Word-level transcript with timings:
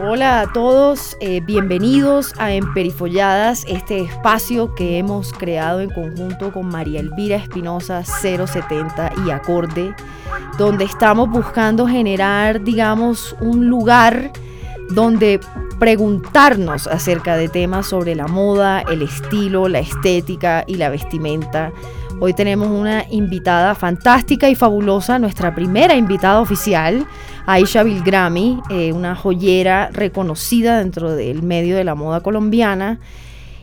Hola 0.00 0.40
a 0.40 0.52
todos, 0.52 1.16
eh, 1.20 1.40
bienvenidos 1.40 2.32
a 2.38 2.52
Emperifolladas, 2.52 3.64
este 3.68 4.00
espacio 4.00 4.74
que 4.74 4.96
hemos 4.96 5.32
creado 5.32 5.80
en 5.80 5.90
conjunto 5.90 6.52
con 6.52 6.66
María 6.66 7.00
Elvira 7.00 7.36
Espinosa 7.36 8.04
070 8.04 9.12
y 9.26 9.30
Acorde, 9.30 9.94
donde 10.56 10.84
estamos 10.84 11.28
buscando 11.28 11.86
generar, 11.86 12.62
digamos, 12.62 13.36
un 13.40 13.68
lugar 13.68 14.32
donde 14.90 15.40
preguntarnos 15.78 16.86
acerca 16.86 17.36
de 17.36 17.48
temas 17.48 17.86
sobre 17.86 18.14
la 18.14 18.26
moda, 18.26 18.80
el 18.80 19.02
estilo, 19.02 19.68
la 19.68 19.78
estética 19.78 20.64
y 20.66 20.74
la 20.74 20.88
vestimenta. 20.90 21.72
Hoy 22.20 22.34
tenemos 22.34 22.68
una 22.68 23.04
invitada 23.10 23.76
fantástica 23.76 24.48
y 24.50 24.56
fabulosa, 24.56 25.20
nuestra 25.20 25.54
primera 25.54 25.94
invitada 25.94 26.40
oficial, 26.40 27.06
Aisha 27.46 27.84
Bilgrami, 27.84 28.60
eh, 28.70 28.92
una 28.92 29.14
joyera 29.14 29.90
reconocida 29.92 30.78
dentro 30.78 31.14
del 31.14 31.42
medio 31.42 31.76
de 31.76 31.84
la 31.84 31.94
moda 31.94 32.20
colombiana. 32.20 32.98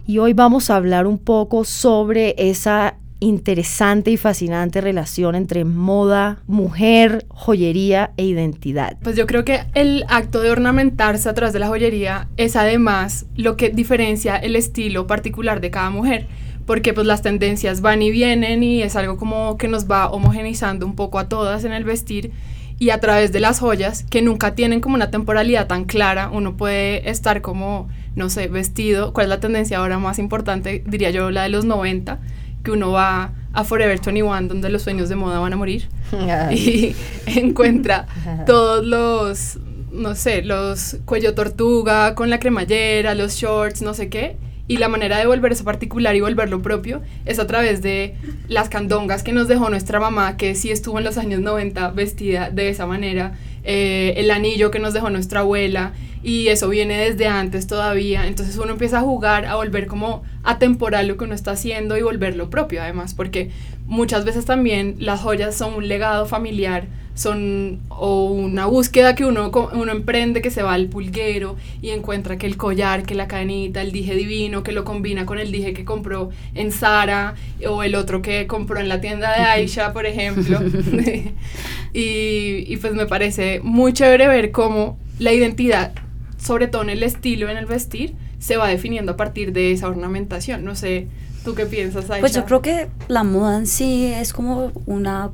Y 0.07 0.19
hoy 0.19 0.33
vamos 0.33 0.69
a 0.69 0.77
hablar 0.77 1.07
un 1.07 1.17
poco 1.17 1.65
sobre 1.65 2.35
esa 2.37 2.95
interesante 3.19 4.11
y 4.11 4.17
fascinante 4.17 4.81
relación 4.81 5.35
entre 5.35 5.65
moda, 5.65 6.43
mujer, 6.47 7.25
joyería 7.29 8.11
e 8.17 8.25
identidad. 8.25 8.97
Pues 9.01 9.15
yo 9.15 9.25
creo 9.25 9.45
que 9.45 9.61
el 9.73 10.05
acto 10.07 10.41
de 10.41 10.51
ornamentarse 10.51 11.29
a 11.29 11.33
través 11.33 11.53
de 11.53 11.59
la 11.59 11.67
joyería 11.67 12.27
es 12.37 12.55
además 12.55 13.25
lo 13.35 13.57
que 13.57 13.69
diferencia 13.69 14.35
el 14.35 14.55
estilo 14.55 15.07
particular 15.07 15.61
de 15.61 15.71
cada 15.71 15.89
mujer 15.89 16.27
porque 16.65 16.93
pues 16.93 17.05
las 17.05 17.21
tendencias 17.21 17.81
van 17.81 18.01
y 18.01 18.11
vienen 18.11 18.63
y 18.63 18.81
es 18.81 18.95
algo 18.95 19.17
como 19.17 19.57
que 19.57 19.67
nos 19.67 19.89
va 19.89 20.09
homogenizando 20.09 20.85
un 20.85 20.95
poco 20.95 21.19
a 21.19 21.29
todas 21.29 21.63
en 21.63 21.73
el 21.73 21.83
vestir 21.83 22.31
y 22.77 22.89
a 22.89 22.99
través 22.99 23.31
de 23.31 23.39
las 23.39 23.59
joyas 23.59 24.03
que 24.09 24.21
nunca 24.21 24.55
tienen 24.55 24.81
como 24.81 24.95
una 24.95 25.11
temporalidad 25.11 25.67
tan 25.67 25.85
clara, 25.85 26.29
uno 26.29 26.57
puede 26.57 27.09
estar 27.09 27.41
como, 27.41 27.87
no 28.15 28.29
sé, 28.29 28.47
vestido, 28.47 29.13
¿cuál 29.13 29.25
es 29.25 29.29
la 29.29 29.39
tendencia 29.39 29.77
ahora 29.77 29.97
más 29.97 30.19
importante? 30.19 30.83
Diría 30.85 31.11
yo 31.11 31.31
la 31.31 31.43
de 31.43 31.49
los 31.49 31.63
90, 31.63 32.19
que 32.65 32.71
uno 32.71 32.91
va 32.91 33.31
a 33.53 33.63
Forever 33.63 34.01
21 34.03 34.49
donde 34.49 34.69
los 34.69 34.81
sueños 34.81 35.07
de 35.07 35.15
moda 35.15 35.39
van 35.39 35.53
a 35.53 35.55
morir 35.55 35.87
y 36.51 36.93
encuentra 37.25 38.07
todos 38.45 38.85
los 38.85 39.57
no 39.93 40.13
sé, 40.13 40.41
los 40.41 40.97
cuello 41.05 41.33
tortuga 41.35 42.15
con 42.15 42.29
la 42.29 42.37
cremallera, 42.39 43.15
los 43.15 43.35
shorts, 43.35 43.81
no 43.81 43.93
sé 43.93 44.09
qué, 44.09 44.35
y 44.67 44.77
la 44.77 44.89
manera 44.89 45.17
de 45.17 45.27
volver 45.27 45.51
eso 45.51 45.63
particular 45.63 46.15
y 46.15 46.21
volverlo 46.21 46.61
propio 46.61 47.01
es 47.25 47.39
a 47.39 47.47
través 47.47 47.81
de 47.81 48.15
las 48.47 48.67
candongas 48.67 49.23
que 49.23 49.31
nos 49.31 49.47
dejó 49.47 49.69
nuestra 49.69 49.99
mamá, 49.99 50.37
que 50.37 50.55
sí 50.55 50.71
estuvo 50.71 50.97
en 50.97 51.05
los 51.05 51.17
años 51.17 51.39
90 51.41 51.91
vestida 51.91 52.49
de 52.49 52.69
esa 52.69 52.85
manera, 52.85 53.33
eh, 53.65 54.13
el 54.17 54.31
anillo 54.31 54.71
que 54.71 54.79
nos 54.79 54.93
dejó 54.93 55.09
nuestra 55.09 55.41
abuela, 55.41 55.93
y 56.23 56.47
eso 56.47 56.69
viene 56.69 56.97
desde 56.97 57.27
antes 57.27 57.67
todavía. 57.67 58.25
Entonces 58.25 58.57
uno 58.57 58.71
empieza 58.71 58.97
a 58.97 59.01
jugar, 59.01 59.45
a 59.45 59.55
volver 59.55 59.85
como 59.85 60.23
atemporal 60.43 61.07
lo 61.07 61.17
que 61.17 61.25
uno 61.25 61.35
está 61.35 61.51
haciendo 61.51 61.97
y 61.97 62.01
volverlo 62.01 62.49
propio, 62.49 62.81
además, 62.81 63.13
porque 63.13 63.51
muchas 63.85 64.25
veces 64.25 64.45
también 64.45 64.95
las 64.97 65.21
joyas 65.21 65.55
son 65.55 65.75
un 65.75 65.87
legado 65.87 66.25
familiar 66.25 66.87
son 67.15 67.79
o 67.89 68.25
una 68.25 68.65
búsqueda 68.65 69.15
que 69.15 69.25
uno, 69.25 69.49
uno 69.73 69.91
emprende 69.91 70.41
que 70.41 70.51
se 70.51 70.61
va 70.61 70.73
al 70.73 70.87
pulguero 70.87 71.55
y 71.81 71.89
encuentra 71.89 72.37
que 72.37 72.45
el 72.45 72.57
collar, 72.57 73.03
que 73.03 73.15
la 73.15 73.27
cadenita, 73.27 73.81
el 73.81 73.93
dije 73.93 74.15
divino, 74.15 74.63
que 74.63 74.73
lo 74.73 74.83
combina 74.83 75.25
con 75.25 75.39
el 75.39 75.51
dije 75.51 75.73
que 75.73 75.85
compró 75.85 76.29
en 76.53 76.71
Sara 76.71 77.35
o 77.67 77.83
el 77.83 77.95
otro 77.95 78.21
que 78.21 78.47
compró 78.47 78.79
en 78.79 78.89
la 78.89 78.99
tienda 78.99 79.33
de 79.35 79.43
Aisha, 79.43 79.93
por 79.93 80.05
ejemplo. 80.05 80.59
y, 81.93 82.65
y 82.67 82.77
pues 82.77 82.93
me 82.93 83.05
parece 83.05 83.61
muy 83.63 83.93
chévere 83.93 84.27
ver 84.27 84.51
cómo 84.51 84.99
la 85.17 85.31
identidad, 85.31 85.93
sobre 86.37 86.67
todo 86.67 86.81
en 86.81 86.89
el 86.89 87.01
estilo, 87.01 87.49
en 87.49 87.55
el 87.55 87.65
vestir, 87.65 88.13
se 88.39 88.57
va 88.57 88.67
definiendo 88.67 89.13
a 89.13 89.17
partir 89.17 89.53
de 89.53 89.71
esa 89.71 89.87
ornamentación. 89.87 90.65
No 90.65 90.75
sé, 90.75 91.07
¿tú 91.45 91.55
qué 91.55 91.65
piensas, 91.65 92.09
Aisha? 92.09 92.19
Pues 92.19 92.33
yo 92.33 92.43
creo 92.43 92.61
que 92.61 92.89
la 93.07 93.23
moda 93.23 93.57
en 93.57 93.67
sí 93.67 94.05
es 94.05 94.33
como 94.33 94.73
una 94.85 95.31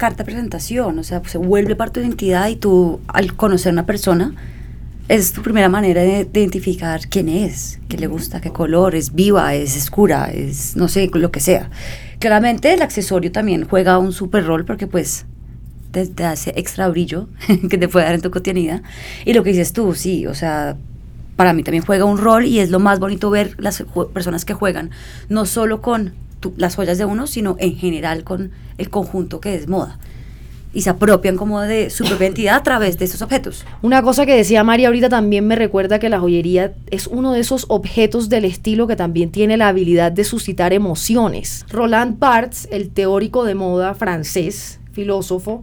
carta 0.00 0.22
de 0.22 0.24
presentación, 0.24 0.98
o 0.98 1.04
sea, 1.04 1.20
pues, 1.20 1.32
se 1.32 1.36
vuelve 1.36 1.76
parte 1.76 2.00
de 2.00 2.06
tu 2.06 2.08
identidad 2.08 2.48
y 2.48 2.56
tú 2.56 3.00
al 3.06 3.36
conocer 3.36 3.68
a 3.68 3.72
una 3.74 3.84
persona 3.84 4.34
es 5.08 5.34
tu 5.34 5.42
primera 5.42 5.68
manera 5.68 6.00
de, 6.00 6.26
identificar 6.32 7.02
quién 7.10 7.28
es, 7.28 7.78
qué 7.86 7.98
le 7.98 8.06
gusta, 8.06 8.40
qué 8.40 8.50
color, 8.50 8.94
es 8.94 9.14
viva, 9.14 9.54
es 9.54 9.76
oscura, 9.76 10.30
es 10.32 10.74
no 10.74 10.88
sé, 10.88 11.10
lo 11.12 11.30
que 11.30 11.40
sea. 11.40 11.68
Claramente 12.18 12.72
el 12.72 12.80
accesorio 12.80 13.30
también 13.30 13.66
juega 13.68 13.98
un 13.98 14.12
super 14.12 14.46
rol 14.46 14.64
porque 14.64 14.86
pues 14.86 15.26
te, 15.90 16.24
hace 16.24 16.54
extra 16.56 16.88
brillo 16.88 17.28
que 17.68 17.76
te 17.76 17.86
puede 17.86 18.06
dar 18.06 18.14
en 18.14 18.22
tu 18.22 18.30
cotidianidad. 18.30 18.82
Y 19.26 19.34
lo 19.34 19.42
que 19.42 19.50
dices 19.50 19.74
tú, 19.74 19.94
sí, 19.94 20.26
o 20.26 20.34
sea, 20.34 20.78
para 21.36 21.52
mí 21.52 21.62
también 21.62 21.84
juega 21.84 22.06
un 22.06 22.16
rol 22.16 22.46
y 22.46 22.60
es 22.60 22.70
lo 22.70 22.78
más 22.78 23.00
bonito 23.00 23.28
ver 23.28 23.54
las 23.58 23.84
personas 24.14 24.46
que 24.46 24.54
juegan, 24.54 24.92
no 25.28 25.44
solo 25.44 25.82
con 25.82 26.14
las 26.56 26.76
joyas 26.76 26.98
de 26.98 27.04
uno, 27.04 27.26
sino 27.26 27.56
en 27.58 27.76
general 27.76 28.24
con 28.24 28.50
el 28.78 28.90
conjunto 28.90 29.40
que 29.40 29.54
es 29.54 29.68
moda. 29.68 29.98
Y 30.72 30.82
se 30.82 30.90
apropian 30.90 31.36
como 31.36 31.60
de 31.60 31.90
su 31.90 32.04
propia 32.04 32.26
identidad 32.26 32.54
a 32.54 32.62
través 32.62 32.96
de 32.96 33.04
esos 33.04 33.22
objetos. 33.22 33.64
Una 33.82 34.02
cosa 34.02 34.24
que 34.24 34.36
decía 34.36 34.62
María 34.62 34.86
ahorita 34.86 35.08
también 35.08 35.46
me 35.46 35.56
recuerda 35.56 35.98
que 35.98 36.08
la 36.08 36.20
joyería 36.20 36.74
es 36.90 37.08
uno 37.08 37.32
de 37.32 37.40
esos 37.40 37.66
objetos 37.68 38.28
del 38.28 38.44
estilo 38.44 38.86
que 38.86 38.94
también 38.94 39.32
tiene 39.32 39.56
la 39.56 39.68
habilidad 39.68 40.12
de 40.12 40.22
suscitar 40.22 40.72
emociones. 40.72 41.66
Roland 41.70 42.20
Barthes, 42.20 42.68
el 42.70 42.90
teórico 42.90 43.44
de 43.44 43.56
moda 43.56 43.94
francés, 43.94 44.78
filósofo, 44.92 45.62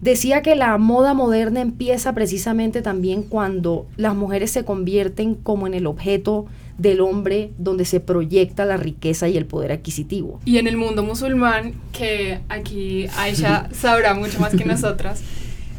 decía 0.00 0.42
que 0.42 0.56
la 0.56 0.78
moda 0.78 1.14
moderna 1.14 1.60
empieza 1.60 2.14
precisamente 2.14 2.82
también 2.82 3.22
cuando 3.22 3.86
las 3.96 4.14
mujeres 4.14 4.50
se 4.50 4.64
convierten 4.64 5.34
como 5.34 5.66
en 5.66 5.74
el 5.74 5.86
objeto 5.86 6.46
del 6.78 7.00
hombre 7.00 7.50
donde 7.58 7.84
se 7.84 8.00
proyecta 8.00 8.64
la 8.64 8.76
riqueza 8.76 9.28
y 9.28 9.36
el 9.36 9.46
poder 9.46 9.72
adquisitivo. 9.72 10.40
Y 10.44 10.58
en 10.58 10.66
el 10.66 10.76
mundo 10.76 11.02
musulmán, 11.02 11.74
que 11.92 12.40
aquí 12.48 13.06
Aisha 13.16 13.68
sabrá 13.72 14.14
mucho 14.14 14.40
más 14.40 14.54
que 14.54 14.64
nosotras, 14.64 15.22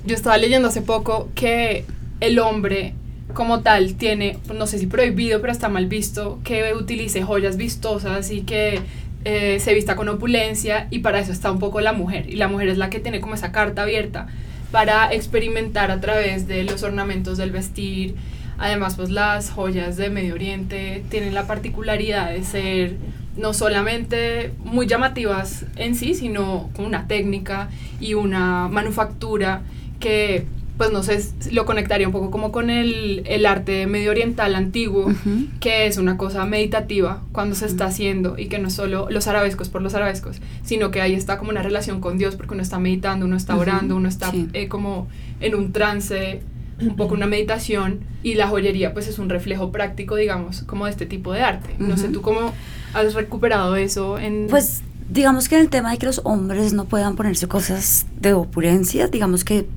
yo 0.06 0.16
estaba 0.16 0.38
leyendo 0.38 0.70
hace 0.70 0.82
poco 0.82 1.30
que 1.36 1.86
el 2.20 2.40
hombre 2.40 2.94
como 3.34 3.62
tal 3.62 3.96
tiene, 3.96 4.40
no 4.54 4.66
sé 4.68 4.80
si 4.80 4.88
prohibido, 4.88 5.42
pero 5.42 5.52
está 5.52 5.70
mal 5.70 5.86
visto, 5.88 6.40
que 6.44 6.74
utilice 6.74 7.22
joyas 7.22 7.58
vistosas 7.58 8.32
y 8.32 8.42
que 8.42 8.82
eh, 9.26 9.60
se 9.60 9.74
vista 9.74 9.96
con 9.96 10.08
opulencia 10.10 10.88
y 10.90 11.00
para 11.00 11.20
eso 11.20 11.32
está 11.32 11.52
un 11.52 11.60
poco 11.60 11.82
la 11.82 11.94
mujer. 11.94 12.30
Y 12.30 12.38
la 12.38 12.48
mujer 12.48 12.70
es 12.70 12.78
la 12.78 12.90
que 12.90 13.00
tiene 13.00 13.20
como 13.20 13.36
esa 13.36 13.52
carta 13.52 13.84
abierta 13.84 14.28
para 14.72 15.14
experimentar 15.14 15.92
a 15.92 16.00
través 16.00 16.48
de 16.48 16.64
los 16.64 16.84
ornamentos 16.84 17.38
del 17.38 17.52
vestir, 17.52 18.16
Además, 18.58 18.96
pues 18.96 19.10
las 19.10 19.52
joyas 19.52 19.98
de 19.98 20.10
Medio 20.10 20.34
Oriente 20.34 21.04
tienen 21.10 21.34
la 21.34 21.46
particularidad 21.48 22.32
de 22.32 22.44
ser 22.44 22.98
no 23.38 23.54
solamente 23.54 24.52
muy 24.64 24.88
llamativas 24.88 25.66
en 25.76 25.96
sí, 25.96 26.16
sino 26.16 26.70
con 26.76 26.86
una 26.86 27.08
técnica 27.08 27.70
y 28.00 28.16
una 28.16 28.68
manufactura 28.68 29.62
que, 30.00 30.46
pues 30.78 30.92
no 30.92 31.04
sé, 31.04 31.24
lo 31.52 31.66
conectaría 31.66 32.08
un 32.08 32.14
poco 32.14 32.32
como 32.32 32.52
con 32.52 32.72
el, 32.72 33.22
el 33.26 33.46
arte 33.46 33.86
medio 33.86 34.10
oriental 34.10 34.56
antiguo, 34.56 35.12
que 35.60 35.86
es 35.86 35.98
una 35.98 36.18
cosa 36.18 36.46
meditativa 36.46 37.22
cuando 37.32 37.56
se 37.56 37.68
está 37.68 37.86
haciendo 37.86 38.40
y 38.40 38.48
que 38.48 38.58
no 38.58 38.70
es 38.70 38.74
solo 38.74 39.08
los 39.12 39.28
arabescos 39.28 39.70
por 39.70 39.84
los 39.84 39.94
arabescos, 39.94 40.42
sino 40.64 40.90
que 40.90 41.02
ahí 41.02 41.14
está 41.14 41.38
como 41.38 41.52
una 41.52 41.62
relación 41.62 42.02
con 42.02 42.18
Dios 42.18 42.36
porque 42.36 42.56
uno 42.56 42.64
está 42.64 42.80
meditando, 42.80 43.28
uno 43.28 43.38
está 43.38 43.56
orando, 43.56 43.96
uno 43.96 44.10
está 44.10 44.34
eh, 44.54 44.68
como 44.68 45.08
en 45.42 45.54
un 45.54 45.72
trance 45.72 46.42
un 46.80 46.96
poco 46.96 47.16
una 47.16 47.26
meditación 47.26 48.02
y 48.24 48.36
la 48.36 48.48
joyería 48.48 48.94
pues 48.94 49.08
es 49.08 49.20
un 49.20 49.30
reflejo 49.30 49.72
práctico, 49.72 50.16
digamos, 50.16 50.62
como 50.64 50.86
de 50.86 50.92
este 50.92 51.06
tipo 51.06 51.34
de 51.34 51.42
arte. 51.42 51.76
No 51.80 51.98
sé, 51.98 52.10
¿tú 52.10 52.22
cómo 52.22 52.54
has 52.94 53.14
recuperado 53.14 53.76
eso 53.76 54.18
en...? 54.20 54.48
Pues 54.50 54.84
digamos 55.10 55.50
que 55.50 55.56
en 55.56 55.62
el 55.62 55.70
tema 55.70 55.92
de 55.92 55.98
que 55.98 56.06
los 56.06 56.22
hombres 56.24 56.74
no 56.74 56.86
puedan 56.86 57.16
ponerse 57.16 57.48
cosas 57.48 58.06
de 58.20 58.34
opulencia, 58.34 59.08
digamos 59.08 59.44
que 59.44 59.68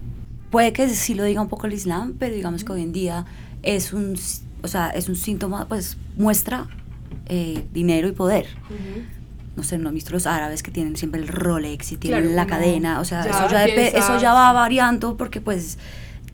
puede 0.50 0.72
que 0.72 0.88
sí 0.88 1.14
lo 1.14 1.25
diga 1.25 1.40
un 1.40 1.48
poco 1.48 1.66
el 1.66 1.72
Islam, 1.72 2.14
pero 2.19 2.34
digamos 2.34 2.64
que 2.64 2.72
hoy 2.72 2.82
en 2.82 2.92
día 2.92 3.25
es 3.62 3.92
un, 3.92 4.19
o 4.62 4.69
sea, 4.69 4.90
es 4.90 5.08
un 5.08 5.16
síntoma, 5.16 5.66
pues 5.69 5.96
muestra 6.16 6.66
eh, 7.26 7.64
dinero 7.72 8.08
y 8.08 8.12
poder. 8.12 8.46
no 9.56 9.62
sé, 9.62 9.78
no 9.78 9.90
he 9.90 9.92
visto 9.92 10.10
los 10.12 10.26
árabes 10.26 10.62
que 10.62 10.70
tienen 10.70 10.96
siempre 10.96 11.20
el 11.20 11.28
Rolex 11.28 11.92
y 11.92 11.96
tienen 11.96 12.34
la 12.34 12.46
cadena, 12.46 13.00
o 13.00 13.04
sea, 13.04 13.22
eso, 13.22 13.48
ya 13.50 13.64
eso 13.66 14.20
ya 14.20 14.32
va 14.32 14.52
variando 14.52 15.16
porque 15.16 15.40
pues 15.40 15.78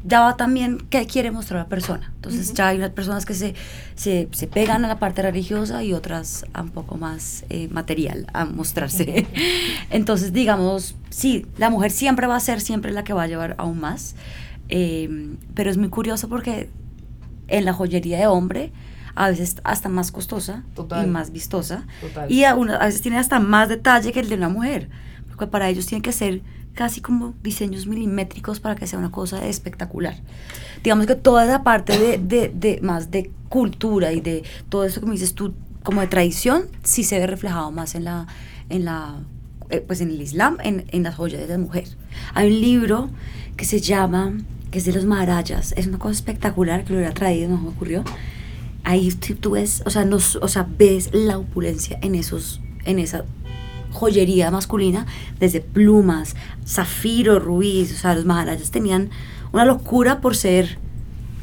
ya 0.07 0.21
va 0.21 0.37
también 0.37 0.79
qué 0.89 1.07
quiere 1.07 1.31
mostrar 1.31 1.63
la 1.63 1.69
persona. 1.69 2.13
Entonces 2.17 2.55
ya 2.55 2.69
hay 2.69 2.79
unas 2.79 2.91
personas 2.91 3.27
que 3.27 3.35
se, 3.35 3.55
se, 3.97 4.29
se, 4.31 4.47
pegan 4.47 4.85
a 4.85 4.89
la 4.89 4.99
parte 4.99 5.21
religiosa 5.23 5.83
y 5.83 5.93
otras 5.93 6.45
a 6.53 6.63
un 6.63 6.71
poco 6.71 6.97
más 6.97 7.45
eh, 7.49 7.69
material, 7.71 8.27
a 8.33 8.45
mostrarse. 8.45 9.27
Entonces, 9.91 10.33
digamos, 10.33 10.95
sí, 11.11 11.47
la 11.59 11.71
mujer 11.71 11.91
siempre 11.91 12.27
va 12.27 12.37
a 12.37 12.41
ser 12.41 12.61
siempre 12.61 12.93
la 12.93 13.03
que 13.05 13.13
va 13.13 13.25
a 13.25 13.27
llevar 13.27 13.55
aún 13.59 13.81
más, 13.81 14.15
em, 14.69 15.37
pero 15.55 15.71
es 15.71 15.77
muy 15.77 15.89
curioso 15.89 16.29
porque 16.29 16.71
en 17.49 17.65
la 17.65 17.73
joyería 17.73 18.19
de 18.19 18.27
hombre 18.27 18.73
a 19.15 19.31
veces 19.31 19.57
hasta 19.65 19.89
más 19.89 20.13
costosa 20.13 20.63
Total. 20.75 21.07
y 21.07 21.11
más 21.11 21.31
vistosa. 21.33 21.87
Total. 22.01 22.31
Y 22.31 22.45
a, 22.45 22.55
una- 22.55 22.77
a 22.77 22.87
veces 22.87 23.01
tiene 23.03 23.19
hasta 23.19 23.41
más 23.41 23.69
detalle 23.69 24.13
que 24.13 24.21
el 24.21 24.29
de 24.29 24.35
una 24.35 24.49
mujer. 24.51 24.89
Porque 25.29 25.47
para 25.47 25.69
ellos 25.69 25.87
tiene 25.87 26.03
que 26.03 26.13
ser 26.13 26.43
casi 26.77 27.01
como 27.01 27.35
diseños 27.43 27.89
milimétricos 27.89 28.61
para 28.61 28.77
que 28.77 28.87
sea 28.87 28.99
una 29.01 29.11
cosa 29.11 29.45
espectacular. 29.47 30.15
Digamos 30.85 31.07
que 31.07 31.17
toda 31.17 31.45
esa 31.45 31.65
parte 31.65 31.99
de, 31.99 32.19
de- 32.19 32.53
de- 32.55 32.81
más 32.83 33.11
de 33.11 33.31
cultura 33.49 34.13
y 34.13 34.21
de 34.21 34.45
todo 34.69 34.85
eso 34.85 35.01
que 35.01 35.07
me 35.07 35.13
dices 35.13 35.35
tú, 35.35 35.55
como 35.83 36.01
de 36.03 36.07
tradición, 36.07 36.65
sí 36.85 37.03
se 37.03 37.19
ve 37.19 37.27
reflejado 37.27 37.73
más 37.73 37.95
en 37.95 38.05
la, 38.05 38.27
en 38.69 38.85
la 38.85 39.17
eh, 39.71 39.81
pues 39.85 40.01
en 40.01 40.11
el 40.11 40.21
Islam, 40.23 40.59
en, 40.63 40.85
en 40.93 41.03
las 41.03 41.15
joyas 41.17 41.41
de 41.41 41.49
la 41.49 41.59
mujer. 41.59 41.85
Hay 42.35 42.49
un 42.53 42.61
libro 42.61 43.11
que 43.57 43.65
se 43.65 43.81
llama, 43.81 44.35
que 44.71 44.79
es 44.79 44.85
de 44.85 44.93
los 44.93 45.07
Maharayas, 45.07 45.73
es 45.77 45.87
una 45.89 45.99
cosa 45.99 46.13
espectacular 46.13 46.85
que 46.85 46.93
lo 46.93 46.99
hubiera 46.99 47.15
traído, 47.15 47.49
no 47.49 47.57
me 47.59 47.69
ocurrió. 47.71 48.05
Ahí 48.85 49.11
tú 49.13 49.51
ves, 49.53 49.83
o 49.87 49.91
sea, 49.91 50.05
nos, 50.05 50.37
o 50.37 50.47
sea, 50.47 50.67
ves 50.79 51.11
la 51.13 51.39
opulencia 51.39 51.99
en 52.03 52.15
esos, 52.15 52.61
en 52.85 52.99
esa 53.01 53.25
joyería 53.97 54.51
masculina, 54.51 55.07
desde 55.41 55.61
plumas, 55.61 56.37
zafiro, 56.67 57.39
rubíes, 57.39 57.93
o 57.93 57.97
sea, 57.97 58.15
los 58.15 58.25
Maharayas 58.25 58.71
tenían 58.71 59.11
una 59.53 59.65
locura 59.65 60.21
por 60.21 60.37
ser 60.37 60.79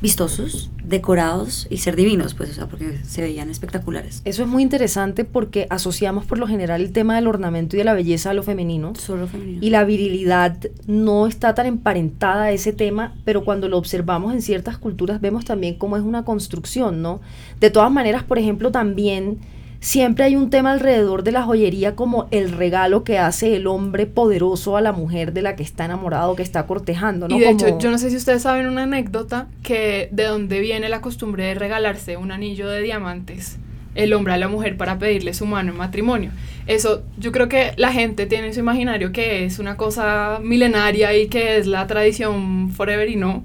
vistosos, 0.01 0.69
decorados 0.83 1.65
y 1.69 1.77
ser 1.77 1.95
divinos, 1.95 2.33
pues, 2.33 2.49
o 2.51 2.53
sea, 2.53 2.67
porque 2.67 2.99
se 3.03 3.21
veían 3.21 3.49
espectaculares. 3.49 4.21
Eso 4.25 4.43
es 4.43 4.49
muy 4.49 4.61
interesante 4.61 5.23
porque 5.23 5.65
asociamos 5.69 6.25
por 6.25 6.37
lo 6.37 6.45
general 6.45 6.81
el 6.81 6.91
tema 6.91 7.15
del 7.15 7.27
ornamento 7.27 7.75
y 7.75 7.79
de 7.79 7.85
la 7.85 7.93
belleza 7.93 8.31
a 8.31 8.33
lo 8.33 8.43
femenino. 8.43 8.93
Solo 8.95 9.27
femenino. 9.27 9.59
Y 9.61 9.69
la 9.69 9.85
virilidad 9.85 10.57
no 10.87 11.25
está 11.25 11.55
tan 11.55 11.67
emparentada 11.67 12.43
a 12.43 12.51
ese 12.51 12.73
tema, 12.73 13.15
pero 13.23 13.45
cuando 13.45 13.69
lo 13.69 13.77
observamos 13.77 14.33
en 14.33 14.41
ciertas 14.41 14.77
culturas 14.77 15.21
vemos 15.21 15.45
también 15.45 15.75
cómo 15.75 15.95
es 15.95 16.03
una 16.03 16.25
construcción, 16.25 17.01
¿no? 17.01 17.21
De 17.61 17.69
todas 17.69 17.91
maneras, 17.91 18.23
por 18.23 18.37
ejemplo, 18.37 18.71
también 18.71 19.39
siempre 19.83 20.23
hay 20.23 20.37
un 20.37 20.49
tema 20.49 20.71
alrededor 20.71 21.23
de 21.23 21.33
la 21.33 21.43
joyería 21.43 21.93
como 21.93 22.29
el 22.31 22.53
regalo 22.53 23.03
que 23.03 23.19
hace 23.19 23.57
el 23.57 23.67
hombre 23.67 24.05
poderoso 24.05 24.77
a 24.77 24.81
la 24.81 24.93
mujer 24.93 25.33
de 25.33 25.41
la 25.41 25.57
que 25.57 25.63
está 25.63 25.83
enamorado, 25.83 26.37
que 26.37 26.41
está 26.41 26.65
cortejando, 26.65 27.27
¿no? 27.27 27.35
Y 27.35 27.41
de 27.41 27.49
hecho, 27.49 27.77
yo 27.79 27.91
no 27.91 27.97
sé 27.97 28.09
si 28.09 28.15
ustedes 28.15 28.43
saben 28.43 28.67
una 28.67 28.83
anécdota 28.83 29.49
que 29.61 30.07
de 30.11 30.23
dónde 30.23 30.61
viene 30.61 30.87
la 30.87 31.01
costumbre 31.01 31.47
de 31.47 31.55
regalarse 31.55 32.15
un 32.15 32.31
anillo 32.31 32.69
de 32.69 32.81
diamantes 32.81 33.57
el 33.93 34.13
hombre 34.13 34.33
a 34.33 34.37
la 34.37 34.47
mujer 34.47 34.77
para 34.77 34.97
pedirle 34.97 35.33
su 35.33 35.45
mano 35.45 35.73
en 35.73 35.77
matrimonio. 35.77 36.31
Eso, 36.65 37.03
yo 37.17 37.33
creo 37.33 37.49
que 37.49 37.73
la 37.75 37.91
gente 37.91 38.25
tiene 38.25 38.47
en 38.47 38.53
su 38.53 38.61
imaginario 38.61 39.11
que 39.11 39.43
es 39.43 39.59
una 39.59 39.75
cosa 39.75 40.39
milenaria 40.41 41.15
y 41.15 41.27
que 41.27 41.57
es 41.57 41.67
la 41.67 41.85
tradición 41.87 42.71
forever 42.71 43.09
y 43.09 43.17
no. 43.17 43.43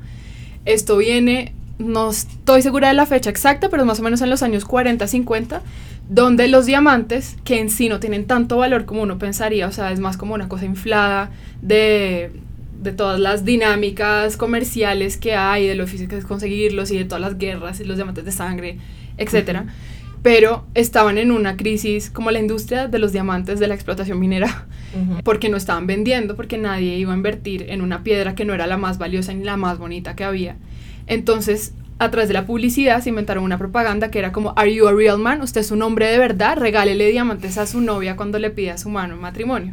Esto 0.64 0.98
viene, 0.98 1.52
no 1.78 2.10
estoy 2.10 2.62
segura 2.62 2.88
de 2.88 2.94
la 2.94 3.06
fecha 3.06 3.28
exacta, 3.28 3.68
pero 3.68 3.84
más 3.84 3.98
o 3.98 4.04
menos 4.04 4.22
en 4.22 4.30
los 4.30 4.42
años 4.44 4.64
40, 4.64 5.06
50, 5.06 5.62
donde 6.08 6.48
los 6.48 6.66
diamantes, 6.66 7.36
que 7.44 7.60
en 7.60 7.68
sí 7.70 7.88
no 7.88 8.00
tienen 8.00 8.26
tanto 8.26 8.56
valor 8.56 8.86
como 8.86 9.02
uno 9.02 9.18
pensaría, 9.18 9.66
o 9.66 9.72
sea, 9.72 9.92
es 9.92 10.00
más 10.00 10.16
como 10.16 10.34
una 10.34 10.48
cosa 10.48 10.64
inflada 10.64 11.30
de, 11.60 12.30
de 12.82 12.92
todas 12.92 13.20
las 13.20 13.44
dinámicas 13.44 14.36
comerciales 14.36 15.16
que 15.16 15.34
hay, 15.34 15.66
de 15.66 15.74
lo 15.74 15.84
difícil 15.84 16.08
que 16.08 16.16
es 16.16 16.24
conseguirlos 16.24 16.90
y 16.90 16.98
de 16.98 17.04
todas 17.04 17.20
las 17.20 17.36
guerras 17.36 17.80
y 17.80 17.84
los 17.84 17.96
diamantes 17.96 18.24
de 18.24 18.32
sangre, 18.32 18.78
etcétera. 19.18 19.66
Pero 20.22 20.66
estaban 20.74 21.18
en 21.18 21.30
una 21.30 21.56
crisis 21.56 22.10
como 22.10 22.30
la 22.30 22.40
industria 22.40 22.88
de 22.88 22.98
los 22.98 23.12
diamantes 23.12 23.60
de 23.60 23.68
la 23.68 23.74
explotación 23.74 24.18
minera, 24.18 24.66
porque 25.24 25.48
no 25.48 25.56
estaban 25.56 25.86
vendiendo, 25.86 26.34
porque 26.34 26.58
nadie 26.58 26.96
iba 26.96 27.12
a 27.12 27.16
invertir 27.16 27.66
en 27.68 27.82
una 27.82 28.02
piedra 28.02 28.34
que 28.34 28.44
no 28.44 28.54
era 28.54 28.66
la 28.66 28.78
más 28.78 28.98
valiosa 28.98 29.32
ni 29.32 29.44
la 29.44 29.56
más 29.56 29.78
bonita 29.78 30.16
que 30.16 30.24
había. 30.24 30.56
Entonces, 31.06 31.72
a 32.00 32.10
través 32.10 32.28
de 32.28 32.34
la 32.34 32.46
publicidad 32.46 33.02
se 33.02 33.08
inventaron 33.08 33.42
una 33.44 33.58
propaganda 33.58 34.10
que 34.10 34.18
era 34.20 34.30
como, 34.32 34.52
¿Are 34.56 34.72
you 34.72 34.86
a 34.86 34.92
real 34.92 35.18
man? 35.18 35.42
¿Usted 35.42 35.60
es 35.62 35.70
un 35.72 35.82
hombre 35.82 36.06
de 36.10 36.18
verdad? 36.18 36.56
Regálele 36.56 37.10
diamantes 37.10 37.58
a 37.58 37.66
su 37.66 37.80
novia 37.80 38.14
cuando 38.16 38.38
le 38.38 38.50
pida 38.50 38.78
su 38.78 38.88
mano 38.88 39.14
en 39.14 39.20
matrimonio. 39.20 39.72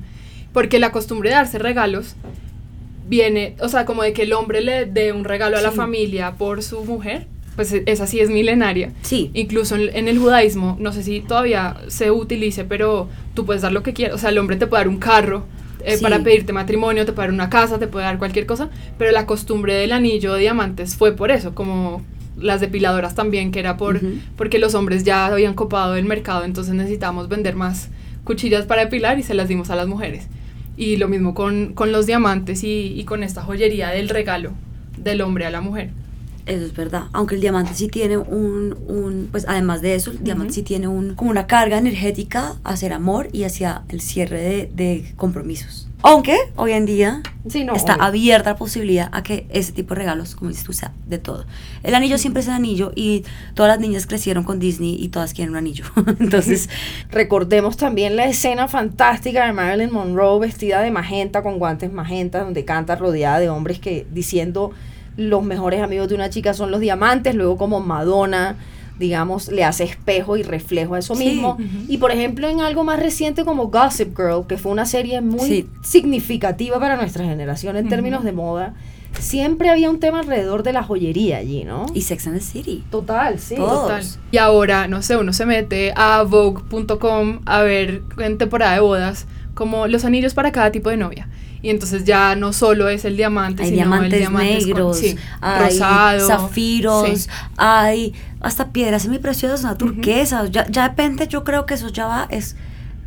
Porque 0.53 0.79
la 0.79 0.91
costumbre 0.91 1.29
de 1.29 1.35
darse 1.35 1.59
regalos 1.59 2.15
viene, 3.07 3.55
o 3.59 3.69
sea, 3.69 3.85
como 3.85 4.03
de 4.03 4.13
que 4.13 4.23
el 4.23 4.33
hombre 4.33 4.61
le 4.61 4.85
dé 4.85 5.11
un 5.13 5.23
regalo 5.23 5.57
a 5.57 5.61
la 5.61 5.71
Sí. 5.71 5.77
familia 5.77 6.31
por 6.33 6.63
su 6.63 6.83
mujer, 6.85 7.27
pues 7.55 7.71
e- 7.71 7.83
esa 7.85 8.07
sí 8.07 8.19
es 8.19 8.29
milenaria. 8.29 8.91
Sí. 9.03 9.29
Incluso 9.33 9.75
en, 9.75 9.95
en 9.95 10.07
el 10.07 10.17
judaísmo, 10.17 10.75
no 10.79 10.91
sé 10.91 11.03
si 11.03 11.19
todavía 11.21 11.77
se 11.87 12.09
utilice, 12.11 12.63
pero 12.63 13.07
tú 13.33 13.45
puedes 13.45 13.61
dar 13.61 13.71
lo 13.71 13.83
que 13.83 13.93
quieras. 13.93 14.15
O 14.15 14.17
sea, 14.17 14.29
el 14.31 14.37
hombre 14.39 14.55
te 14.55 14.65
puede 14.67 14.81
dar 14.81 14.87
un 14.89 14.97
carro 14.97 15.43
eh, 15.83 15.97
Sí. 15.97 16.01
para 16.03 16.19
pedirte 16.23 16.51
matrimonio, 16.51 17.05
te 17.05 17.13
puede 17.13 17.27
dar 17.27 17.33
una 17.33 17.49
casa, 17.51 17.77
te 17.77 17.85
puede 17.87 18.05
dar 18.05 18.17
cualquier 18.17 18.47
cosa, 18.47 18.69
pero 18.97 19.11
la 19.11 19.27
costumbre 19.27 19.75
del 19.75 19.91
anillo 19.91 20.33
de 20.33 20.39
diamantes 20.41 20.95
fue 20.95 21.11
por 21.11 21.29
eso, 21.29 21.53
como 21.53 22.01
las 22.37 22.61
depiladoras 22.61 23.15
también, 23.15 23.51
que 23.51 23.59
era 23.59 23.77
por 23.77 24.01
porque 24.35 24.59
los 24.59 24.75
hombres 24.75 25.03
ya 25.03 25.25
habían 25.25 25.53
copado 25.53 25.95
el 25.95 26.05
mercado, 26.05 26.43
entonces 26.43 26.73
necesitábamos 26.73 27.29
vender 27.29 27.55
más 27.55 27.89
cuchillas 28.23 28.65
para 28.65 28.81
depilar 28.83 29.19
y 29.19 29.23
se 29.23 29.33
las 29.33 29.47
dimos 29.47 29.69
a 29.69 29.75
las 29.75 29.87
mujeres. 29.87 30.27
Y 30.77 30.97
lo 30.97 31.07
mismo 31.07 31.33
con, 31.33 31.73
con 31.73 31.91
los 31.91 32.05
diamantes 32.05 32.63
y, 32.63 32.93
y 32.99 33.03
con 33.05 33.23
esta 33.23 33.41
joyería 33.41 33.89
del 33.89 34.09
regalo 34.09 34.51
del 34.97 35.21
hombre 35.21 35.45
a 35.45 35.49
la 35.49 35.61
mujer. 35.61 35.91
Eso 36.45 36.65
es 36.65 36.75
verdad. 36.75 37.05
Aunque 37.11 37.35
el 37.35 37.41
diamante 37.41 37.73
sí 37.73 37.87
tiene 37.87 38.17
un, 38.17 38.75
un 38.87 39.29
pues 39.31 39.45
además 39.47 39.81
de 39.81 39.95
eso, 39.95 40.11
el 40.11 40.23
diamante 40.23 40.53
sí 40.53 40.61
tiene 40.61 40.87
un, 40.87 41.15
como 41.15 41.31
una 41.31 41.47
carga 41.47 41.77
energética 41.77 42.55
hacia 42.63 42.87
el 42.87 42.93
amor 42.93 43.29
y 43.31 43.43
hacia 43.43 43.83
el 43.89 44.01
cierre 44.01 44.41
de, 44.41 44.71
de 44.75 45.13
compromisos. 45.15 45.87
Aunque 46.05 46.37
hoy 46.55 46.71
en 46.71 46.85
día 46.85 47.21
Sí, 47.47 47.63
no, 47.63 47.75
está 47.75 47.95
obvio. 47.95 48.03
abierta 48.05 48.51
la 48.51 48.55
posibilidad 48.55 49.09
a 49.11 49.21
que 49.21 49.45
ese 49.49 49.71
tipo 49.71 49.93
de 49.93 49.99
regalos, 50.01 50.35
como 50.35 50.49
dices 50.49 50.63
tú, 50.65 50.73
sea 50.73 50.93
de 51.05 51.19
todo. 51.19 51.45
El 51.83 51.93
anillo 51.93 52.17
siempre 52.17 52.41
es 52.41 52.47
el 52.47 52.53
anillo 52.53 52.91
y 52.95 53.23
todas 53.53 53.71
las 53.71 53.79
niñas 53.79 54.07
crecieron 54.07 54.43
con 54.43 54.59
Disney 54.59 54.97
y 54.99 55.09
todas 55.09 55.33
quieren 55.33 55.51
un 55.51 55.57
anillo. 55.57 55.85
Entonces, 56.19 56.69
Recordemos 57.11 57.77
también 57.77 58.15
la 58.15 58.25
escena 58.25 58.67
fantástica 58.67 59.45
de 59.45 59.53
Marilyn 59.53 59.91
Monroe 59.91 60.39
vestida 60.39 60.81
de 60.81 60.91
magenta 60.91 61.43
con 61.43 61.59
guantes 61.59 61.91
magenta, 61.91 62.43
donde 62.43 62.65
canta 62.65 62.95
rodeada 62.95 63.39
de 63.39 63.49
hombres 63.49 63.79
que 63.79 64.07
diciendo 64.11 64.71
los 65.17 65.43
mejores 65.43 65.81
amigos 65.81 66.09
de 66.09 66.15
una 66.15 66.29
chica 66.29 66.53
son 66.53 66.71
los 66.71 66.81
diamantes, 66.81 67.35
luego 67.35 67.57
como 67.57 67.79
Madonna, 67.79 68.57
digamos, 68.99 69.49
le 69.49 69.63
hace 69.63 69.83
espejo 69.83 70.37
y 70.37 70.43
reflejo 70.43 70.95
a 70.95 70.99
eso 70.99 71.15
Sí. 71.15 71.25
mismo. 71.25 71.57
Y 71.87 71.97
por 71.97 72.11
ejemplo, 72.11 72.47
en 72.47 72.61
algo 72.61 72.83
más 72.83 72.99
reciente 72.99 73.43
como 73.45 73.67
Gossip 73.67 74.15
Girl, 74.17 74.45
que 74.47 74.57
fue 74.57 74.71
una 74.71 74.85
serie 74.85 75.21
muy 75.21 75.47
Sí. 75.47 75.67
significativa 75.83 76.79
para 76.79 76.95
nuestra 76.95 77.25
generación 77.25 77.75
en 77.77 77.89
términos 77.89 78.23
de 78.23 78.31
moda, 78.31 78.73
siempre 79.19 79.69
había 79.69 79.89
un 79.89 79.99
tema 79.99 80.19
alrededor 80.19 80.63
de 80.63 80.73
la 80.73 80.83
joyería 80.83 81.37
allí, 81.37 81.63
¿no? 81.63 81.85
y 81.93 82.01
Sex 82.01 82.27
and 82.27 82.37
the 82.37 82.43
City. 82.43 82.83
Total, 82.91 83.39
sí. 83.39 83.55
Total. 83.55 84.03
Y 84.31 84.37
ahora, 84.37 84.87
no 84.87 85.01
sé, 85.01 85.15
uno 85.17 85.31
se 85.33 85.45
mete 85.45 85.93
a 85.95 86.23
Vogue.com 86.23 87.39
a 87.45 87.61
ver 87.61 88.01
en 88.17 88.37
temporada 88.37 88.73
de 88.73 88.79
bodas 88.81 89.25
como 89.53 89.87
los 89.87 90.03
anillos 90.05 90.33
para 90.33 90.51
cada 90.51 90.71
tipo 90.71 90.89
de 90.89 90.97
novia. 90.97 91.29
Y 91.61 91.69
entonces 91.69 92.03
ya 92.03 92.35
no 92.35 92.53
solo 92.53 92.89
es 92.89 93.05
el 93.05 93.17
diamante, 93.17 93.63
Hay 93.63 93.69
sino 93.69 93.81
el 93.83 93.87
diamantes 93.89 94.19
diamante 94.19 94.53
con- 94.53 94.59
negros, 94.65 94.97
sí, 94.99 95.15
hay 95.41 95.69
rosado, 95.69 96.27
zafiros, 96.27 97.07
sí. 97.09 97.27
hay 97.57 98.13
hasta 98.45 98.69
piedras 98.71 99.01
semipreciosas, 99.03 99.61
una 99.63 99.75
turquesa. 99.77 100.45
ya, 100.45 100.67
ya 100.69 100.87
depende, 100.89 101.27
yo 101.27 101.43
creo 101.43 101.65
que 101.65 101.73
eso 101.73 101.89
ya 101.89 102.05
va, 102.07 102.27
es, 102.29 102.55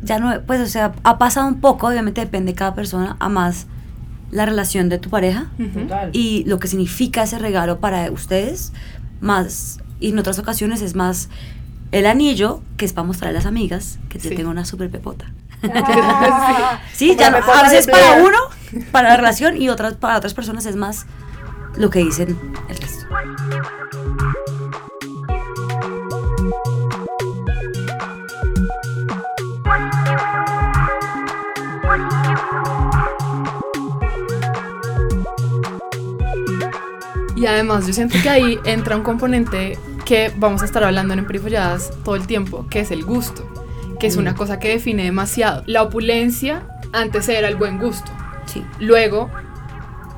ya 0.01 0.19
no, 0.19 0.41
pues, 0.45 0.59
o 0.61 0.65
sea, 0.67 0.91
ha 1.03 1.17
pasado 1.17 1.47
un 1.47 1.59
poco, 1.61 1.87
obviamente 1.87 2.21
depende 2.21 2.51
de 2.51 2.55
cada 2.57 2.75
persona, 2.75 3.15
a 3.19 3.29
más 3.29 3.67
la 4.31 4.45
relación 4.45 4.89
de 4.89 4.99
tu 4.99 5.09
pareja 5.09 5.47
y 6.11 6.43
lo 6.45 6.59
que 6.59 6.67
significa 6.67 7.23
ese 7.23 7.39
regalo 7.39 7.79
para 7.79 8.11
ustedes, 8.11 8.73
más, 9.21 9.79
y 9.99 10.09
en 10.09 10.19
otras 10.19 10.37
ocasiones 10.39 10.81
es 10.81 10.93
más 10.95 11.29
el 11.91 12.05
anillo, 12.05 12.61
que 12.77 12.85
es 12.85 12.93
para 12.93 13.07
mostrar 13.07 13.31
a 13.31 13.33
las 13.33 13.45
amigas 13.45 13.97
que 14.09 14.19
te 14.19 14.29
Sí. 14.29 14.35
tengo 14.35 14.49
una 14.51 14.65
super 14.65 14.89
pepota. 14.91 15.25
Ah, 15.73 16.79
Sí, 16.93 17.15
ya 17.19 17.31
no- 17.31 17.37
a 17.37 17.63
veces 17.63 17.87
para 17.87 18.21
uno, 18.23 18.37
para 18.91 19.09
la 19.09 19.17
relación, 19.17 19.55
y 19.59 19.69
otras 19.69 19.95
para 19.95 20.17
otras 20.17 20.33
personas 20.33 20.65
es 20.65 20.75
más 20.75 21.05
lo 21.75 21.89
que 21.89 21.99
dicen 21.99 22.37
el 22.69 22.77
resto. 22.77 23.05
Y 37.39 37.45
además 37.45 37.87
yo 37.87 37.93
siento 37.93 38.17
que 38.21 38.29
ahí 38.29 38.59
entra 38.65 38.97
un 38.97 39.03
componente 39.03 39.77
que 40.05 40.29
vamos 40.35 40.61
a 40.61 40.65
estar 40.65 40.83
hablando 40.83 41.13
en 41.13 41.19
Emperifolladas 41.19 41.91
todo 42.03 42.15
el 42.15 42.27
tiempo, 42.27 42.67
que 42.69 42.81
es 42.81 42.91
el 42.91 43.05
gusto, 43.05 43.49
que 43.97 44.07
es 44.07 44.17
una 44.17 44.35
cosa 44.35 44.59
que 44.59 44.67
define 44.67 45.03
demasiado. 45.03 45.63
La 45.65 45.83
opulencia 45.83 46.67
antes 46.91 47.29
era 47.29 47.47
el 47.47 47.55
buen 47.55 47.77
gusto. 47.77 48.11
Sí. 48.45 48.65
Luego 48.79 49.29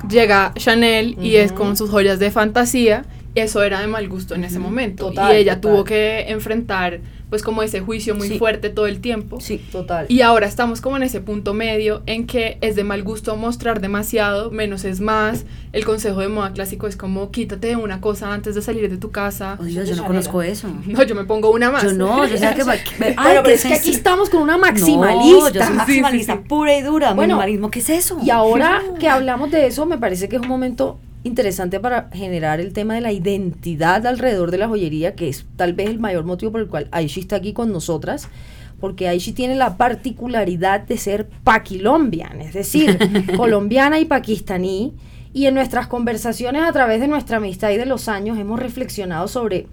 llega 0.09 0.51
Chanel 0.55 1.15
y 1.21 1.35
es 1.35 1.51
con 1.51 1.77
sus 1.77 1.91
joyas 1.91 2.17
de 2.17 2.31
fantasía. 2.31 3.05
Eso 3.35 3.61
era 3.61 3.81
de 3.81 3.87
mal 3.87 4.09
gusto 4.09 4.33
en 4.33 4.43
ese 4.43 4.57
momento. 4.57 5.09
Total, 5.09 5.35
y 5.35 5.37
ella 5.37 5.61
total. 5.61 5.71
tuvo 5.71 5.83
que 5.83 6.21
enfrentar 6.27 7.01
pues 7.31 7.41
como 7.41 7.63
ese 7.63 7.79
juicio 7.79 8.13
muy 8.13 8.27
Sí. 8.27 8.37
fuerte 8.37 8.69
todo 8.69 8.85
el 8.85 8.99
tiempo. 9.01 9.39
Sí, 9.41 9.57
total. 9.71 10.05
Y 10.09 10.21
ahora 10.21 10.45
estamos 10.45 10.81
como 10.81 10.97
en 10.97 11.03
ese 11.03 11.19
punto 11.21 11.55
medio 11.55 12.03
en 12.05 12.27
que 12.27 12.59
es 12.61 12.75
de 12.75 12.83
mal 12.83 13.01
gusto 13.01 13.35
mostrar 13.37 13.81
demasiado, 13.81 14.51
menos 14.51 14.83
es 14.85 14.99
más. 15.01 15.45
El 15.71 15.83
consejo 15.85 16.19
de 16.19 16.27
moda 16.27 16.51
clásico 16.51 16.85
es 16.87 16.95
como 16.97 17.31
quítate 17.31 17.75
una 17.77 18.01
cosa 18.01 18.31
antes 18.33 18.53
de 18.53 18.61
salir 18.61 18.87
de 18.89 18.97
tu 18.97 19.09
casa. 19.11 19.57
Oh, 19.59 19.63
Dios, 19.63 19.89
yo 19.89 19.95
no 19.95 20.05
conozco 20.05 20.43
eso. 20.43 20.67
No, 20.85 21.01
yo 21.03 21.15
me 21.15 21.23
pongo 21.23 21.49
una 21.51 21.71
más. 21.71 21.83
Yo 21.83 21.93
no, 21.93 22.27
yo 22.27 22.37
sé 22.37 22.53
que... 22.53 22.63
Ay, 23.15 23.15
pero 23.15 23.43
¿qué 23.43 23.53
es 23.53 23.63
que 23.65 23.73
aquí 23.73 23.91
estamos 23.91 24.29
con 24.29 24.41
una 24.41 24.57
No, 24.57 24.59
maximalista. 24.59 25.49
yo 25.51 25.65
soy 25.65 25.73
maximalista 25.75 26.33
Sí, 26.33 26.37
sí, 26.39 26.43
sí. 26.43 26.49
pura 26.49 26.77
y 26.77 26.81
dura. 26.81 27.13
Bueno, 27.13 27.35
Minimalismo, 27.35 27.71
¿qué 27.71 27.79
es 27.79 27.89
eso? 27.89 28.17
Y 28.21 28.29
ahora 28.29 28.81
que 28.99 29.07
hablamos 29.07 29.49
de 29.51 29.67
eso, 29.67 29.85
me 29.85 29.97
parece 29.97 30.27
que 30.27 30.35
es 30.35 30.41
un 30.41 30.49
momento 30.49 30.99
interesante 31.23 31.79
para 31.79 32.09
generar 32.11 32.59
el 32.59 32.73
tema 32.73 32.95
de 32.95 33.01
la 33.01 33.11
identidad 33.11 34.05
alrededor 34.07 34.51
de 34.51 34.57
la 34.57 34.67
joyería, 34.67 35.15
que 35.15 35.29
es 35.29 35.45
tal 35.55 35.73
vez 35.73 35.89
el 35.89 35.99
mayor 35.99 36.25
motivo 36.25 36.51
por 36.51 36.61
el 36.61 36.67
cual 36.67 36.87
Aishi 36.91 37.21
está 37.21 37.35
aquí 37.37 37.53
con 37.53 37.71
nosotras, 37.71 38.27
porque 38.79 39.07
Aishi 39.07 39.31
tiene 39.31 39.55
la 39.55 39.77
particularidad 39.77 40.81
de 40.81 40.97
ser 40.97 41.27
paquilombian, 41.43 42.41
es 42.41 42.53
decir, 42.53 42.97
colombiana 43.37 43.99
y 43.99 44.05
pakistaní, 44.05 44.93
y 45.33 45.45
en 45.45 45.53
nuestras 45.53 45.87
conversaciones 45.87 46.63
a 46.63 46.71
través 46.71 46.99
de 46.99 47.07
nuestra 47.07 47.37
amistad 47.37 47.69
y 47.69 47.77
de 47.77 47.85
los 47.85 48.07
años 48.07 48.37
hemos 48.37 48.59
reflexionado 48.59 49.27
sobre... 49.27 49.67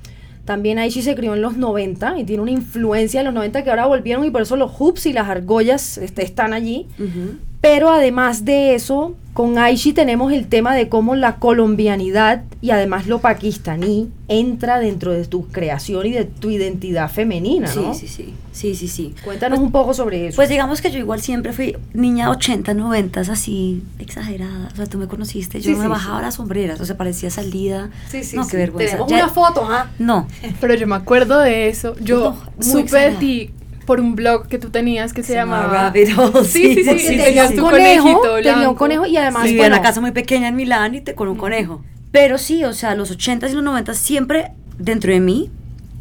También 0.45 0.79
Aishi 0.79 1.03
se 1.03 1.15
crió 1.15 1.35
en 1.35 1.43
los 1.43 1.59
90 1.59 2.21
y 2.21 2.25
tiene 2.25 2.41
una 2.43 2.53
influencia 2.53 3.21
de 3.21 3.25
los 3.25 3.35
90 3.35 3.65
que 3.65 3.69
ahora 3.69 3.85
volvieron 3.85 4.25
y 4.25 4.31
por 4.31 4.41
eso 4.41 4.57
los 4.57 4.71
hoops 4.71 5.05
y 5.05 5.13
las 5.13 5.29
argollas 5.29 5.99
este, 5.99 6.25
están 6.25 6.55
allí. 6.55 6.87
Ujú. 6.99 7.37
Pero 7.61 7.91
además 7.91 8.45
de 8.45 8.75
eso, 8.77 9.17
con 9.35 9.59
Aishi 9.59 9.93
tenemos 9.93 10.33
el 10.33 10.47
tema 10.47 10.75
de 10.75 10.89
cómo 10.89 11.17
la 11.17 11.37
colombianidad 11.37 12.43
y 12.61 12.71
además 12.71 13.07
lo 13.09 13.21
pakistaní 13.21 14.09
entra 14.29 14.79
dentro 14.79 15.13
de 15.13 15.25
tu 15.27 15.47
creación 15.49 16.07
y 16.07 16.13
de 16.13 16.25
tu 16.25 16.51
identidad 16.51 17.11
femenina, 17.11 17.73
¿no? 17.75 17.95
Sí, 17.95 18.07
sí, 18.07 18.09
sí. 18.09 18.35
Sí, 18.53 18.75
sí, 18.75 18.89
sí. 18.89 19.15
Cuéntanos 19.25 19.59
un 19.61 19.71
poco 19.71 19.95
sobre 19.95 20.27
eso. 20.29 20.37
Pues 20.37 20.49
digamos 20.49 20.81
que 20.81 20.91
yo 20.91 20.99
igual 20.99 21.21
siempre 21.21 21.53
fui 21.53 21.77
niña 21.95 22.31
80, 22.31 22.75
90, 22.75 23.21
así 23.21 23.83
exagerada. 24.01 24.69
O 24.73 24.77
sea, 24.77 24.87
tú 24.87 24.99
me 24.99 25.07
conociste, 25.07 25.61
yo 25.61 25.71
Sí, 25.73 25.77
me 25.77 25.85
sí, 25.85 25.89
bajaba 25.91 26.19
sí. 26.19 26.25
las 26.25 26.35
sombreras, 26.35 26.81
o 26.81 26.85
sea, 26.85 26.97
parecía 26.97 27.31
salida. 27.31 27.91
sí, 28.11 28.25
sí, 28.25 28.35
no, 28.37 28.43
sí. 28.45 28.51
qué 28.53 28.57
vergüenza. 28.57 28.93
Tenemos 28.97 29.11
Ya- 29.11 29.25
una 29.25 29.29
foto, 29.33 29.65
¿ah? 29.69 29.91
No, 30.01 30.27
Pero 30.61 30.75
yo 30.75 30.87
me 30.89 30.97
acuerdo 30.97 31.39
de 31.41 31.69
eso. 31.69 31.95
Yo 32.01 32.31
No, 32.59 32.67
muy 32.73 32.83
supe 32.89 32.99
de 32.99 33.11
ti 33.17 33.51
por 33.89 34.01
un 34.03 34.15
blog 34.15 34.49
que 34.49 34.59
tú 34.59 34.69
tenías 34.69 35.15
que 35.15 35.23
se, 35.23 35.29
Se 35.29 35.35
llamaba 35.37 35.67
Rabbit 35.67 36.11
Hole, 36.19 36.45
Sí, 36.45 36.75
sí, 36.75 36.85
sí. 36.85 36.99
sí, 36.99 37.17
tenías 37.17 37.49
un 37.53 37.57
tu 37.57 37.63
conejo, 37.63 38.21
tenía 38.43 38.69
un 38.69 38.75
conejo 38.75 39.07
y 39.07 39.17
además, 39.17 39.45
vivía 39.45 39.65
en 39.65 39.71
bueno, 39.71 39.77
una 39.77 39.83
casa 39.83 40.03
muy 40.03 40.11
pequeña 40.11 40.49
en 40.49 40.57
Milán 40.57 40.95
y 40.95 41.01
te 41.01 41.15
con 41.15 41.27
un 41.27 41.37
conejo. 41.39 41.83
Pero 42.13 42.37
sí, 42.37 42.65
o 42.65 42.75
sea, 42.75 42.95
los 42.95 43.11
80s 43.17 43.51
y 43.51 43.55
los 43.55 43.65
90s 43.65 43.95
siempre 43.95 44.53
dentro 44.77 45.11
de 45.11 45.21
mí. 45.21 45.51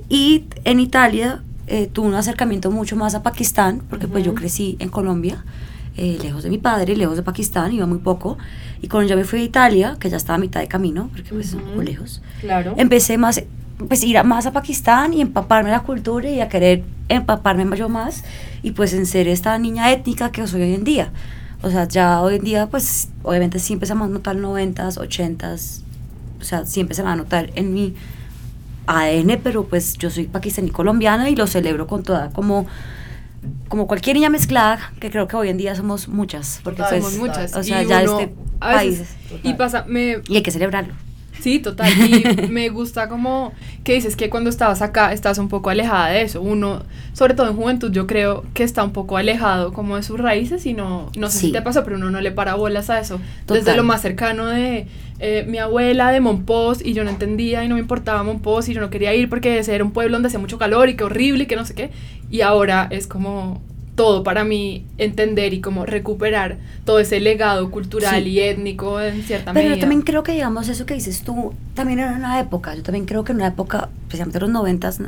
Y 0.10 0.44
en 0.66 0.82
Italia 0.82 1.44
eh, 1.68 1.88
tuve 1.92 2.08
un 2.08 2.16
acercamiento 2.16 2.72
mucho 2.72 2.98
más 2.98 3.16
a 3.16 3.24
Pakistán, 3.24 3.82
porque 3.90 4.10
pues 4.10 4.26
yo 4.26 4.36
crecí 4.36 4.76
en 4.80 4.90
Colombia, 4.90 5.46
eh, 5.96 6.18
lejos 6.22 6.44
de 6.44 6.50
mi 6.50 6.58
padre, 6.58 6.98
lejos 6.98 7.16
de 7.16 7.24
Pakistán, 7.24 7.72
iba 7.72 7.86
muy 7.86 8.00
poco. 8.00 8.38
Y 8.82 8.90
cuando 8.90 9.08
ya 9.08 9.16
me 9.16 9.24
fui 9.24 9.40
a 9.40 9.44
Italia, 9.44 9.96
que 9.98 10.10
ya 10.10 10.18
estaba 10.18 10.36
a 10.36 10.40
mitad 10.40 10.60
de 10.60 10.68
camino, 10.68 11.10
porque 11.14 11.30
pues 11.30 11.48
es 11.48 11.54
un 11.54 11.62
poco 11.62 11.84
lejos, 11.84 12.22
claro. 12.42 12.74
empecé 12.76 13.18
más, 13.18 13.42
pues 13.88 14.04
ir 14.04 14.18
a- 14.18 14.24
más 14.24 14.46
a 14.46 14.52
Pakistán 14.54 15.14
y 15.14 15.22
empaparme 15.22 15.70
la 15.72 15.82
cultura 15.82 16.30
y 16.30 16.42
a 16.42 16.50
querer 16.50 16.84
empaparme 17.10 17.78
yo 17.78 17.90
más 17.90 18.24
y 18.64 18.72
pues 18.72 18.94
en 18.94 19.06
ser 19.06 19.28
esta 19.28 19.58
niña 19.60 19.92
étnica 19.92 20.32
que 20.32 20.46
soy 20.48 20.62
hoy 20.64 20.74
en 20.74 20.84
día. 20.84 21.12
O 21.62 21.70
sea, 21.70 21.88
ya 21.88 22.22
hoy 22.22 22.36
en 22.36 22.44
día 22.44 22.68
pues 22.68 23.10
obviamente 23.24 23.60
sí 23.60 23.74
empezamos 23.74 24.10
a 24.10 24.12
notar 24.12 24.36
90s, 24.36 24.98
80s, 24.98 25.82
o 26.42 26.44
sea, 26.44 26.66
siempre 26.66 26.96
se 26.96 27.04
va 27.04 27.14
a 27.14 27.16
notar 27.16 27.52
en 27.56 27.74
mi 27.74 27.96
ADN, 28.88 29.38
pero 29.44 29.66
pues 29.66 29.98
yo 29.98 30.10
soy 30.10 30.26
pakistaní 30.28 30.70
colombiana 30.70 31.30
y 31.30 31.36
lo 31.36 31.46
celebro 31.48 31.88
con 31.88 32.04
toda 32.04 32.30
como 32.32 32.66
como 33.68 33.86
cualquier 33.88 34.16
niña 34.16 34.30
mezclada, 34.30 34.92
que 35.00 35.10
creo 35.12 35.28
que 35.28 35.36
hoy 35.36 35.50
en 35.50 35.58
día 35.58 35.76
somos 35.76 36.08
muchas, 36.08 36.60
porque 36.64 36.82
Total, 36.82 37.00
pues, 37.00 37.14
Somos 37.14 37.28
muchas. 37.30 37.54
o 37.56 37.64
sea, 37.64 37.84
y 37.84 37.88
ya 37.88 38.02
este 38.02 38.34
país 38.60 39.04
y 39.44 39.54
pasa, 39.54 39.86
me, 39.88 40.18
y 40.28 40.36
hay 40.36 40.42
que 40.42 40.52
celebrarlo. 40.52 40.94
Sí, 41.40 41.60
total. 41.60 41.92
Y 41.92 42.48
me 42.50 42.70
gusta 42.70 43.08
como 43.10 43.54
que 43.84 43.94
dices 43.94 44.16
que 44.16 44.30
cuando 44.30 44.50
estabas 44.50 44.82
acá 44.82 45.14
estás 45.14 45.38
un 45.38 45.50
poco 45.50 45.70
alejada 45.70 46.08
de 46.10 46.22
eso. 46.24 46.42
Uno, 46.42 46.84
sobre 47.14 47.34
todo 47.34 47.48
en 47.50 47.56
juventud, 47.56 47.92
yo 47.92 48.08
creo 48.08 48.44
que 48.54 48.64
está 48.64 48.84
un 48.84 48.92
poco 48.92 49.18
alejado 49.18 49.72
como 49.74 49.96
de 49.96 50.04
sus 50.04 50.20
raíces 50.20 50.66
y 50.66 50.74
no, 50.74 51.10
no 51.18 51.30
sé 51.30 51.40
Sí. 51.40 51.46
si 51.48 51.52
te 51.54 51.62
pasó, 51.62 51.84
pero 51.84 51.98
uno 51.98 52.10
no 52.12 52.20
le 52.22 52.32
para 52.32 52.56
bolas 52.56 52.90
a 52.90 53.00
eso. 53.00 53.20
Desde 53.48 53.76
lo 53.76 53.84
más 53.84 54.02
cercano 54.02 54.48
de 54.48 54.88
eh, 55.20 55.46
mi 55.48 55.58
abuela 55.58 56.12
de 56.12 56.20
Monpós 56.20 56.80
y 56.84 56.94
yo 56.94 57.04
no 57.04 57.10
entendía 57.10 57.64
y 57.64 57.68
no 57.68 57.76
me 57.76 57.82
importaba 57.82 58.22
Monpós 58.24 58.70
y 58.70 58.74
yo 58.74 58.82
no 58.82 58.90
quería 58.90 59.16
ir 59.16 59.30
porque 59.30 59.58
ese 59.60 59.74
era 59.74 59.84
un 59.84 59.92
pueblo 59.92 60.14
donde 60.16 60.28
hacía 60.28 60.40
mucho 60.40 60.58
calor 60.58 60.90
y 60.90 60.96
que 60.96 61.04
horrible 61.04 61.44
y 61.44 61.48
que 61.48 61.56
no 61.56 61.66
sé 61.66 61.74
qué. 61.76 61.92
Y 62.30 62.42
ahora 62.42 62.88
es 62.92 63.08
como 63.08 63.62
todo 63.98 64.24
para 64.24 64.44
mí 64.44 64.86
entender 65.00 65.54
y 65.56 65.60
como 65.60 65.86
recuperar 65.86 66.58
todo 66.86 67.00
ese 67.00 67.20
legado 67.20 67.70
cultural 67.72 68.24
Sí. 68.24 68.30
y 68.30 68.40
étnico 68.42 69.02
en 69.02 69.24
cierta 69.24 69.52
Pero 69.54 69.64
medida. 69.64 69.76
yo 69.76 69.80
también 69.82 70.04
creo 70.04 70.22
que, 70.22 70.34
digamos, 70.34 70.70
eso 70.70 70.86
que 70.86 70.94
dices 70.94 71.24
tú, 71.24 71.54
también 71.74 71.98
era 72.00 72.14
una 72.14 72.40
época. 72.40 72.76
Yo 72.76 72.84
también 72.84 73.06
creo 73.06 73.24
que 73.24 73.32
en 73.32 73.38
una 73.40 73.48
época, 73.48 73.90
especialmente 74.04 74.38
en 74.38 74.44
los 74.44 74.52
noventas, 74.52 75.00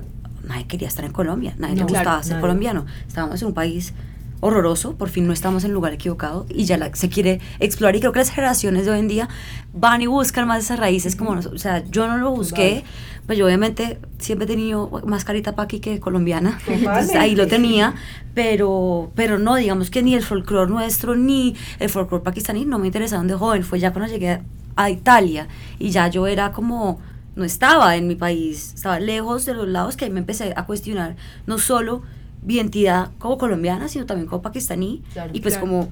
nadie 0.48 0.66
quería 0.68 0.88
estar 0.88 1.06
en 1.06 1.12
Colombia, 1.12 1.54
nadie 1.60 1.76
No, 1.76 1.82
le 1.82 1.84
gustaba 1.84 2.04
claro, 2.04 2.24
ser 2.24 2.32
nadie. 2.34 2.42
colombiano. 2.42 2.86
Estábamos 3.08 3.40
en 3.44 3.48
un 3.50 3.54
país 3.54 3.94
horroroso, 4.42 4.96
por 4.96 5.10
fin 5.10 5.28
no 5.28 5.34
estamos 5.34 5.64
en 5.64 5.72
el 5.72 5.74
lugar 5.76 5.94
equivocado 5.94 6.46
y 6.50 6.66
ya 6.66 6.78
la- 6.78 6.94
se 6.96 7.10
quiere 7.10 7.40
explorar. 7.60 7.96
Y 7.96 8.00
creo 8.00 8.12
que 8.14 8.20
las 8.20 8.30
generaciones 8.32 8.86
de 8.86 8.92
hoy 8.92 9.00
en 9.00 9.08
día 9.08 9.30
van 9.74 10.02
y 10.02 10.08
buscan 10.08 10.48
más 10.48 10.64
esas 10.64 10.80
raíces 10.80 11.16
como. 11.16 11.32
O 11.32 11.58
sea, 11.58 11.84
yo 11.90 12.08
no 12.08 12.18
lo 12.18 12.32
busqué, 12.32 12.84
pues 13.26 13.38
yo 13.38 13.46
obviamente 13.46 14.00
siempre 14.18 14.46
he 14.46 14.48
tenido 14.48 14.90
más 15.06 15.24
carita 15.26 15.56
paqui 15.56 15.80
que 15.80 16.00
colombiana, 16.00 16.58
entonces 16.68 17.16
ahí 17.16 17.36
lo 17.36 17.48
tenía, 17.48 17.94
pero, 18.34 19.12
pero 19.16 19.38
no, 19.40 19.56
digamos 19.56 19.90
que 19.92 20.02
ni 20.02 20.16
el 20.16 20.24
folclore 20.24 20.72
nuestro 20.72 21.16
ni 21.16 21.56
el 21.80 21.90
folclore 21.90 22.24
pakistaní 22.24 22.66
no 22.66 22.80
me 22.80 22.88
interesaron 22.88 23.28
de 23.28 23.34
joven, 23.36 23.64
fue 23.64 23.80
ya 23.80 23.92
cuando 23.92 24.12
llegué 24.12 24.42
a 24.76 24.90
Italia 24.90 25.48
y 25.78 25.90
ya 25.90 26.08
yo 26.08 26.26
era 26.26 26.52
como, 26.54 27.00
no 27.36 27.44
estaba 27.44 27.96
en 27.98 28.08
mi 28.08 28.16
país, 28.16 28.72
estaba 28.76 29.00
lejos 29.00 29.46
de 29.46 29.54
los 29.54 29.68
lados 29.68 29.98
que 29.98 30.06
ahí 30.06 30.12
me 30.12 30.20
empecé 30.22 30.54
a 30.56 30.66
cuestionar 30.66 31.16
no 31.48 31.58
solo 31.58 32.02
mi 32.44 32.56
identidad 32.56 33.10
como 33.20 33.38
colombiana, 33.38 33.88
sino 33.88 34.06
también 34.06 34.28
como 34.28 34.42
pakistaní 34.42 35.04
Claro. 35.14 35.32
y 35.34 35.42
pues 35.42 35.56
Claro. 35.56 35.68
como 35.68 35.90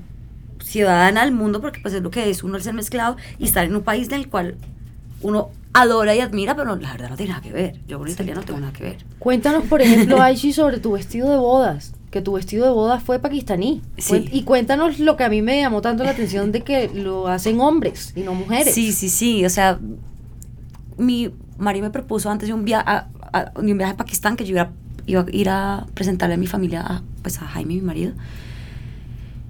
ciudadana 0.64 1.22
del 1.24 1.34
mundo, 1.34 1.62
porque 1.62 1.80
pues 1.82 1.94
es 1.94 2.02
lo 2.02 2.10
que 2.12 2.30
es 2.30 2.44
uno 2.44 2.58
el 2.58 2.64
ser 2.64 2.74
mezclado 2.74 3.18
y 3.40 3.46
estar 3.46 3.66
en 3.66 3.76
un 3.76 3.84
país 3.84 4.08
en 4.08 4.16
el 4.16 4.30
cual 4.30 4.56
uno 5.22 5.50
adora 5.74 6.16
y 6.16 6.20
admira, 6.22 6.56
pero 6.56 6.76
la 6.76 6.92
verdad 6.92 7.10
no 7.10 7.16
tiene 7.18 7.32
nada 7.34 7.42
que 7.44 7.52
ver. 7.52 7.80
Yo 7.88 8.00
con 8.00 8.08
el 8.08 8.14
italiano 8.14 8.42
no 8.42 8.46
tengo 8.48 8.60
nada 8.60 8.74
que 8.74 8.84
ver. 8.84 8.98
Cuéntanos, 9.20 9.64
por 9.66 9.82
ejemplo, 9.84 10.22
Aishi, 10.22 10.54
sobre 10.54 10.80
tu 10.80 10.94
vestido 10.94 11.30
de 11.30 11.38
bodas, 11.38 11.94
que 12.10 12.22
tu 12.22 12.34
vestido 12.34 12.66
de 12.66 12.72
bodas 12.72 13.04
fue 13.04 13.20
pakistaní. 13.20 13.82
Sí. 13.98 14.28
Y 14.32 14.44
cuéntanos 14.44 14.98
lo 15.00 15.16
que 15.18 15.24
a 15.24 15.30
mí 15.30 15.42
me 15.42 15.60
llamó 15.62 15.82
tanto 15.82 16.04
la 16.04 16.12
atención 16.12 16.52
de 16.52 16.62
que 16.64 16.90
lo 16.94 17.28
hacen 17.28 17.60
hombres 17.60 18.14
y 18.16 18.22
no 18.22 18.34
mujeres. 18.34 18.74
Sí, 18.74 18.92
sí, 18.92 19.10
sí. 19.10 19.46
O 19.46 19.50
sea, 19.50 19.80
mi 20.98 21.32
marido 21.58 21.86
me 21.86 21.92
propuso 21.92 22.30
antes 22.30 22.48
de 22.48 22.54
un, 22.54 22.66
via 22.66 22.80
a, 22.86 23.08
a- 23.34 23.52
de 23.62 23.72
un 23.72 23.78
viaje 23.78 23.94
a 23.94 23.98
Pakistán 23.98 24.36
que 24.36 24.46
yo 24.46 24.52
iba, 24.56 24.72
iba 25.08 25.22
a 25.22 25.26
ir 25.32 25.50
a 25.50 25.86
presentarle 25.96 26.36
a 26.36 26.38
mi 26.38 26.46
familia, 26.48 26.82
a, 26.82 27.02
pues 27.24 27.42
a 27.42 27.48
Jaime, 27.48 27.74
mi 27.76 27.82
marido. 27.82 28.12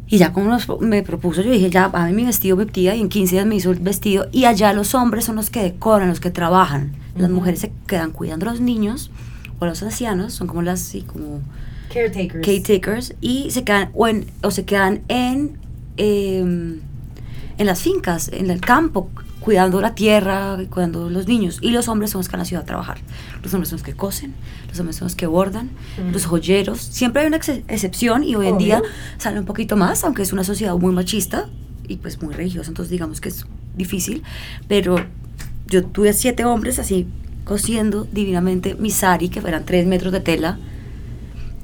Y 0.10 0.18
ya 0.20 0.32
como 0.32 0.48
nos- 0.50 0.70
me 0.80 1.04
propuso, 1.04 1.42
yo 1.42 1.52
dije, 1.52 1.70
ya, 1.70 1.86
a 1.86 2.06
mí 2.06 2.14
mi 2.14 2.26
vestido 2.26 2.56
me 2.56 2.66
tía 2.66 2.96
y 2.96 3.02
en 3.02 3.10
15 3.10 3.36
días 3.36 3.46
me 3.46 3.56
hizo 3.56 3.72
el 3.72 3.80
vestido. 3.80 4.28
Y 4.32 4.46
allá 4.46 4.72
los 4.72 4.96
hombres 4.96 5.26
son 5.26 5.36
los 5.36 5.50
que 5.50 5.62
decoran, 5.62 6.08
los 6.08 6.22
que 6.22 6.32
trabajan. 6.32 6.94
Las 7.18 7.30
mujeres 7.30 7.60
se 7.60 7.74
quedan 7.88 8.12
cuidando 8.12 8.48
a 8.48 8.52
los 8.54 8.62
niños 8.62 9.12
o 9.60 9.66
a 9.66 9.68
los 9.68 9.84
ancianos, 9.84 10.34
son 10.34 10.48
como 10.48 10.62
las, 10.62 10.80
sí, 10.80 11.02
como 11.02 11.42
Caretakers. 11.94 12.46
caretakers 12.46 13.16
y 13.20 13.52
se 13.52 13.64
quedan 13.66 13.90
o, 13.94 14.08
en- 14.08 14.26
o 14.44 14.52
se 14.52 14.64
quedan 14.66 15.02
en 15.10 15.58
em, 15.98 16.80
en 17.58 17.66
las 17.66 17.82
fincas, 17.82 18.30
en 18.32 18.52
el 18.52 18.62
campo, 18.62 19.10
cuidando 19.48 19.80
la 19.80 19.96
tierra, 19.96 20.58
cuidando 20.70 21.10
los 21.10 21.25
niños. 21.25 21.60
Y 21.62 21.70
los 21.72 21.88
hombres 21.88 22.12
son 22.12 22.20
los 22.20 22.27
que 22.27 22.34
van 22.34 22.42
a 22.42 22.44
la 22.44 22.48
ciudad 22.50 22.63
a 22.63 22.66
trabajar. 22.66 22.98
Los 23.42 23.54
hombres 23.54 23.70
son 23.70 23.77
los 23.77 23.84
que 23.86 23.94
cosen, 23.94 24.34
los 24.68 24.77
hombres 24.77 24.98
son 24.98 25.06
los 25.06 25.16
que 25.16 25.25
bordan, 25.25 25.68
Mm. 25.98 26.12
los 26.12 26.25
joyeros. 26.25 26.82
Siempre 26.82 27.22
hay 27.22 27.27
una 27.30 27.38
ex- 27.38 27.62
excepción 27.70 28.25
y 28.25 28.36
hoy 28.36 28.48
en 28.50 28.58
día 28.58 28.82
sale 29.18 29.39
un 29.39 29.46
poquito 29.46 29.77
más, 29.77 30.04
aunque 30.04 30.22
es 30.22 30.34
una 30.34 30.44
sociedad 30.44 30.75
muy 30.75 30.92
machista 30.94 31.48
y 31.88 31.96
pues 31.96 32.22
muy 32.22 32.34
religiosa, 32.34 32.68
entonces 32.70 32.92
digamos 32.92 33.22
que 33.22 33.30
es 33.30 33.46
difícil. 33.77 34.22
Pero 34.68 34.98
yo 35.68 35.86
tuve 35.86 36.12
siete 36.12 36.44
hombres 36.44 36.77
así 36.77 37.08
cosiendo 37.46 38.06
divinamente 38.12 38.75
mi 38.75 38.92
sari, 38.92 39.30
que 39.30 39.39
eran 39.39 39.63
tres 39.66 39.88
metros 39.88 40.12
de 40.12 40.20
tela. 40.20 40.60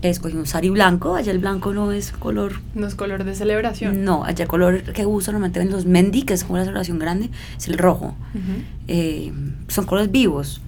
Escogí 0.03 0.35
un 0.35 0.45
sari 0.45 0.69
blanco, 0.69 1.15
allá 1.15 1.31
el 1.31 1.39
blanco 1.39 1.73
no 1.73 1.91
es 1.93 2.11
color 2.11 2.59
No 2.75 2.85
es 2.87 2.93
color 2.95 3.23
de 3.23 3.33
celebración. 3.35 4.03
no, 4.03 4.25
allá 4.25 4.43
el 4.43 4.49
color 4.49 4.83
que 4.83 5.05
uso 5.05 5.31
normalmente 5.31 5.61
en 5.61 5.71
los 5.71 5.85
mendi, 5.85 6.23
que 6.23 6.33
es 6.33 6.43
como 6.43 6.57
la 6.57 6.63
celebración 6.65 6.99
grande, 6.99 7.29
es 7.57 7.67
el 7.69 7.77
rojo. 7.77 8.15
Ujú. 8.35 8.63
Eh, 8.89 9.31
son 9.69 9.85
colores 9.85 10.11
vivos. 10.11 10.59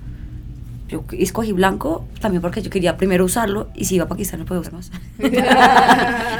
Yo 0.87 1.03
escogí 1.13 1.51
blanco 1.51 2.05
también 2.21 2.41
porque 2.41 2.61
yo 2.61 2.69
quería 2.69 2.95
primero 2.95 3.25
usarlo 3.25 3.69
y 3.75 3.85
si 3.85 3.95
iba 3.95 4.05
a 4.05 4.07
Pakistán 4.07 4.39
no 4.39 4.45
puedo 4.45 4.61
usar 4.61 4.73
más. 4.73 4.91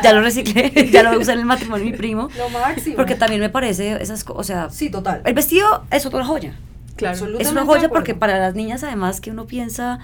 ya 0.04 0.14
lo 0.14 0.22
reciclé, 0.22 0.90
ya 0.94 1.04
lo 1.04 1.20
usé 1.20 1.34
en 1.34 1.40
el 1.40 1.46
matrimonio 1.46 1.84
de 1.86 1.92
mi 1.92 1.98
primo. 1.98 2.30
Lo 2.38 2.50
máximo. 2.50 2.96
Porque 2.96 3.16
también 3.16 3.42
me 3.42 3.50
parece 3.50 4.02
esas 4.02 4.24
cosas, 4.24 4.40
o 4.40 4.44
sea, 4.44 4.70
Sí, 4.70 4.90
total. 4.90 5.22
el 5.26 5.34
vestido 5.34 5.84
es 5.92 6.06
otra 6.06 6.24
joya. 6.24 6.54
Claro. 6.96 7.28
Es 7.40 7.52
una 7.52 7.66
joya 7.66 7.90
porque 7.90 8.16
para 8.16 8.38
las 8.40 8.56
niñas 8.56 8.84
además 8.84 9.20
que 9.20 9.32
uno 9.32 9.48
piensa, 9.48 10.00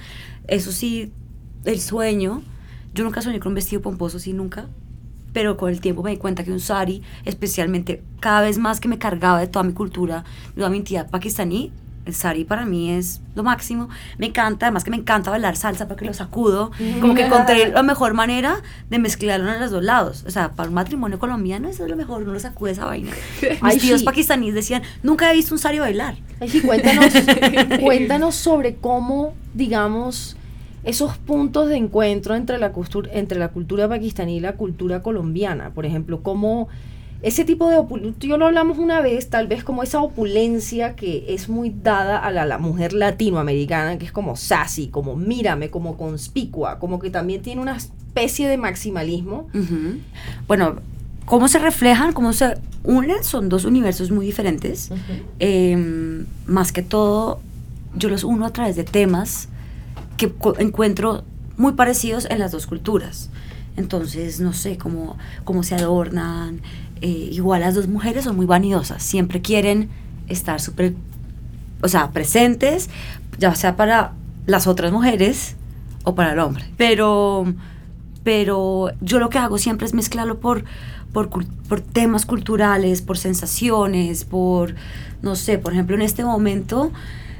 eso 0.47 0.71
sí, 0.71 1.13
el 1.63 1.79
sueño. 1.79 2.41
Yo 2.93 3.03
nunca 3.03 3.21
soñé 3.21 3.39
con 3.39 3.51
un 3.51 3.55
vestido 3.55 3.81
pomposo, 3.81 4.19
sí, 4.19 4.33
nunca. 4.33 4.67
Pero 5.33 5.55
con 5.55 5.69
el 5.69 5.79
tiempo 5.79 6.03
me 6.03 6.11
di 6.11 6.17
cuenta 6.17 6.43
que 6.43 6.51
un 6.51 6.59
sari, 6.59 7.01
especialmente 7.23 8.03
cada 8.19 8.41
vez 8.41 8.57
más 8.57 8.79
que 8.81 8.89
me 8.89 8.97
cargaba 8.97 9.39
de 9.39 9.47
toda 9.47 9.63
mi 9.63 9.71
cultura, 9.73 10.25
de 10.49 10.55
toda 10.55 10.69
mi 10.69 10.77
entidad 10.77 11.09
pakistaní, 11.09 11.71
el 12.05 12.15
sari 12.15 12.43
para 12.45 12.65
mí 12.65 12.91
es 12.91 13.21
lo 13.35 13.43
máximo. 13.43 13.87
Me 14.17 14.25
encanta, 14.25 14.65
además 14.65 14.83
que 14.83 14.89
me 14.91 14.97
encanta 14.97 15.29
bailar 15.29 15.55
salsa 15.55 15.87
porque 15.87 16.03
lo 16.03 16.13
sacudo. 16.13 16.71
Como 16.99 17.13
que 17.13 17.27
encontré 17.27 17.69
la 17.71 17.83
mejor 17.83 18.13
manera 18.13 18.61
de 18.89 18.99
mezclarlo 18.99 19.53
en 19.53 19.59
los 19.59 19.71
dos 19.71 19.83
lados. 19.83 20.23
O 20.27 20.31
sea, 20.31 20.51
para 20.51 20.67
un 20.67 20.75
matrimonio 20.75 21.19
colombiano 21.19 21.69
eso 21.69 21.83
es 21.83 21.89
lo 21.89 21.95
mejor, 21.95 22.23
uno 22.23 22.33
lo 22.33 22.39
sacude 22.39 22.71
esa 22.71 22.85
vaina. 22.85 23.11
Ay, 23.61 23.75
Mis 23.75 23.83
tíos 23.83 23.99
sí. 23.99 24.05
pakistaníes 24.05 24.55
decían, 24.55 24.81
nunca 25.03 25.31
he 25.31 25.35
visto 25.35 25.53
un 25.53 25.59
sari 25.59 25.79
bailar. 25.79 26.15
Ay, 26.39 26.49
sí, 26.49 26.61
cuéntanos, 26.61 27.13
cuéntanos 27.81 28.35
sobre 28.35 28.75
cómo, 28.75 29.33
digamos, 29.53 30.35
esos 30.83 31.17
puntos 31.17 31.69
de 31.69 31.77
encuentro 31.77 32.35
entre 32.35 32.57
la, 32.57 32.71
cultura, 32.71 33.09
entre 33.13 33.37
la 33.37 33.49
cultura 33.49 33.87
pakistaní 33.87 34.37
y 34.37 34.39
la 34.39 34.53
cultura 34.53 35.01
colombiana. 35.01 35.71
Por 35.73 35.85
ejemplo, 35.85 36.23
cómo 36.23 36.69
ese 37.21 37.45
tipo 37.45 37.69
de 37.69 37.77
opulencia, 37.77 38.29
yo 38.29 38.37
lo 38.37 38.47
hablamos 38.47 38.79
una 38.79 38.99
vez, 38.99 39.29
tal 39.29 39.47
vez 39.47 39.63
como 39.63 39.83
esa 39.83 40.01
opulencia 40.01 40.95
que 40.95 41.25
es 41.29 41.49
muy 41.49 41.69
dada 41.69 42.17
a 42.17 42.31
la, 42.31 42.45
la 42.45 42.57
mujer 42.57 42.93
latinoamericana, 42.93 43.99
que 43.99 44.05
es 44.05 44.11
como 44.11 44.35
sassy, 44.35 44.87
como 44.87 45.15
mírame, 45.15 45.69
como 45.69 45.97
conspicua, 45.97 46.79
como 46.79 46.99
que 46.99 47.11
también 47.11 47.43
tiene 47.43 47.61
una 47.61 47.77
especie 47.77 48.49
de 48.49 48.57
maximalismo. 48.57 49.49
Bueno, 50.47 50.77
cómo 51.25 51.47
se 51.47 51.59
reflejan, 51.59 52.11
cómo 52.13 52.33
se 52.33 52.55
unen, 52.83 53.23
son 53.23 53.49
dos 53.49 53.65
universos 53.65 54.09
muy 54.09 54.25
diferentes. 54.25 54.89
Eh, 55.39 56.25
más 56.47 56.71
que 56.71 56.81
todo, 56.81 57.39
yo 57.95 58.09
los 58.09 58.23
uno 58.23 58.47
a 58.47 58.51
través 58.51 58.75
de 58.75 58.83
temas 58.83 59.47
que 60.21 60.31
encuentro 60.59 61.23
muy 61.57 61.73
parecidos 61.73 62.27
en 62.29 62.37
las 62.37 62.51
dos 62.51 62.67
culturas. 62.67 63.29
Entonces, 63.75 64.39
no 64.39 64.53
sé, 64.53 64.77
cómo, 64.77 65.17
cómo 65.43 65.63
se 65.63 65.73
adornan. 65.73 66.61
Eh, 67.01 67.29
igual 67.31 67.61
las 67.61 67.73
dos 67.73 67.87
mujeres 67.87 68.25
son 68.25 68.35
muy 68.35 68.45
vanidosas, 68.45 69.01
siempre 69.01 69.41
quieren 69.41 69.89
estar 70.27 70.61
súper, 70.61 70.93
o 71.81 71.87
sea, 71.87 72.11
presentes, 72.11 72.89
ya 73.39 73.55
sea 73.55 73.75
para 73.75 74.13
las 74.45 74.67
otras 74.67 74.91
mujeres 74.91 75.55
o 76.03 76.13
para 76.13 76.33
el 76.33 76.39
hombre. 76.39 76.65
Pero, 76.77 77.51
pero 78.23 78.91
yo 79.01 79.17
lo 79.17 79.29
que 79.29 79.39
hago 79.39 79.57
siempre 79.57 79.87
es 79.87 79.95
mezclarlo 79.95 80.39
por, 80.39 80.63
por, 81.11 81.81
temas 81.81 82.27
culturales, 82.27 83.01
por 83.01 83.17
sensaciones, 83.17 84.23
por, 84.23 84.75
no 85.23 85.35
sé, 85.35 85.57
por 85.57 85.73
ejemplo, 85.73 85.95
en 85.95 86.03
este 86.03 86.23
momento, 86.23 86.91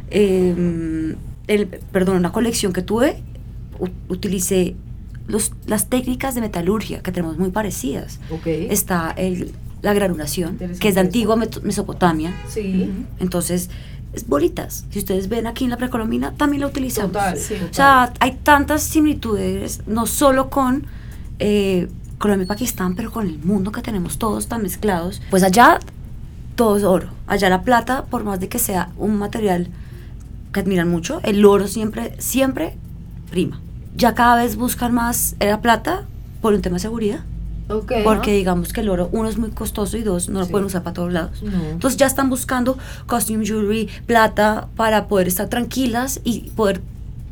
eh, 0.09 1.15
el, 1.47 1.67
perdón, 1.67 2.17
una 2.17 2.31
colección 2.31 2.73
que 2.73 2.81
tuve, 2.81 3.21
utilicé 4.09 4.75
los, 5.27 5.51
las 5.65 5.87
técnicas 5.89 6.35
de 6.35 6.41
metalurgia 6.41 7.01
que 7.01 7.11
tenemos 7.11 7.37
muy 7.37 7.51
parecidas. 7.51 8.19
Está 8.45 9.11
el, 9.11 9.51
la 9.81 9.93
granulación, 9.93 10.57
que 10.79 10.89
es 10.89 10.95
de 10.95 11.01
antigua 11.01 11.35
Mesopotamia. 11.35 12.33
Sí. 12.47 12.89
Entonces, 13.19 13.69
es 14.13 14.27
bolitas. 14.27 14.85
Si 14.89 14.99
ustedes 14.99 15.29
ven 15.29 15.47
aquí 15.47 15.63
en 15.63 15.69
la 15.69 15.77
precolombina, 15.77 16.33
también 16.33 16.61
la 16.61 16.67
utilizamos. 16.67 17.11
Total, 17.11 17.37
Sí. 17.37 17.55
O 17.69 17.73
sea, 17.73 18.13
hay 18.19 18.37
tantas 18.43 18.83
similitudes, 18.83 19.81
no 19.87 20.05
solo 20.05 20.49
con 20.49 20.85
eh, 21.39 21.87
Colombia 22.17 22.43
y 22.45 22.47
Pakistán, 22.47 22.95
pero 22.95 23.11
con 23.11 23.25
el 23.27 23.39
mundo 23.39 23.71
que 23.71 23.81
tenemos 23.81 24.17
todos 24.17 24.47
tan 24.47 24.61
mezclados. 24.61 25.21
Pues 25.29 25.43
allá 25.43 25.79
todo 26.55 26.77
es 26.77 26.83
oro. 26.83 27.07
Allá 27.25 27.49
la 27.49 27.63
plata, 27.63 28.05
por 28.05 28.23
más 28.23 28.39
de 28.39 28.49
que 28.49 28.59
sea 28.59 28.89
un 28.97 29.17
material 29.17 29.69
que 30.53 30.59
admiran 30.59 30.89
mucho, 30.89 31.19
el 31.23 31.45
oro 31.45 31.67
siempre, 31.67 32.13
siempre 32.19 32.75
prima. 33.29 33.61
Ya 33.95 34.13
cada 34.15 34.35
vez 34.41 34.55
buscan 34.55 34.93
más 34.93 35.35
la 35.39 35.61
plata 35.61 36.05
por 36.41 36.53
un 36.53 36.61
tema 36.61 36.75
de 36.75 36.79
seguridad. 36.81 37.19
Ok. 37.69 37.91
Porque 38.03 38.33
digamos 38.33 38.73
que 38.73 38.81
el 38.81 38.89
oro, 38.89 39.07
uno 39.13 39.29
es 39.29 39.37
muy 39.37 39.51
costoso 39.51 39.95
y 39.97 40.01
dos, 40.03 40.27
no 40.29 40.39
lo 40.39 40.45
Sí. 40.45 40.51
pueden 40.51 40.65
usar 40.67 40.83
para 40.83 40.93
todos 40.93 41.13
lados. 41.13 41.41
No. 41.43 41.63
Entonces 41.71 41.97
ya 41.97 42.05
están 42.07 42.29
buscando 42.29 42.77
costume 43.07 43.45
jewelry, 43.45 43.87
plata, 44.05 44.67
para 44.75 45.07
poder 45.07 45.27
estar 45.27 45.47
tranquilas 45.47 46.19
y 46.23 46.49
poder 46.55 46.81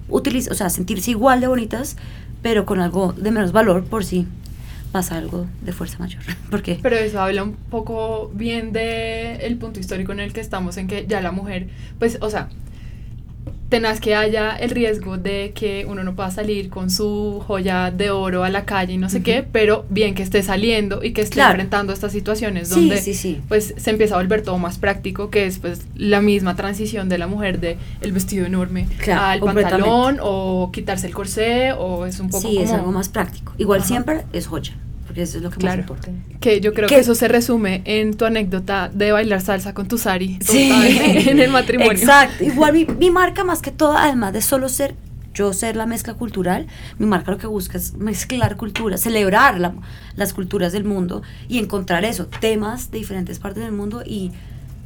utilizar, 0.08 0.54
o 0.54 0.56
sea, 0.56 0.70
sentirse 0.70 1.12
igual 1.12 1.42
de 1.42 1.48
bonitas, 1.48 1.98
pero 2.42 2.66
con 2.66 2.80
algo 2.80 3.14
de 3.14 3.32
menos 3.32 3.52
valor 3.52 3.84
por 3.84 4.06
si 4.06 4.28
pasa 4.94 5.18
algo 5.18 5.46
de 5.62 5.74
fuerza 5.74 5.98
mayor. 6.00 6.22
Porque 6.50 6.80
Pero 6.82 6.96
eso 6.96 7.22
habla 7.22 7.44
un 7.44 7.54
poco 7.54 8.32
bien 8.34 8.72
de 8.72 9.36
el 9.46 9.58
punto 9.58 9.80
histórico 9.80 10.14
en 10.14 10.20
el 10.22 10.32
que 10.34 10.40
estamos, 10.40 10.78
en 10.78 10.88
que 10.88 11.06
ya 11.08 11.22
la 11.22 11.32
mujer, 11.32 11.68
pues, 12.00 12.18
o 12.22 12.30
sea, 12.30 12.48
tenaz 13.70 14.00
que 14.00 14.16
haya 14.16 14.56
el 14.56 14.72
riesgo 14.72 15.18
de 15.18 15.52
que 15.54 15.86
uno 15.88 16.04
no 16.04 16.16
pueda 16.16 16.32
salir 16.32 16.70
con 16.70 16.90
su 16.90 17.42
joya 17.46 17.92
de 17.92 18.10
oro 18.10 18.44
a 18.44 18.50
la 18.50 18.66
calle 18.66 18.94
y 18.94 18.98
no 18.98 19.10
sé 19.10 19.22
qué, 19.22 19.46
pero 19.50 19.86
bien 19.90 20.16
que 20.16 20.24
esté 20.24 20.42
saliendo 20.42 21.04
y 21.04 21.14
que 21.14 21.22
esté 21.22 21.36
Claro. 21.36 21.52
enfrentando 21.52 21.94
estas 21.94 22.12
situaciones 22.12 22.70
Sí, 22.70 22.76
donde 22.76 22.98
sí, 23.02 23.14
sí. 23.14 23.40
pues 23.48 23.76
se 23.78 23.90
empieza 23.92 24.16
a 24.16 24.18
volver 24.18 24.42
todo 24.42 24.58
más 24.58 24.80
práctico, 24.80 25.30
que 25.30 25.46
es 25.46 25.60
pues 25.60 25.82
la 25.96 26.20
misma 26.20 26.56
transición 26.56 27.10
de 27.10 27.20
la 27.20 27.28
mujer 27.28 27.60
de 27.60 27.78
el 28.02 28.12
vestido 28.12 28.46
enorme 28.48 28.88
Claro, 28.98 29.48
al 29.48 29.54
pantalón 29.56 30.18
o 30.22 30.72
quitarse 30.74 31.06
el 31.08 31.14
corsé 31.14 31.72
o 31.74 32.08
es 32.08 32.20
un 32.20 32.30
poco 32.30 32.48
sí, 32.50 32.58
es 32.58 32.72
algo 32.72 32.92
más 32.92 33.08
práctico. 33.10 33.54
Igual 33.60 33.82
Ajá. 33.82 33.88
siempre 33.88 34.22
es 34.34 34.48
joya, 34.48 34.74
porque 35.10 35.24
eso 35.24 35.38
es 35.38 35.44
lo 35.44 35.50
que 35.50 35.58
Claro. 35.58 35.78
más 35.82 35.90
importa. 35.90 36.12
Que 36.40 36.62
yo 36.62 36.72
creo 36.72 36.88
¿Qué? 36.88 36.94
que 36.96 37.02
eso 37.02 37.16
se 37.16 37.28
resume 37.28 37.82
en 37.86 38.14
tu 38.14 38.26
anécdota 38.26 38.90
de 38.94 39.12
bailar 39.12 39.42
salsa 39.42 39.74
con 39.74 39.88
tu 39.88 39.98
sari 39.98 40.38
Sí. 40.40 40.70
en 41.28 41.40
el 41.40 41.50
matrimonio. 41.50 41.94
Exacto. 41.94 42.44
Igual 42.44 42.74
mi, 42.74 42.86
mi 42.86 43.10
marca, 43.10 43.44
más 43.44 43.64
que 43.64 43.72
todo, 43.72 43.98
además 43.98 44.34
de 44.34 44.44
solo 44.44 44.70
ser 44.70 44.94
yo 45.34 45.52
ser 45.54 45.76
la 45.76 45.88
mezcla 45.88 46.14
cultural, 46.14 46.68
mi 47.00 47.08
marca 47.08 47.32
lo 47.32 47.40
que 47.40 47.48
busca 47.48 47.78
es 47.80 47.94
mezclar 47.96 48.56
culturas, 48.56 49.02
celebrar 49.02 49.60
la- 49.60 49.74
las 50.16 50.34
culturas 50.34 50.74
del 50.74 50.84
mundo 50.84 51.24
y 51.48 51.58
encontrar 51.58 52.06
eso, 52.06 52.28
temas 52.28 52.92
de 52.92 53.00
diferentes 53.00 53.40
partes 53.40 53.64
del 53.64 53.72
mundo 53.72 54.04
y 54.06 54.32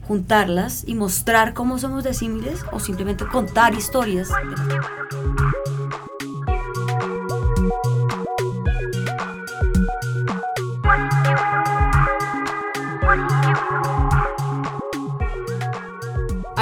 juntarlas 0.08 0.84
y 0.88 0.96
mostrar 0.96 1.54
cómo 1.54 1.80
somos 1.80 2.06
disímiles 2.06 2.60
o 2.72 2.80
simplemente 2.80 3.26
contar 3.26 3.74
historias. 3.74 4.30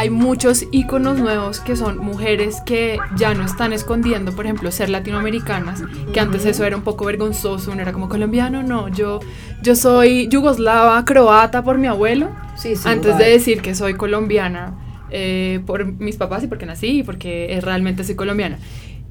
Hay 0.01 0.09
muchos 0.09 0.65
íconos 0.71 1.19
nuevos 1.19 1.59
que 1.59 1.75
son 1.75 1.99
mujeres 1.99 2.59
que 2.65 2.97
ya 3.15 3.35
no 3.35 3.45
están 3.45 3.71
escondiendo, 3.71 4.31
por 4.31 4.45
ejemplo, 4.45 4.71
ser 4.71 4.89
latinoamericanas, 4.89 5.83
que 6.11 6.19
antes 6.19 6.43
eso 6.47 6.65
era 6.65 6.75
un 6.75 6.81
poco 6.81 7.05
vergonzoso, 7.05 7.71
uno 7.71 7.83
era 7.83 7.93
como 7.93 8.09
colombiano, 8.09 8.63
no, 8.63 8.87
yo, 8.87 9.19
yo 9.61 9.75
soy 9.75 10.27
yugoslava, 10.27 11.05
croata 11.05 11.63
por 11.63 11.77
mi 11.77 11.85
abuelo, 11.85 12.31
Sí, 12.55 12.75
sí, 12.75 12.81
antes 12.89 13.15
de 13.19 13.25
decir 13.25 13.61
que 13.61 13.75
soy 13.75 13.93
colombiana 13.93 14.73
eh, 15.11 15.59
por 15.67 15.85
mis 15.85 16.15
papás 16.15 16.43
y 16.43 16.47
porque 16.47 16.65
nací 16.65 17.01
y 17.01 17.03
porque 17.03 17.53
eh, 17.53 17.61
realmente 17.61 18.03
soy 18.03 18.15
colombiana. 18.15 18.57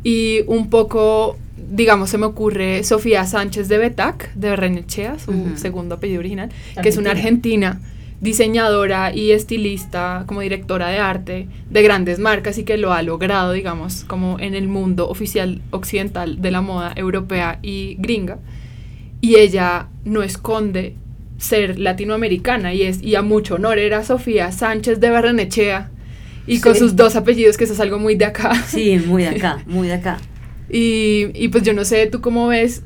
Y 0.02 0.40
un 0.48 0.70
poco, 0.70 1.38
digamos, 1.70 2.10
se 2.10 2.18
me 2.18 2.26
ocurre 2.26 2.82
Sofía 2.82 3.26
Sánchez 3.26 3.68
de 3.68 3.78
Betac, 3.78 4.34
de 4.34 4.50
Berrenechea, 4.50 5.20
su 5.20 5.52
segundo 5.54 5.94
apellido 5.94 6.18
original, 6.18 6.50
que 6.82 6.88
es 6.88 6.96
una 6.96 7.12
argentina 7.12 7.80
diseñadora 8.20 9.14
y 9.14 9.30
estilista, 9.30 10.24
como 10.26 10.42
directora 10.42 10.88
de 10.88 10.98
arte 10.98 11.48
de 11.70 11.82
grandes 11.82 12.18
marcas 12.18 12.58
y 12.58 12.64
que 12.64 12.76
lo 12.76 12.92
ha 12.92 13.02
logrado, 13.02 13.52
digamos, 13.52 14.04
como 14.04 14.38
en 14.38 14.54
el 14.54 14.68
mundo 14.68 15.08
oficial 15.08 15.62
occidental 15.70 16.40
de 16.42 16.50
la 16.50 16.60
moda 16.60 16.92
europea 16.96 17.58
y 17.62 17.96
gringa. 17.98 18.38
Y 19.22 19.36
ella 19.36 19.88
no 20.04 20.22
esconde 20.22 20.96
ser 21.38 21.78
latinoamericana 21.78 22.74
y 22.74 22.82
es 22.82 23.02
y 23.02 23.14
a 23.14 23.22
mucho 23.22 23.54
honor 23.54 23.78
era 23.78 24.04
Sofía 24.04 24.52
Sánchez 24.52 25.00
de 25.00 25.08
Barrenechea 25.08 25.90
y 26.46 26.60
con 26.60 26.74
sus 26.74 26.96
dos 26.96 27.16
apellidos 27.16 27.56
que 27.56 27.64
eso 27.64 27.72
es 27.72 27.80
algo 27.80 27.98
muy 27.98 28.14
de 28.14 28.26
acá. 28.26 28.54
Sí, 28.66 28.98
muy 28.98 29.22
de 29.22 29.30
acá, 29.30 29.62
muy 29.66 29.88
de 29.88 29.94
acá. 29.94 30.18
Y, 30.72 31.30
y 31.34 31.48
pues 31.48 31.64
yo 31.64 31.72
no 31.72 31.84
sé, 31.84 32.06
tú 32.06 32.20
cómo 32.20 32.46
ves, 32.46 32.84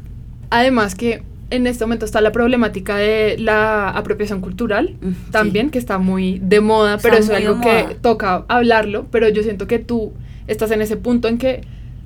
además 0.49 0.95
que 0.95 1.23
en 1.55 1.67
este 1.67 1.85
momento 1.85 2.05
está 2.05 2.21
la 2.21 2.33
problemática 2.33 2.97
de 2.97 3.37
la 3.39 3.91
apropiación 3.91 4.41
cultural 4.41 4.97
Mm, 5.01 5.09
sí. 5.11 5.17
también, 5.31 5.71
que 5.71 5.79
está 5.79 5.99
muy 5.99 6.39
de 6.43 6.61
moda, 6.61 6.97
Está 6.97 7.09
pero 7.09 7.17
eso 7.23 7.33
es 7.33 7.39
algo 7.47 7.61
que 7.61 7.97
toca 8.01 8.45
hablarlo, 8.49 9.07
pero 9.11 9.29
yo 9.29 9.43
siento 9.43 9.67
que 9.67 9.79
tú 9.79 10.13
estás 10.47 10.71
en 10.71 10.83
ese 10.83 10.97
punto 10.97 11.29
en 11.29 11.39
que 11.39 11.63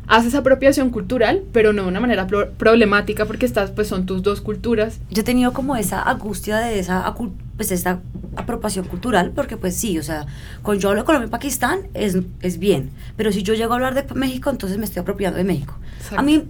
haces 0.06 0.34
apropiación 0.34 0.88
cultural, 0.88 1.42
pero 1.52 1.74
no 1.74 1.82
de 1.82 1.88
una 1.88 2.00
manera 2.00 2.26
pro- 2.26 2.50
problemática 2.52 3.26
porque 3.26 3.44
estás, 3.44 3.70
pues 3.72 3.88
son 3.88 4.06
tus 4.06 4.22
dos 4.22 4.40
culturas. 4.40 5.00
yo 5.10 5.20
he 5.20 5.24
tenido 5.24 5.52
como 5.52 5.76
esa 5.76 6.02
angustia 6.02 6.56
de 6.58 6.78
esa, 6.78 7.14
pues 7.56 7.70
esta 7.72 8.00
apropiación 8.36 8.86
cultural, 8.86 9.32
porque 9.34 9.58
pues 9.58 9.74
sí, 9.76 9.98
o 9.98 10.02
sea, 10.02 10.24
cuando 10.62 10.80
yo 10.80 10.88
hablo 10.88 11.02
de 11.02 11.04
Colombia 11.04 11.26
y 11.26 11.30
Pakistán 11.30 11.80
es, 11.92 12.16
es 12.40 12.58
bien, 12.58 12.88
pero 13.18 13.32
si 13.32 13.42
yo 13.42 13.52
llego 13.52 13.72
a 13.72 13.76
hablar 13.76 13.94
de 13.94 14.04
México, 14.14 14.48
entonces 14.48 14.78
me 14.78 14.84
estoy 14.86 15.00
apropiando 15.02 15.36
de 15.36 15.44
México. 15.44 15.76
Exacto. 15.98 16.20
A 16.20 16.22
mí, 16.22 16.44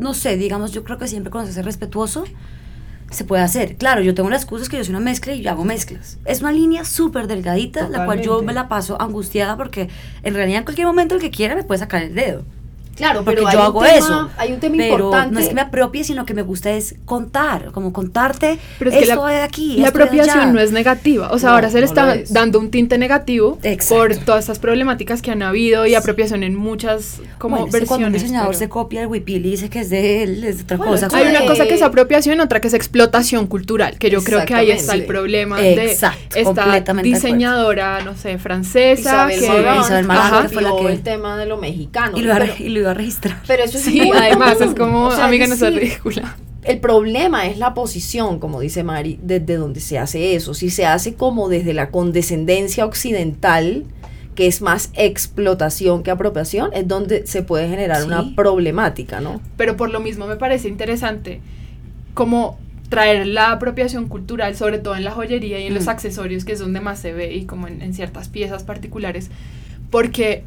no 0.00 0.14
sé, 0.14 0.36
digamos, 0.36 0.72
yo 0.72 0.82
creo 0.82 0.98
que 0.98 1.06
siempre 1.06 1.30
cuando 1.30 1.46
se 1.46 1.52
hace 1.52 1.62
respetuoso, 1.62 2.24
se 3.10 3.24
puede 3.24 3.42
hacer. 3.42 3.76
Claro, 3.76 4.02
yo 4.02 4.14
tengo 4.14 4.30
las 4.30 4.42
excusas 4.42 4.68
que 4.68 4.76
yo 4.76 4.84
soy 4.84 4.94
una 4.94 5.00
mezcla 5.00 5.34
y 5.34 5.42
yo 5.42 5.50
hago 5.50 5.64
mezclas. 5.64 6.18
Es 6.24 6.40
una 6.40 6.52
línea 6.52 6.84
súper 6.84 7.26
delgadita, 7.26 7.88
la 7.88 8.04
cual 8.04 8.22
yo 8.22 8.42
me 8.42 8.52
la 8.52 8.68
paso 8.68 9.00
angustiada 9.00 9.56
porque 9.56 9.88
en 10.22 10.34
realidad 10.34 10.58
en 10.58 10.64
cualquier 10.64 10.86
momento 10.86 11.14
el 11.14 11.20
que 11.20 11.30
quiera 11.30 11.54
me 11.54 11.64
puede 11.64 11.80
sacar 11.80 12.02
el 12.02 12.14
dedo. 12.14 12.44
Claro, 13.00 13.24
porque 13.24 13.40
pero 13.40 13.42
yo 13.42 13.48
hay 13.48 13.56
un 13.56 13.62
hago 13.62 13.82
tema- 13.82 13.96
eso. 13.96 14.30
hay 14.36 14.52
un 14.52 14.60
tema 14.60 14.74
pero 14.78 14.94
importante. 14.94 15.34
no 15.34 15.40
es 15.40 15.48
que 15.48 15.54
me 15.54 15.60
apropie, 15.60 16.04
sino 16.04 16.24
que 16.26 16.34
me 16.34 16.42
gusta 16.42 16.70
es 16.70 16.94
contar, 17.04 17.72
como 17.72 17.92
contarte 17.92 18.58
Pero 18.78 18.90
es 18.90 18.96
que 18.96 19.02
esto 19.04 19.26
la, 19.26 19.32
de 19.32 19.42
aquí, 19.42 19.76
la 19.76 19.82
de 19.84 19.88
apropiación 19.88 20.52
no 20.54 20.60
es 20.60 20.72
negativa. 20.72 21.30
O 21.32 21.38
sea, 21.38 21.48
No, 21.50 21.54
ahora 21.56 21.68
se 21.70 21.74
le 21.76 21.80
no 21.82 21.86
está 21.86 22.14
es. 22.14 22.32
dando 22.32 22.58
un 22.58 22.70
tinte 22.70 22.98
negativo 22.98 23.58
Exacto. 23.62 23.94
por 23.96 24.16
todas 24.24 24.40
estas 24.44 24.58
problemáticas 24.58 25.22
que 25.22 25.30
han 25.30 25.42
habido 25.42 25.86
y 25.86 25.94
apropiación 25.94 26.42
en 26.42 26.54
muchas 26.54 27.20
como 27.38 27.56
Bueno, 27.56 27.66
es 27.74 27.80
que 27.80 27.86
cuando 27.86 28.06
un 28.06 28.12
versiones. 28.12 28.22
diseñador 28.22 28.48
pero- 28.50 28.58
se 28.58 28.68
copia 28.68 29.00
el 29.02 29.06
wipil 29.08 29.46
y 29.46 29.50
dice 29.52 29.68
que 29.70 29.80
es 29.80 29.90
de 29.90 30.22
él, 30.22 30.44
es 30.44 30.62
otra 30.62 30.76
Bueno, 30.76 30.92
cosa. 30.92 31.08
Hay 31.12 31.26
una 31.28 31.46
cosa 31.46 31.66
que 31.66 31.74
es 31.74 31.82
apropiación, 31.82 32.40
otra 32.40 32.60
que 32.60 32.68
es 32.68 32.74
explotación 32.74 33.46
cultural, 33.46 33.98
que 33.98 34.10
yo 34.10 34.22
creo 34.22 34.44
que 34.44 34.54
ahí 34.54 34.70
está 34.70 34.94
el 34.94 35.00
Exactamente. 35.00 35.06
problema 35.06 35.58
de 35.60 35.90
Exacto, 35.90 36.36
esta 36.36 36.64
de 36.92 37.02
diseñadora, 37.02 38.02
no 38.04 38.16
sé, 38.16 38.38
francesa, 38.38 39.32
Isabel 39.32 39.38
que 39.40 39.46
Isabel 39.80 40.04
Marant, 40.06 40.32
Ajá. 40.34 40.42
que 40.42 40.48
fue 40.50 40.62
la 40.62 40.70
que- 40.76 40.92
el 40.92 41.02
tema 41.02 41.36
de 41.36 41.46
lo 41.46 41.56
mexicano. 41.56 42.16
y, 42.16 42.22
lo 42.22 42.32
pero, 42.34 42.52
y 42.58 42.68
lo 42.68 42.89
iba 42.90 42.92
a 42.92 42.94
registrar. 42.94 43.42
pero 43.46 43.64
eso 43.64 43.78
es 43.78 43.84
Sí, 43.84 44.00
muy 44.00 44.16
además 44.16 44.60
es 44.60 44.74
como, 44.74 45.06
O 45.06 45.10
sea, 45.14 45.26
amiga, 45.26 45.46
no 45.46 45.54
es 45.54 45.60
seas 45.60 45.74
ridícula. 45.74 46.36
El 46.62 46.78
problema 46.78 47.46
es 47.46 47.56
la 47.58 47.72
posición, 47.72 48.38
como 48.38 48.60
dice 48.60 48.82
Mari, 48.84 49.18
desde 49.22 49.56
donde 49.56 49.80
se 49.80 49.98
hace 49.98 50.34
eso. 50.34 50.52
Si 50.52 50.68
se 50.70 50.84
hace 50.84 51.14
como 51.14 51.48
desde 51.48 51.72
la 51.72 51.88
condescendencia 51.90 52.84
occidental, 52.84 53.84
que 54.34 54.46
es 54.46 54.60
más 54.60 54.90
explotación 54.94 56.02
que 56.02 56.10
apropiación, 56.10 56.70
es 56.74 56.86
donde 56.86 57.26
se 57.26 57.42
puede 57.42 57.68
generar 57.68 58.00
Sí. 58.02 58.06
una 58.06 58.34
problemática, 58.36 59.20
¿no? 59.20 59.40
pero 59.56 59.76
por 59.76 59.90
lo 59.90 60.00
mismo 60.00 60.26
me 60.26 60.36
parece 60.36 60.68
interesante 60.68 61.40
como 62.14 62.58
traer 62.90 63.26
la 63.26 63.52
apropiación 63.52 64.08
cultural, 64.08 64.54
sobre 64.56 64.78
todo 64.78 64.96
en 64.96 65.04
la 65.04 65.12
joyería 65.12 65.60
y 65.60 65.66
en 65.66 65.74
los 65.74 65.86
Mm. 65.86 65.90
accesorios, 65.90 66.44
que 66.44 66.52
es 66.52 66.58
donde 66.58 66.80
más 66.80 66.98
se 66.98 67.12
ve, 67.12 67.32
y 67.34 67.44
como 67.44 67.68
en, 67.68 67.80
en 67.82 67.94
ciertas 67.94 68.28
piezas 68.28 68.64
particulares, 68.64 69.30
porque 69.90 70.42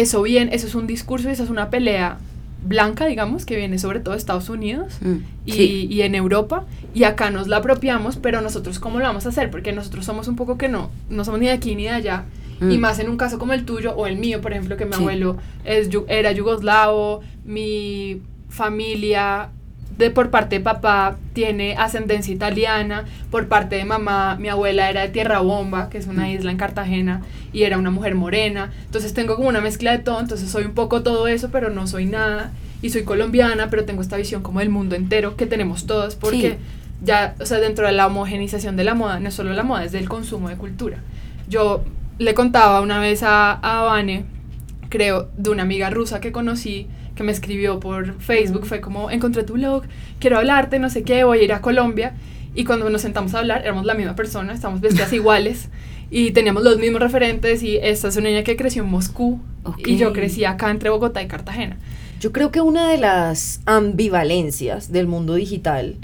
eso 0.00 0.22
bien, 0.22 0.48
eso 0.52 0.66
es 0.66 0.74
un 0.74 0.86
discurso 0.86 1.28
y 1.28 1.32
esa 1.32 1.44
es 1.44 1.50
una 1.50 1.70
pelea 1.70 2.18
blanca, 2.66 3.06
digamos, 3.06 3.44
que 3.46 3.56
viene 3.56 3.78
sobre 3.78 4.00
todo 4.00 4.12
de 4.14 4.18
Estados 4.18 4.48
Unidos 4.48 4.94
Mm, 5.00 5.16
y, 5.44 5.52
sí. 5.52 5.86
y 5.90 6.02
en 6.02 6.14
Europa, 6.14 6.64
y 6.94 7.04
acá 7.04 7.30
nos 7.30 7.46
la 7.48 7.58
apropiamos, 7.58 8.16
pero 8.16 8.40
nosotros 8.40 8.78
cómo 8.80 8.98
lo 8.98 9.04
vamos 9.04 9.24
a 9.26 9.28
hacer, 9.28 9.50
porque 9.50 9.72
nosotros 9.72 10.04
somos 10.04 10.26
un 10.28 10.34
poco 10.36 10.58
que 10.58 10.68
no, 10.68 10.90
no 11.08 11.24
somos 11.24 11.38
ni 11.40 11.46
de 11.46 11.52
aquí 11.52 11.76
ni 11.76 11.84
de 11.84 11.90
allá, 11.90 12.24
y 12.60 12.78
Mm. 12.78 12.80
más 12.80 12.98
en 12.98 13.08
un 13.10 13.16
caso 13.16 13.38
como 13.38 13.52
el 13.52 13.64
tuyo 13.64 13.94
o 13.94 14.06
el 14.06 14.16
mío, 14.16 14.40
por 14.40 14.52
ejemplo, 14.52 14.76
que 14.76 14.84
mi 14.86 14.92
Sí. 14.94 14.98
abuelo 15.00 15.36
es, 15.64 15.88
era 16.08 16.32
yugoslavo, 16.32 17.20
mi 17.44 18.20
familia 18.48 19.50
de 19.98 20.10
por 20.10 20.30
parte 20.30 20.56
de 20.58 20.60
papá 20.64 21.16
tiene 21.32 21.74
ascendencia 21.76 22.32
italiana, 22.34 23.04
por 23.30 23.48
parte 23.48 23.76
de 23.76 23.84
mamá 23.84 24.36
mi 24.38 24.48
abuela 24.48 24.90
era 24.90 25.02
de 25.02 25.08
Tierra 25.08 25.40
Bomba, 25.40 25.88
que 25.88 25.98
es 25.98 26.06
una 26.06 26.24
Mm. 26.26 26.30
isla 26.30 26.50
en 26.50 26.56
Cartagena, 26.58 27.22
y 27.52 27.62
era 27.62 27.78
una 27.78 27.90
mujer 27.90 28.14
morena, 28.14 28.72
entonces 28.84 29.14
tengo 29.14 29.36
como 29.36 29.48
una 29.48 29.60
mezcla 29.60 29.92
de 29.92 29.98
todo, 29.98 30.20
entonces 30.20 30.50
soy 30.50 30.64
un 30.64 30.72
poco 30.74 31.02
todo 31.02 31.26
eso, 31.28 31.48
pero 31.50 31.70
no 31.70 31.86
soy 31.86 32.04
nada, 32.04 32.52
y 32.82 32.90
soy 32.90 33.04
colombiana, 33.04 33.70
pero 33.70 33.84
tengo 33.86 34.02
esta 34.02 34.16
visión 34.18 34.42
como 34.42 34.60
del 34.60 34.68
mundo 34.68 34.96
entero 34.96 35.34
que 35.36 35.46
tenemos 35.46 35.86
todos, 35.86 36.14
porque 36.14 36.50
Sí. 36.50 36.56
ya, 37.02 37.34
o 37.40 37.46
sea, 37.46 37.58
dentro 37.58 37.86
de 37.86 37.92
la 37.92 38.06
homogenización 38.06 38.76
de 38.76 38.84
la 38.84 38.94
moda, 38.94 39.18
no 39.18 39.28
es 39.28 39.34
solo 39.34 39.54
la 39.54 39.62
moda, 39.62 39.84
es 39.84 39.92
del 39.92 40.08
consumo 40.10 40.50
de 40.50 40.56
cultura. 40.56 40.98
Yo 41.48 41.82
le 42.18 42.34
contaba 42.34 42.82
una 42.82 42.98
vez 43.00 43.22
a, 43.22 43.52
a 43.52 43.82
Vane, 43.84 44.24
creo, 44.90 45.28
de 45.38 45.50
una 45.50 45.62
amiga 45.62 45.88
rusa 45.90 46.20
que 46.20 46.32
conocí, 46.32 46.86
que 47.16 47.24
me 47.24 47.32
escribió 47.32 47.80
por 47.80 48.20
Facebook, 48.20 48.66
fue 48.66 48.80
como, 48.80 49.10
encontré 49.10 49.42
tu 49.42 49.54
blog, 49.54 49.82
quiero 50.20 50.38
hablarte, 50.38 50.78
no 50.78 50.90
sé 50.90 51.02
qué, 51.02 51.24
voy 51.24 51.40
a 51.40 51.42
ir 51.42 51.52
a 51.52 51.60
Colombia. 51.60 52.14
Y 52.54 52.64
cuando 52.64 52.88
nos 52.88 53.02
sentamos 53.02 53.34
a 53.34 53.40
hablar, 53.40 53.62
éramos 53.62 53.84
la 53.84 53.94
misma 53.94 54.14
persona, 54.14 54.52
estábamos 54.52 54.80
vestidas 54.80 55.12
iguales 55.12 55.68
y 56.10 56.30
teníamos 56.30 56.62
los 56.62 56.78
mismos 56.78 57.00
referentes 57.00 57.62
y 57.62 57.78
esta 57.78 58.08
es 58.08 58.16
una 58.16 58.28
niña 58.28 58.44
que 58.44 58.56
creció 58.56 58.84
en 58.84 58.90
Moscú 58.90 59.40
y 59.78 59.96
yo 59.96 60.12
crecí 60.12 60.44
acá 60.44 60.70
entre 60.70 60.90
Bogotá 60.90 61.22
y 61.22 61.26
Cartagena. 61.26 61.76
Yo 62.20 62.32
creo 62.32 62.50
que 62.50 62.60
una 62.60 62.88
de 62.88 62.98
las 62.98 63.60
ambivalencias 63.66 64.92
del 64.92 65.06
mundo 65.06 65.34
digital 65.34 65.96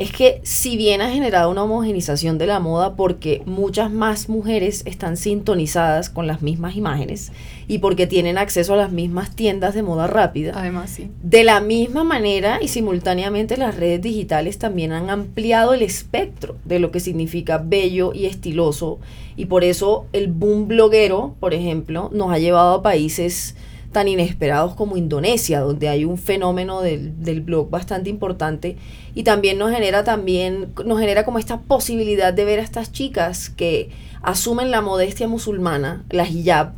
es 0.00 0.12
que 0.12 0.40
si 0.44 0.78
bien 0.78 1.02
ha 1.02 1.10
generado 1.10 1.50
una 1.50 1.62
homogenización 1.62 2.38
de 2.38 2.46
la 2.46 2.58
moda 2.58 2.96
porque 2.96 3.42
muchas 3.44 3.90
más 3.92 4.30
mujeres 4.30 4.82
están 4.86 5.18
sintonizadas 5.18 6.08
con 6.08 6.26
las 6.26 6.40
mismas 6.40 6.74
imágenes 6.74 7.32
y 7.68 7.80
porque 7.80 8.06
tienen 8.06 8.38
acceso 8.38 8.72
a 8.72 8.78
las 8.78 8.92
mismas 8.92 9.36
tiendas 9.36 9.74
de 9.74 9.82
moda 9.82 10.06
rápida, 10.06 10.54
Además, 10.56 10.88
sí. 10.88 11.10
de 11.22 11.44
la 11.44 11.60
misma 11.60 12.02
manera 12.02 12.60
y 12.62 12.68
simultáneamente 12.68 13.58
las 13.58 13.76
redes 13.76 14.00
digitales 14.00 14.56
también 14.56 14.92
han 14.92 15.10
ampliado 15.10 15.74
el 15.74 15.82
espectro 15.82 16.56
de 16.64 16.78
lo 16.78 16.90
que 16.92 17.00
significa 17.00 17.58
bello 17.58 18.14
y 18.14 18.24
estiloso 18.24 19.00
y 19.36 19.46
por 19.46 19.64
eso 19.64 20.06
el 20.14 20.28
boom 20.28 20.66
bloguero, 20.66 21.34
por 21.40 21.52
ejemplo, 21.52 22.08
nos 22.10 22.32
ha 22.32 22.38
llevado 22.38 22.76
a 22.76 22.82
países 22.82 23.54
tan 23.92 24.08
inesperados 24.08 24.74
como 24.74 24.96
Indonesia, 24.96 25.60
donde 25.60 25.88
hay 25.90 26.06
un 26.06 26.16
fenómeno 26.16 26.80
del, 26.80 27.22
del 27.22 27.42
blog 27.42 27.68
bastante 27.68 28.08
importante 28.08 28.76
y 29.14 29.22
también 29.22 29.58
nos 29.58 29.70
genera 29.70 30.04
también 30.04 30.72
nos 30.84 31.00
genera 31.00 31.24
como 31.24 31.38
esta 31.38 31.60
posibilidad 31.60 32.32
de 32.32 32.44
ver 32.44 32.60
a 32.60 32.62
estas 32.62 32.92
chicas 32.92 33.50
que 33.50 33.90
asumen 34.22 34.70
la 34.70 34.80
modestia 34.80 35.28
musulmana, 35.28 36.04
la 36.10 36.26
hijab, 36.26 36.72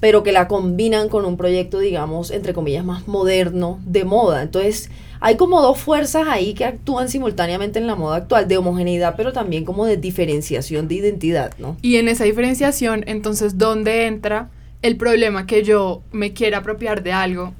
pero 0.00 0.22
que 0.22 0.32
la 0.32 0.48
combinan 0.48 1.08
con 1.08 1.24
un 1.24 1.36
proyecto, 1.36 1.78
digamos, 1.78 2.30
entre 2.30 2.54
comillas, 2.54 2.84
más 2.84 3.08
moderno 3.08 3.80
de 3.84 4.04
moda. 4.04 4.42
Entonces, 4.42 4.90
hay 5.20 5.36
como 5.36 5.60
dos 5.60 5.78
fuerzas 5.78 6.28
ahí 6.28 6.54
que 6.54 6.64
actúan 6.64 7.08
simultáneamente 7.08 7.78
en 7.78 7.86
la 7.86 7.96
moda 7.96 8.16
actual, 8.16 8.46
de 8.46 8.56
homogeneidad, 8.56 9.14
pero 9.16 9.32
también 9.32 9.64
como 9.64 9.86
de 9.86 9.96
diferenciación 9.96 10.86
de 10.86 10.96
identidad, 10.96 11.52
¿no? 11.58 11.76
Y 11.82 11.96
en 11.96 12.08
esa 12.08 12.24
diferenciación, 12.24 13.04
entonces, 13.06 13.58
¿dónde 13.58 14.06
entra 14.06 14.50
el 14.82 14.96
problema 14.96 15.46
que 15.46 15.64
yo 15.64 16.02
me 16.12 16.32
quiera 16.32 16.58
apropiar 16.58 17.02
de 17.02 17.12
algo? 17.12 17.52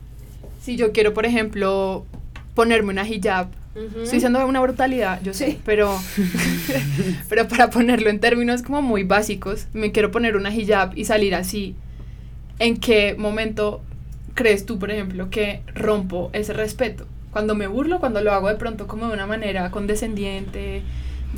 Si 0.62 0.76
yo 0.76 0.92
quiero, 0.92 1.14
por 1.14 1.26
ejemplo, 1.26 2.04
ponerme 2.54 2.90
una 2.90 3.08
hijab, 3.08 3.48
estoy 3.74 4.14
diciendo 4.14 4.44
una 4.46 4.60
brutalidad, 4.60 5.20
yo 5.22 5.32
sé, 5.34 5.52
Sí. 5.52 5.60
pero, 5.64 5.96
pero 7.28 7.48
para 7.48 7.70
ponerlo 7.70 8.10
en 8.10 8.20
términos 8.20 8.62
como 8.62 8.82
muy 8.82 9.04
básicos, 9.04 9.66
me 9.72 9.92
quiero 9.92 10.10
poner 10.10 10.36
una 10.36 10.52
hijab 10.54 10.96
y 10.96 11.04
salir 11.04 11.34
así. 11.34 11.74
¿En 12.58 12.76
qué 12.78 13.14
momento 13.16 13.80
crees 14.34 14.66
tú, 14.66 14.78
por 14.78 14.90
ejemplo, 14.90 15.30
que 15.30 15.62
rompo 15.74 16.30
ese 16.32 16.52
respeto? 16.52 17.06
Cuando 17.30 17.54
me 17.54 17.66
burlo, 17.66 18.00
cuando 18.00 18.20
lo 18.20 18.32
hago 18.32 18.48
de 18.48 18.56
pronto 18.56 18.86
como 18.86 19.06
de 19.08 19.12
una 19.14 19.26
manera 19.26 19.70
condescendiente, 19.70 20.82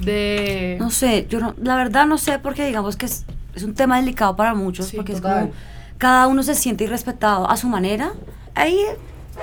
de... 0.02 0.76
No 0.78 0.90
sé, 0.90 1.26
yo 1.28 1.40
no, 1.40 1.54
la 1.60 1.76
verdad 1.76 2.06
no 2.06 2.16
sé 2.16 2.38
porque 2.38 2.64
digamos 2.66 2.96
que 2.96 3.06
es, 3.06 3.24
es 3.54 3.64
un 3.64 3.74
tema 3.74 3.98
delicado 4.00 4.36
para 4.36 4.54
muchos, 4.54 4.86
Sí, 4.86 4.96
porque 4.96 5.12
total. 5.14 5.32
es 5.32 5.40
como 5.50 5.54
cada 5.98 6.28
uno 6.28 6.42
se 6.42 6.54
siente 6.54 6.84
irrespetado 6.84 7.50
a 7.50 7.56
su 7.58 7.68
manera. 7.68 8.12
Ahí, 8.54 8.78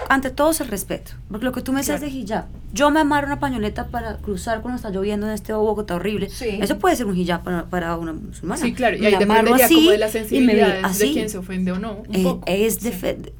ante 0.09 0.29
todo, 0.29 0.51
es 0.51 0.61
el 0.61 0.67
respeto. 0.67 1.11
Porque 1.29 1.45
lo 1.45 1.51
que 1.51 1.61
tú 1.61 1.71
me 1.73 1.79
decías 1.79 1.99
Claro. 1.99 2.13
de 2.13 2.19
hijab, 2.19 2.45
yo 2.73 2.91
me 2.91 2.99
amarro 2.99 3.27
una 3.27 3.39
pañoleta 3.39 3.87
para 3.87 4.17
cruzar 4.17 4.61
cuando 4.61 4.75
está 4.77 4.89
lloviendo 4.89 5.27
en 5.27 5.33
este 5.33 5.53
Bogotá 5.53 5.95
horrible. 5.95 6.29
Sí. 6.29 6.59
Eso 6.61 6.77
puede 6.79 6.95
ser 6.95 7.05
un 7.05 7.15
hijab 7.17 7.43
para, 7.43 7.65
para 7.69 7.95
una 7.97 8.13
musulmana. 8.13 8.61
Sí, 8.61 8.73
claro, 8.73 8.97
y 8.97 9.01
Me 9.01 9.07
ahí 9.07 9.13
dependería 9.17 9.65
así 9.65 9.75
como 9.75 9.91
de 9.91 9.97
me 9.97 10.05
ve 10.05 10.11
sensibilidades 10.11 10.81
de 10.81 10.87
así. 10.87 11.13
quién 11.13 11.29
se 11.29 11.37
ofende 11.37 11.71
o 11.71 11.79
no, 11.79 12.03
un 12.07 12.15
Eh, 12.15 12.23
poco. 12.23 12.43
es 12.47 12.75
Sí. 12.75 12.91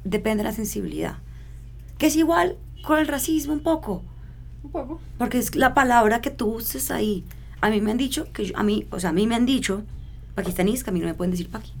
depende 0.04 0.42
de 0.42 0.44
la 0.44 0.52
sensibilidad. 0.52 1.16
Que 1.98 2.06
es 2.06 2.16
igual 2.16 2.56
con 2.84 2.98
el 2.98 3.06
racismo 3.08 3.52
un 3.52 3.60
poco. 3.60 4.02
Un 4.62 4.70
poco. 4.70 5.00
Porque 5.18 5.38
es 5.38 5.54
la 5.54 5.74
palabra 5.74 6.20
que 6.20 6.30
tú 6.30 6.54
uses 6.54 6.90
ahí. 6.90 7.24
A 7.60 7.70
mí 7.70 7.80
me 7.80 7.90
han 7.90 7.96
dicho 7.98 8.26
que 8.32 8.46
yo- 8.46 8.56
a 8.56 8.62
mí, 8.62 8.86
o 8.90 9.00
sea, 9.00 9.10
a 9.10 9.12
mí 9.12 9.26
me 9.26 9.34
han 9.34 9.46
dicho 9.46 9.82
pakistaníes 10.34 10.84
que 10.84 10.90
a 10.90 10.92
mí 10.92 11.00
no 11.00 11.06
me 11.06 11.14
pueden 11.14 11.30
decir 11.32 11.48
paqui. 11.50 11.72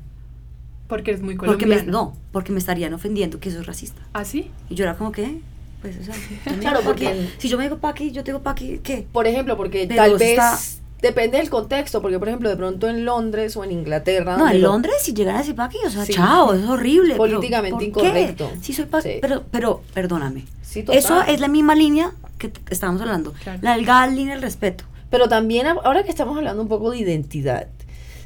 Porque 0.88 1.10
es 1.12 1.20
muy 1.20 1.36
Porque 1.36 1.64
colombiano. 1.66 1.84
me, 1.84 1.92
no, 1.92 2.16
porque 2.32 2.50
me 2.52 2.58
estarían 2.58 2.94
ofendiendo 2.94 3.38
que 3.40 3.50
eso 3.50 3.60
es 3.60 3.66
racista. 3.66 4.00
¿Ah, 4.14 4.24
sí? 4.24 4.50
Y 4.70 4.74
yo 4.74 4.84
era 4.84 4.96
como 4.96 5.12
que, 5.12 5.40
pues, 5.82 5.96
o 6.00 6.02
sea, 6.04 6.14
Claro, 6.60 6.80
porque- 6.84 7.28
si 7.38 7.48
yo 7.48 7.58
me 7.58 7.64
digo 7.64 7.78
paqui, 7.78 8.10
yo 8.10 8.24
te 8.24 8.30
digo 8.32 8.42
paqui, 8.42 8.80
¿qué? 8.82 9.06
Por 9.12 9.26
ejemplo, 9.26 9.56
porque 9.56 9.84
Pero 9.86 10.02
tal 10.02 10.16
vez 10.18 10.30
está- 10.30 10.58
depende 11.02 11.36
del 11.38 11.50
contexto, 11.50 12.00
porque 12.00 12.18
por 12.18 12.28
ejemplo, 12.28 12.48
de 12.48 12.56
pronto 12.56 12.88
en 12.88 13.04
Londres 13.04 13.56
o 13.56 13.64
en 13.64 13.72
Inglaterra, 13.72 14.36
No, 14.38 14.48
en 14.48 14.62
lo- 14.62 14.68
Londres 14.72 14.94
si 15.02 15.12
llegan 15.12 15.36
a 15.36 15.38
decir 15.40 15.54
paqui, 15.54 15.76
o 15.86 15.90
sea, 15.90 16.04
Sí. 16.06 16.14
chao, 16.14 16.54
es 16.54 16.64
horrible. 16.66 17.14
pero 17.18 17.18
Políticamente 17.36 17.70
¿por 17.90 18.02
qué? 18.02 18.08
incorrecto. 18.08 18.50
Sí, 18.62 18.72
soy 18.72 18.86
paqui, 18.86 19.08
Sí. 19.10 19.18
pero, 19.20 19.44
pero, 19.50 19.82
perdóname. 19.94 20.44
Sí, 20.62 20.82
total. 20.82 20.98
Eso 20.98 21.22
es 21.22 21.38
la 21.40 21.48
misma 21.48 21.74
línea 21.74 22.12
que 22.38 22.50
estábamos 22.70 23.02
hablando. 23.02 23.32
Claro. 23.42 23.58
La 23.62 23.74
delgada 23.76 24.06
línea 24.06 24.34
del 24.34 24.42
respeto. 24.42 24.84
Pero 25.10 25.28
también 25.28 25.66
a- 25.66 25.72
ahora 25.84 26.02
que 26.02 26.10
estamos 26.10 26.36
hablando 26.36 26.60
un 26.62 26.68
poco 26.68 26.90
de 26.90 26.98
identidad, 26.98 27.68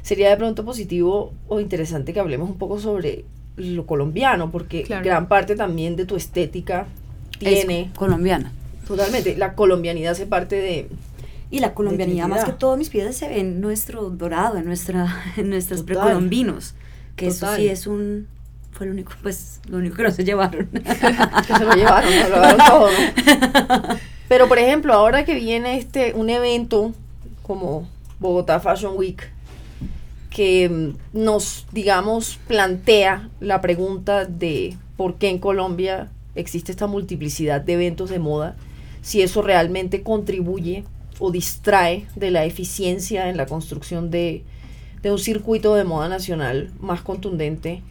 sería 0.03 0.29
de 0.29 0.37
pronto 0.37 0.63
positivo 0.63 1.33
o 1.47 1.59
interesante 1.59 2.13
que 2.13 2.19
hablemos 2.19 2.47
un 2.49 2.57
poco 2.59 2.79
sobre 2.79 3.25
lo 3.55 3.85
colombiano, 3.87 4.51
porque 4.51 4.83
Claro. 4.83 5.03
gran 5.03 5.27
parte 5.27 5.55
también 5.55 5.95
de 5.95 6.05
tu 6.05 6.15
estética 6.15 6.85
tiene 7.39 7.81
Es 7.91 7.97
colombiana. 7.97 8.51
totalmente 8.87 9.35
la 9.37 9.53
colombianidad 9.55 10.11
hace 10.11 10.25
parte 10.27 10.55
de 10.57 10.89
Y 11.51 11.59
la 11.59 11.73
colombianidad, 11.75 12.27
más 12.27 12.45
que 12.45 12.51
todo, 12.51 12.77
mis 12.77 12.89
pies 12.89 13.15
se 13.15 13.27
ven 13.29 13.61
nuestro 13.61 14.09
dorado, 14.09 14.57
en, 14.57 14.65
nuestra, 14.65 15.21
en 15.37 15.49
nuestros 15.49 15.81
Total. 15.81 15.95
precolombinos. 15.97 16.73
Que 17.15 17.27
eso 17.27 17.45
sí 17.55 17.67
es 17.67 17.85
un. 17.87 18.27
Fue 18.71 18.87
lo 18.87 18.91
único, 18.93 19.11
pues, 19.21 19.59
lo 19.67 19.77
único 19.77 19.95
que 19.97 20.01
no 20.03 20.09
se 20.09 20.23
llevaron. 20.23 20.67
que 20.73 21.53
se 21.55 21.63
lo 21.63 21.73
llevaron, 21.75 22.09
se 22.11 22.27
lo 22.29 22.35
llevaron 22.37 22.57
todo, 22.67 22.87
¿no? 22.89 23.95
Pero 24.27 24.47
por 24.47 24.57
ejemplo, 24.57 24.93
ahora 24.95 25.25
que 25.25 25.35
viene 25.35 25.77
este 25.77 26.13
un 26.15 26.31
evento 26.31 26.91
como 27.43 27.87
Bogotá 28.19 28.59
Fashion 28.59 28.97
Week 28.97 29.21
que 30.33 30.67
mm, 30.67 31.17
nos 31.23 31.65
digamos 31.71 32.39
plantea 32.47 33.29
la 33.39 33.61
pregunta 33.61 34.25
de 34.25 34.75
por 34.97 35.15
qué 35.15 35.29
en 35.29 35.37
Colombia 35.37 36.09
existe 36.35 36.71
esta 36.71 36.87
multiplicidad 36.87 37.61
de 37.61 37.73
eventos 37.73 38.09
de 38.09 38.19
moda, 38.19 38.55
si 39.01 39.21
eso 39.21 39.41
realmente 39.41 40.01
contribuye 40.01 40.83
o 41.19 41.31
distrae 41.31 42.07
de 42.15 42.31
la 42.31 42.45
eficiencia 42.45 43.29
en 43.29 43.37
la 43.37 43.45
construcción 43.45 44.09
de, 44.09 44.43
de 45.03 45.11
un 45.11 45.19
circuito 45.19 45.75
de 45.75 45.83
moda 45.83 46.09
nacional 46.09 46.71
más 46.79 47.01
contundente. 47.01 47.83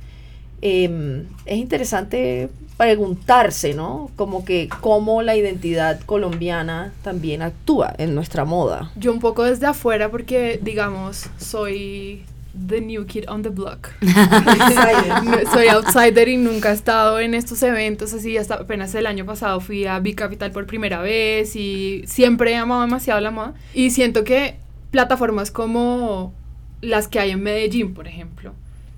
Em, 0.61 1.27
es 1.45 1.59
interesante 1.59 2.49
preguntarse, 2.77 3.75
¿no? 3.75 4.11
Como 4.17 4.45
que 4.45 4.69
cómo 4.81 5.23
la 5.23 5.37
identidad 5.37 6.01
colombiana 6.01 6.93
también 7.03 7.43
actúa 7.43 7.95
en 7.99 8.15
nuestra 8.15 8.45
moda. 8.45 8.91
Yo 8.97 9.13
un 9.13 9.21
poco 9.21 9.45
desde 9.45 9.67
afuera 9.67 10.11
porque, 10.11 10.59
digamos, 10.63 11.27
soy 11.39 12.25
the 12.55 12.81
new 12.81 13.05
kid 13.07 13.27
on 13.29 13.43
the 13.43 13.51
block. 13.51 13.91
soy 15.53 15.69
outsider 15.69 16.29
y 16.29 16.37
nunca 16.37 16.71
he 16.71 16.75
estado 16.75 17.19
en 17.19 17.35
estos 17.35 17.63
eventos 17.63 18.13
así, 18.13 18.37
hasta 18.37 18.55
apenas 18.55 18.95
el 18.95 19.07
año 19.07 19.25
pasado 19.25 19.61
fui 19.61 19.87
a 19.87 19.99
Big 19.99 20.17
Capital 20.17 20.51
por 20.51 20.67
primera 20.67 21.01
vez 21.01 21.57
y 21.57 22.03
siempre 22.07 22.53
he 22.53 22.57
amado 22.57 22.83
demasiado 22.83 23.21
la 23.21 23.31
moda. 23.31 23.55
Y 23.75 23.91
siento 23.91 24.25
que 24.25 24.57
plataformas 24.91 25.51
como 25.51 26.35
las 26.81 27.09
que 27.09 27.21
hay 27.21 27.31
en 27.31 27.43
Medellín, 27.43 27.95
por 27.95 28.07
ejemplo, 28.07 28.55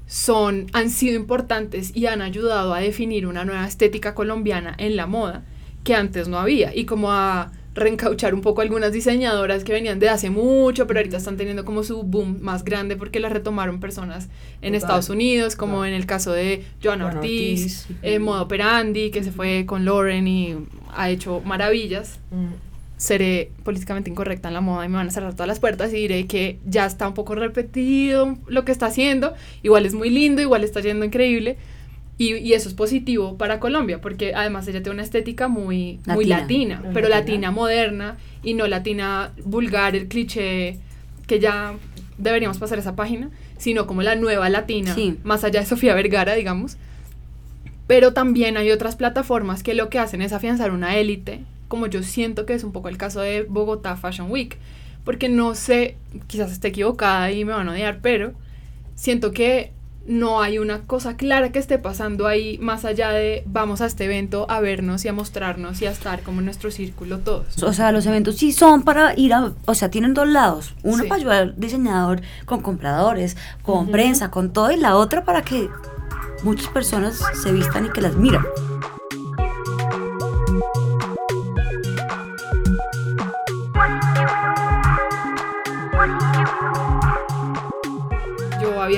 son, 0.07 0.67
han 0.73 0.91
sido 0.91 1.17
importantes 1.17 1.95
y 1.95 2.07
han 2.07 2.23
ayudado 2.23 2.75
a 2.75 2.81
definir 2.81 3.27
una 3.27 3.45
nueva 3.45 3.67
estética 3.67 4.15
colombiana 4.15 4.75
en 4.79 4.97
la 4.97 5.07
moda 5.07 5.45
que 5.85 5.95
antes 5.95 6.29
no 6.29 6.39
había. 6.39 6.75
Y 6.75 6.87
como 6.87 7.13
a 7.13 7.53
reencauchar 7.75 8.35
un 8.35 8.41
poco 8.41 8.63
algunas 8.63 8.93
diseñadoras 8.93 9.65
que 9.65 9.73
venían 9.73 9.99
de 9.99 10.09
hace 10.09 10.31
mucho, 10.31 10.87
pero 10.87 11.01
ahorita 11.01 11.17
están 11.17 11.37
teniendo 11.37 11.65
como 11.65 11.83
su 11.83 12.05
boom 12.05 12.39
más 12.41 12.65
grande 12.65 12.97
porque 12.97 13.19
las 13.21 13.33
retomaron 13.33 13.81
personas 13.81 14.29
en 14.63 14.75
Estados 14.75 15.09
Unidos, 15.09 15.57
como 15.57 15.85
en 15.85 15.93
el 15.93 16.07
caso 16.07 16.33
de 16.33 16.65
Joana 16.83 17.07
Ortiz, 17.07 17.87
eh, 18.03 18.19
Modo 18.19 18.43
Operandi, 18.43 19.11
que 19.11 19.25
se 19.25 19.33
fue 19.33 19.67
con 19.67 19.85
Lauren 19.85 20.27
y 20.29 20.57
ha 20.95 21.11
hecho 21.11 21.41
maravillas. 21.45 22.21
Mm. 22.31 22.55
Seré 22.97 23.51
políticamente 23.65 24.09
incorrecta 24.09 24.49
en 24.49 24.55
la 24.55 24.61
moda 24.61 24.87
y 24.87 24.89
me 24.89 24.97
van 24.97 25.09
a 25.09 25.11
cerrar 25.11 25.35
todas 25.35 25.49
las 25.49 25.59
puertas 25.59 25.93
y 25.93 25.97
diré 25.97 26.27
que 26.27 26.59
ya 26.65 26.87
está 26.87 27.09
un 27.09 27.15
poco 27.15 27.35
repetido 27.35 28.39
lo 28.47 28.65
que 28.65 28.71
está 28.71 28.87
haciendo. 28.87 29.35
Igual 29.65 29.85
es 29.85 29.95
muy 29.95 30.11
lindo, 30.11 30.41
igual 30.41 30.63
está 30.63 30.81
yendo 30.81 31.05
increíble, 31.05 31.59
y, 32.17 32.35
y, 32.35 32.53
eso 32.53 32.69
es 32.69 32.75
positivo 32.75 33.37
para 33.37 33.59
Colombia, 33.59 34.01
porque 34.01 34.35
además 34.35 34.69
ella 34.69 34.83
tiene 34.83 34.95
una 34.95 35.03
estética 35.03 35.49
muy 35.49 35.99
latina, 36.05 36.15
muy 36.15 36.25
latina 36.27 36.83
pero 36.95 37.09
latina. 37.09 37.51
moderna 37.51 38.17
y 38.43 38.55
no 38.55 38.69
latina 38.69 39.33
vulgar, 39.45 39.97
el 39.97 40.07
cliché 40.07 40.79
que 41.27 41.41
ya 41.41 41.75
deberíamos 42.19 42.59
pasar 42.59 42.79
esa 42.79 42.95
página, 42.95 43.31
sino 43.57 43.87
como 43.87 44.03
la 44.03 44.15
nueva 44.15 44.49
latina, 44.49 44.95
más 45.25 45.43
allá 45.43 45.61
de 45.61 45.67
Sofía 45.67 45.95
Vergara, 45.95 46.35
digamos. 46.35 46.77
Pero 47.87 48.13
también 48.13 48.57
hay 48.57 48.71
otras 48.71 48.97
plataformas 48.97 49.63
que 49.63 49.75
lo 49.75 49.91
que 49.91 49.99
hacen 49.99 50.23
es 50.23 50.33
afianzar 50.33 50.71
una 50.71 50.97
élite, 50.97 51.41
como 51.69 51.87
yo 51.87 52.03
siento 52.03 52.47
que 52.47 52.55
es 52.55 52.65
un 52.65 52.73
poco 52.73 52.89
el 52.89 52.97
caso 52.97 53.21
de 53.21 53.43
Bogotá 53.43 53.97
Fashion 53.97 54.31
Week, 54.31 54.57
porque 55.05 55.29
no 55.29 55.55
sé, 55.55 55.97
quizás 56.29 56.53
esté 56.53 56.69
equivocada 56.69 57.31
y 57.33 57.45
me 57.45 57.53
van 57.53 57.69
a 57.69 57.73
odiar, 57.73 57.99
pero 58.01 58.33
siento 58.95 59.33
que 59.33 59.73
no 60.07 60.43
hay 60.43 60.59
una 60.59 60.81
cosa 60.83 61.17
clara 61.17 61.51
que 61.51 61.59
esté 61.59 61.79
pasando 61.79 62.27
ahí 62.27 62.59
más 62.59 62.85
allá 62.85 63.11
de 63.11 63.43
vamos 63.47 63.81
a 63.81 63.87
este 63.87 64.05
evento 64.05 64.47
a 64.51 64.61
vernos 64.61 65.05
y 65.05 65.09
a 65.09 65.13
mostrarnos 65.13 65.81
y 65.81 65.87
a 65.87 65.91
estar 65.91 66.23
como 66.23 66.41
en 66.41 66.47
nuestro 66.47 66.71
círculo 66.71 67.19
todos. 67.19 67.63
O 67.63 67.73
sea, 67.73 67.93
los 67.93 68.07
eventos 68.07 68.37
sí 68.37 68.53
son 68.53 68.83
para 68.83 69.19
ir 69.19 69.33
a, 69.33 69.53
o 69.65 69.75
sea, 69.75 69.91
tienen 69.91 70.15
dos 70.15 70.29
lados, 70.29 70.75
uno 70.83 71.05
para 71.05 71.17
ayudar 71.17 71.43
al 71.43 71.55
diseñador 71.57 72.21
con 72.45 72.61
compradores, 72.61 73.37
con 73.63 73.89
prensa, 73.89 74.31
con 74.31 74.53
todo 74.53 74.71
y 74.71 74.77
la 74.77 74.97
otra 74.97 75.25
para 75.25 75.43
que 75.43 75.69
muchas 76.43 76.69
personas 76.69 77.23
se 77.43 77.53
vistan 77.53 77.87
y 77.87 77.91
que 77.91 78.01
las 78.01 78.15
miran. 78.17 78.45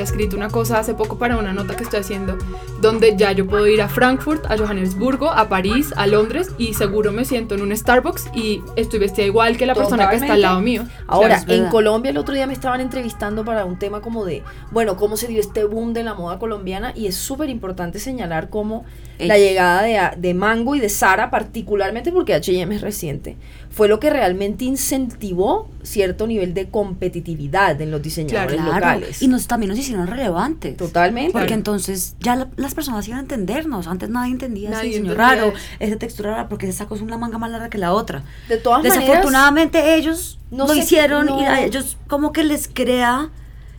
Escrito 0.06 0.36
una 0.36 0.48
cosa 0.48 0.78
hace 0.78 0.94
poco 0.94 1.18
para 1.18 1.36
una 1.36 1.52
nota 1.52 1.76
que 1.76 1.82
estoy 1.82 2.00
haciendo, 2.00 2.38
donde 2.80 3.16
ya 3.16 3.32
yo 3.32 3.46
puedo 3.46 3.66
ir 3.66 3.82
a 3.82 3.88
Frankfurt, 3.88 4.46
a 4.46 4.56
Johannesburgo, 4.56 5.30
a 5.30 5.48
París, 5.48 5.92
a 5.96 6.06
Londres 6.06 6.50
y 6.58 6.74
seguro 6.74 7.12
me 7.12 7.24
siento 7.24 7.56
en 7.56 7.62
un 7.62 7.76
Starbucks 7.76 8.30
y 8.34 8.62
estoy 8.76 9.00
vestida 9.00 9.26
igual 9.26 9.56
que 9.56 9.66
la 9.66 9.74
persona 9.74 10.08
que 10.08 10.16
está 10.16 10.34
al 10.34 10.42
lado 10.42 10.60
mío. 10.60 10.84
Ahora, 11.06 11.42
en 11.48 11.68
Colombia 11.68 12.10
el 12.10 12.18
otro 12.18 12.34
día 12.34 12.46
me 12.46 12.52
estaban 12.52 12.80
entrevistando 12.80 13.44
para 13.44 13.64
un 13.64 13.78
tema 13.78 14.00
como 14.00 14.24
de, 14.24 14.42
bueno, 14.70 14.96
cómo 14.96 15.16
se 15.16 15.26
dio 15.26 15.40
este 15.40 15.64
boom 15.64 15.92
de 15.92 16.04
la 16.04 16.14
moda 16.14 16.38
colombiana 16.38 16.92
y 16.94 17.06
es 17.06 17.16
súper 17.16 17.50
importante 17.50 17.98
señalar 17.98 18.48
cómo 18.48 18.84
la 19.18 19.38
llegada 19.38 19.82
de, 19.82 20.16
de 20.16 20.34
Mango 20.34 20.74
y 20.74 20.80
de 20.80 20.88
Sara, 20.88 21.30
particularmente 21.30 22.12
porque 22.12 22.34
H&M 22.34 22.74
es 22.74 22.80
reciente, 22.80 23.36
fue 23.76 23.88
lo 23.88 24.00
que 24.00 24.08
realmente 24.08 24.64
incentivó 24.64 25.68
cierto 25.82 26.26
nivel 26.26 26.54
de 26.54 26.68
competitividad 26.70 27.78
en 27.78 27.90
los 27.90 28.00
diseñadores 28.00 28.58
locales. 28.58 29.20
Y 29.20 29.28
nos, 29.28 29.46
también 29.46 29.68
nos 29.68 29.78
hicieron 29.78 30.06
relevantes. 30.06 30.78
Totalmente. 30.78 31.32
Porque 31.32 31.52
entonces 31.52 32.16
ya 32.20 32.48
las 32.56 32.74
personas 32.74 33.06
iban 33.06 33.18
a 33.18 33.22
entendernos. 33.22 33.86
Antes 33.86 34.08
nadie 34.08 34.32
entendía 34.32 34.70
ese 34.70 34.86
diseño 34.86 35.14
raro, 35.14 35.52
esa 35.78 35.96
textura 35.96 36.30
rara, 36.30 36.48
porque 36.48 36.66
esa 36.68 36.86
cosa 36.86 37.02
es 37.02 37.06
una 37.06 37.18
manga 37.18 37.36
más 37.36 37.50
larga 37.50 37.68
que 37.68 37.76
la 37.76 37.92
otra. 37.92 38.22
De 38.48 38.56
todas 38.56 38.82
Desafortunadamente 38.82 39.96
ellos 39.96 40.38
no 40.50 40.66
lo 40.66 40.74
hicieron 40.74 41.28
y 41.38 41.44
a 41.44 41.62
ellos 41.62 41.98
como 42.06 42.32
que 42.32 42.44
les 42.44 42.68
crea 42.68 43.28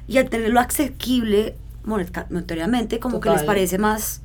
y 0.07 0.19
al 0.19 0.29
tenerlo 0.29 0.59
asequible 0.59 1.55
monetariamente 1.83 2.99
como 2.99 3.19
que 3.19 3.31
les 3.31 3.41
parece 3.41 3.79
más 3.79 4.21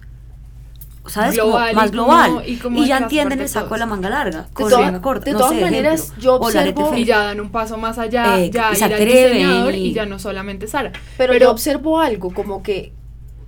¿sabes? 1.07 1.38
más 1.75 1.91
global. 1.91 2.43
y, 2.47 2.87
ya 2.87 2.99
entienden 2.99 3.41
el 3.41 3.49
saco 3.49 3.75
de 3.75 3.81
la 3.81 3.87
manga 3.87 4.11
larga. 4.11 4.49
de, 4.55 5.33
todas 5.33 5.61
maneras, 5.61 6.12
yo 6.19 6.37
observo. 6.37 6.95
Y 6.97 7.05
ya 7.05 7.25
dan 7.25 7.41
un 7.41 7.51
paso 7.51 7.77
más 7.77 7.99
allá, 7.99 8.41
eh, 8.41 8.51
ya 8.51 8.73
ir 8.73 8.85
al 8.85 9.05
diseñador 9.05 9.75
y, 9.75 9.93
ya 9.93 10.07
no 10.07 10.19
solamente 10.19 10.67
Sara. 10.67 10.93
Pero, 11.17 11.37
yo 11.37 11.51
observo 11.51 12.01
algo, 12.01 12.33
como 12.33 12.62
que 12.62 12.93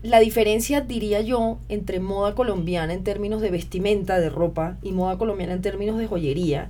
la 0.02 0.20
diferencia, 0.20 0.80
diría 0.80 1.20
yo, 1.22 1.58
entre 1.68 2.00
moda 2.00 2.34
colombiana 2.34 2.92
en 2.92 3.04
términos 3.04 3.40
de 3.40 3.50
vestimenta, 3.50 4.20
de 4.20 4.28
ropa, 4.28 4.76
y 4.82 4.92
moda 4.92 5.16
colombiana 5.16 5.54
en 5.54 5.62
términos 5.62 5.98
de 5.98 6.06
joyería, 6.06 6.68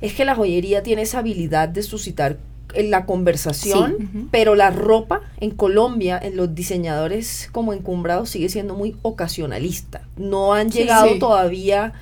es 0.00 0.14
que 0.14 0.24
la 0.24 0.34
joyería 0.34 0.82
tiene 0.82 1.02
esa 1.02 1.18
habilidad 1.18 1.68
de 1.68 1.82
suscitar 1.82 2.38
la 2.76 3.06
conversación, 3.06 4.28
pero 4.30 4.54
la 4.54 4.70
ropa 4.70 5.22
en 5.40 5.50
Colombia, 5.50 6.18
en 6.22 6.36
los 6.36 6.54
diseñadores 6.54 7.48
como 7.52 7.72
encumbrados, 7.72 8.30
sigue 8.30 8.48
siendo 8.48 8.74
muy 8.74 8.96
ocasionalista. 9.02 10.02
No 10.16 10.54
han 10.54 10.70
llegado 10.70 11.18
todavía 11.18 11.92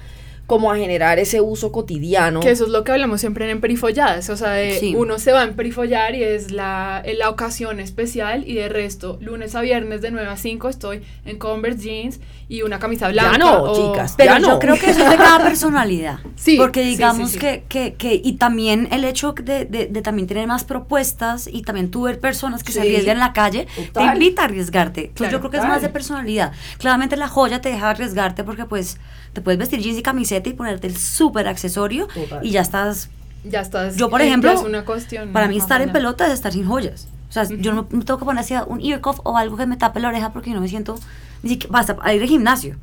como 0.50 0.72
a 0.72 0.76
generar 0.76 1.20
ese 1.20 1.40
uso 1.40 1.70
cotidiano. 1.70 2.40
Que 2.40 2.50
eso 2.50 2.64
es 2.64 2.70
lo 2.70 2.82
que 2.82 2.90
hablamos 2.90 3.20
siempre 3.20 3.44
en 3.44 3.52
Emperifolladas, 3.52 4.28
o 4.30 4.36
sea, 4.36 4.56
uno 4.96 5.20
se 5.20 5.30
va 5.30 5.42
a 5.42 5.44
emperifollar 5.44 6.16
y 6.16 6.24
es 6.24 6.50
la, 6.50 7.04
la 7.16 7.30
ocasión 7.30 7.78
especial 7.78 8.42
y 8.44 8.54
de 8.54 8.68
resto, 8.68 9.16
lunes 9.20 9.54
a 9.54 9.60
viernes 9.60 10.02
de 10.02 10.10
9 10.10 10.26
a 10.26 10.36
5 10.36 10.68
estoy 10.68 11.02
en 11.24 11.38
Converse 11.38 11.84
Jeans 11.84 12.20
y 12.50 12.62
una 12.62 12.80
camisa 12.80 13.08
blanca. 13.08 13.32
Ya 13.32 13.38
no, 13.38 13.92
chicas, 13.92 14.14
Pero 14.16 14.38
yo 14.38 14.58
creo 14.58 14.74
que 14.74 14.90
eso 14.90 15.04
es 15.04 15.10
de 15.10 15.16
cada 15.16 15.38
personalidad. 15.44 16.18
sí. 16.34 16.56
Porque 16.56 16.82
digamos 16.82 17.36
que, 17.36 17.62
que, 17.68 17.94
que, 17.94 18.20
y 18.22 18.32
también 18.34 18.88
el 18.90 19.04
hecho 19.04 19.32
de, 19.32 19.64
de, 19.66 20.02
también 20.02 20.26
tener 20.26 20.48
más 20.48 20.64
propuestas 20.64 21.48
y 21.50 21.62
también 21.62 21.92
tú 21.92 22.02
ver 22.02 22.18
personas 22.18 22.64
que 22.64 22.72
se 22.72 22.80
arriesgan 22.80 23.18
en 23.18 23.20
la 23.20 23.32
calle, 23.32 23.68
te 23.94 24.02
invita 24.02 24.42
a 24.42 24.44
arriesgarte. 24.46 25.12
yo 25.14 25.38
creo 25.38 25.50
que 25.50 25.58
es 25.58 25.64
más 25.64 25.80
de 25.80 25.90
personalidad. 25.90 26.50
Claramente 26.78 27.16
la 27.16 27.28
joya 27.28 27.60
te 27.60 27.68
deja 27.68 27.90
arriesgarte 27.90 28.42
porque 28.42 28.64
pues 28.64 28.98
te 29.32 29.40
puedes 29.40 29.58
vestir 29.58 29.78
jeans 29.80 29.98
y 29.98 30.02
camiseta 30.02 30.48
y 30.48 30.52
ponerte 30.52 30.88
el 30.88 30.96
súper 30.96 31.46
accesorio 31.46 32.08
y 32.42 32.50
ya 32.50 32.62
estás... 32.62 33.10
Ya 33.44 33.60
estás. 33.60 33.96
Yo, 33.96 34.10
por 34.10 34.20
ejemplo, 34.20 34.60
una 34.60 34.84
cuestión 34.84 35.32
para 35.32 35.46
mí 35.46 35.56
estar 35.56 35.80
en 35.80 35.92
pelota 35.92 36.26
es 36.26 36.32
estar 36.32 36.52
sin 36.52 36.66
joyas. 36.66 37.06
O 37.30 37.32
sea, 37.32 37.44
yo 37.44 37.72
no 37.72 37.86
me 37.90 38.04
tengo 38.04 38.18
que 38.18 38.24
poner 38.24 38.40
así 38.40 38.54
un 38.66 38.80
ear 38.80 39.00
cuff 39.00 39.20
o 39.22 39.36
algo 39.38 39.56
que 39.56 39.64
me 39.64 39.76
tape 39.76 40.00
la 40.00 40.08
oreja 40.08 40.32
porque 40.32 40.50
no 40.50 40.60
me 40.60 40.68
siento 40.68 40.96
ni 41.42 41.50
siquiera 41.50 41.72
basta 41.72 41.96
a 42.02 42.14
ir 42.14 42.22
al 42.22 42.28
gimnasio. 42.28 42.76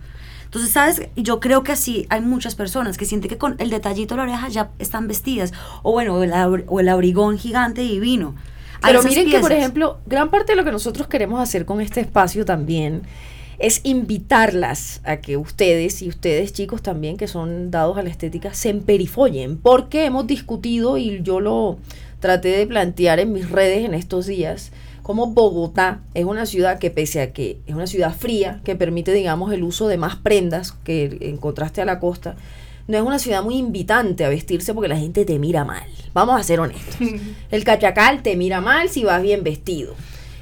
Entonces, 0.45 0.71
¿sabes? 0.71 1.01
Yo 1.15 1.39
creo 1.41 1.63
que 1.63 1.73
así 1.73 2.05
hay 2.09 2.21
muchas 2.21 2.55
personas 2.55 2.97
que 2.97 3.05
sienten 3.05 3.29
que 3.29 3.37
con 3.37 3.55
el 3.59 3.69
detallito 3.69 4.15
de 4.15 4.17
la 4.19 4.23
oreja 4.23 4.47
ya 4.47 4.69
están 4.79 5.07
vestidas. 5.07 5.53
O 5.83 5.91
bueno, 5.91 6.15
o 6.15 6.23
el, 6.23 6.31
o 6.67 6.79
el 6.79 6.89
abrigón 6.89 7.37
gigante 7.37 7.81
divino. 7.81 8.33
Pero 8.81 9.03
miren 9.03 9.29
que, 9.29 9.39
por 9.39 9.51
ejemplo, 9.51 9.97
gran 10.05 10.29
parte 10.29 10.53
de 10.53 10.55
lo 10.55 10.63
que 10.63 10.71
nosotros 10.71 11.07
queremos 11.07 11.41
hacer 11.41 11.65
con 11.65 11.81
este 11.81 11.99
espacio 11.99 12.45
también 12.45 13.01
es 13.59 13.81
invitarlas 13.83 15.01
a 15.03 15.17
que 15.17 15.35
ustedes 15.35 16.01
y 16.01 16.09
ustedes 16.09 16.53
chicos 16.53 16.83
también 16.83 17.17
que 17.17 17.27
son 17.27 17.71
dados 17.71 17.97
a 17.97 18.03
la 18.03 18.09
estética 18.09 18.53
se 18.53 18.69
emperifollen, 18.69 19.57
porque 19.57 20.05
hemos 20.05 20.27
discutido 20.27 20.97
y 20.97 21.21
yo 21.23 21.39
lo 21.39 21.77
traté 22.19 22.49
de 22.49 22.67
plantear 22.67 23.19
en 23.19 23.33
mis 23.33 23.49
redes 23.49 23.83
en 23.83 23.93
estos 23.93 24.27
días, 24.27 24.71
como 25.07 25.27
Bogotá 25.27 26.01
es 26.13 26.25
una 26.25 26.45
ciudad 26.45 26.79
que 26.79 26.91
pese 26.91 27.21
a 27.21 27.31
que 27.31 27.61
es 27.65 27.73
una 27.73 27.87
ciudad 27.87 28.13
fría, 28.13 28.59
que 28.65 28.75
permite 28.75 29.13
digamos 29.13 29.53
el 29.53 29.63
uso 29.63 29.87
de 29.87 29.97
más 29.97 30.17
prendas 30.17 30.73
que 30.83 31.17
en 31.21 31.37
contraste 31.37 31.81
a 31.81 31.85
la 31.85 32.01
costa, 32.01 32.35
no 32.89 32.97
es 32.97 33.03
una 33.03 33.17
ciudad 33.17 33.41
muy 33.41 33.55
invitante 33.55 34.25
a 34.25 34.29
vestirse 34.29 34.73
porque 34.73 34.89
la 34.89 34.97
gente 34.97 35.23
te 35.23 35.39
mira 35.39 35.63
mal. 35.63 35.85
Vamos 36.13 36.37
a 36.37 36.43
ser 36.43 36.59
honestos. 36.59 36.97
El 37.51 37.63
cachacal 37.63 38.21
te 38.21 38.35
mira 38.35 38.59
mal 38.59 38.89
si 38.89 39.05
vas 39.05 39.21
bien 39.21 39.45
vestido. 39.45 39.95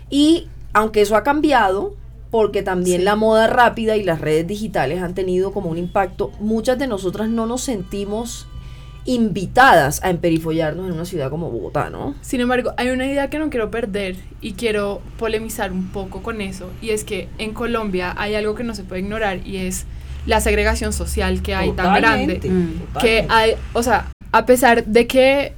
Y 0.10 0.48
aunque 0.74 1.02
eso 1.02 1.16
ha 1.16 1.22
cambiado, 1.22 1.96
porque 2.32 2.64
también 2.64 3.06
la 3.06 3.16
moda 3.16 3.46
rápida 3.46 3.98
y 3.98 4.04
las 4.04 4.20
redes 4.20 4.48
digitales 4.48 5.04
han 5.04 5.14
tenido 5.14 5.54
como 5.54 5.70
un 5.70 5.78
impacto. 5.78 6.32
Muchas 6.40 6.80
de 6.80 6.88
nosotras 6.88 7.30
no 7.30 7.46
nos 7.46 7.62
sentimos 7.62 8.48
invitadas 9.06 10.04
a 10.04 10.10
emperifollarnos 10.10 10.88
en 10.88 10.94
una 10.94 11.06
ciudad 11.06 11.30
como 11.30 11.52
Bogotá, 11.52 11.90
¿no? 11.90 12.16
Sin 12.22 12.42
embargo, 12.42 12.74
hay 12.78 12.90
una 12.90 13.06
idea 13.06 13.30
que 13.30 13.40
no 13.40 13.50
quiero 13.50 13.70
perder 13.72 14.16
y 14.42 14.54
quiero 14.54 15.02
polemizar 15.18 15.72
un 15.72 15.90
poco 15.90 16.24
con 16.24 16.42
eso, 16.42 16.72
y 16.82 16.90
es 16.90 17.04
que 17.04 17.30
en 17.38 17.54
Colombia 17.54 18.14
hay 18.18 18.36
algo 18.36 18.56
que 18.56 18.64
no 18.64 18.74
se 18.74 18.84
puede 18.84 19.02
ignorar 19.02 19.46
y 19.46 19.58
es 19.58 19.86
la 20.26 20.42
segregación 20.42 20.92
social 20.92 21.42
que 21.42 21.54
hay 21.54 21.72
tan 21.74 21.96
grande. 21.96 22.42
Mm. 22.44 22.98
Que 23.00 23.26
hay, 23.30 23.54
o 23.74 23.84
sea, 23.84 24.10
a 24.32 24.46
pesar 24.46 24.86
de 24.86 25.06
que 25.06 25.54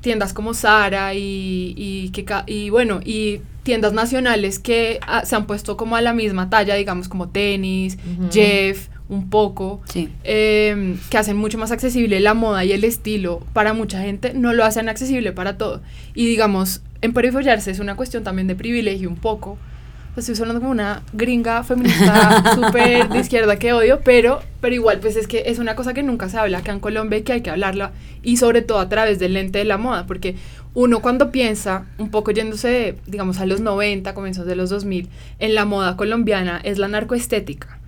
tiendas 0.00 0.32
como 0.32 0.54
Zara 0.54 1.14
y, 1.14 1.74
y, 1.76 2.10
que, 2.10 2.24
y 2.46 2.70
bueno, 2.70 3.00
y 3.04 3.40
tiendas 3.62 3.92
nacionales 3.92 4.58
que 4.58 5.00
ah, 5.06 5.24
se 5.24 5.34
han 5.34 5.46
puesto 5.46 5.76
como 5.76 5.96
a 5.96 6.00
la 6.00 6.14
misma 6.14 6.48
talla, 6.48 6.76
digamos 6.76 7.08
como 7.08 7.28
tenis. 7.28 7.98
Jeff, 8.30 8.88
un 9.08 9.30
poco, 9.30 9.80
Sí. 9.88 10.08
eh, 10.24 10.96
que 11.10 11.18
hacen 11.18 11.36
mucho 11.36 11.58
más 11.58 11.70
accesible 11.70 12.18
la 12.20 12.34
moda 12.34 12.64
y 12.64 12.72
el 12.72 12.84
estilo 12.84 13.40
para 13.52 13.72
mucha 13.72 14.00
gente, 14.02 14.34
no 14.34 14.52
lo 14.52 14.64
hacen 14.64 14.88
accesible 14.88 15.32
para 15.32 15.56
todo. 15.58 15.80
Y 16.14 16.26
digamos, 16.26 16.82
en 17.02 17.12
perifollarse 17.12 17.70
es 17.70 17.78
una 17.78 17.94
cuestión 17.96 18.24
también 18.24 18.48
de 18.48 18.56
privilegio 18.56 19.08
un 19.08 19.16
poco. 19.16 19.58
Pues 20.14 20.24
estoy 20.28 20.36
sonando 20.36 20.60
como 20.60 20.72
una 20.72 21.02
gringa 21.12 21.62
feminista 21.62 22.42
súper 22.54 23.08
de 23.10 23.18
izquierda 23.18 23.58
que 23.58 23.74
odio, 23.74 24.00
pero, 24.02 24.40
pero 24.62 24.74
igual 24.74 24.98
pues 24.98 25.14
es 25.14 25.26
que 25.28 25.42
es 25.46 25.58
una 25.58 25.76
cosa 25.76 25.92
que 25.92 26.02
nunca 26.02 26.30
se 26.30 26.38
habla 26.38 26.58
acá 26.58 26.72
en 26.72 26.80
Colombia 26.80 27.18
y 27.18 27.22
que 27.22 27.34
hay 27.34 27.42
que 27.42 27.50
hablarla 27.50 27.92
y 28.22 28.38
sobre 28.38 28.62
todo 28.62 28.78
a 28.78 28.88
través 28.88 29.18
del 29.18 29.34
lente 29.34 29.58
de 29.58 29.66
la 29.66 29.76
moda, 29.76 30.06
porque 30.06 30.34
uno 30.72 31.00
cuando 31.00 31.30
piensa, 31.30 31.84
un 31.98 32.10
poco 32.10 32.30
yéndose, 32.30 32.96
digamos, 33.06 33.38
a 33.40 33.46
los 33.46 33.60
90, 33.60 34.14
comienzos 34.14 34.46
de 34.46 34.56
los 34.56 34.70
2000, 34.70 35.08
en 35.38 35.54
la 35.54 35.66
moda 35.66 35.96
colombiana 35.98 36.60
es 36.64 36.78
la 36.78 36.88
narcoestética 36.88 37.78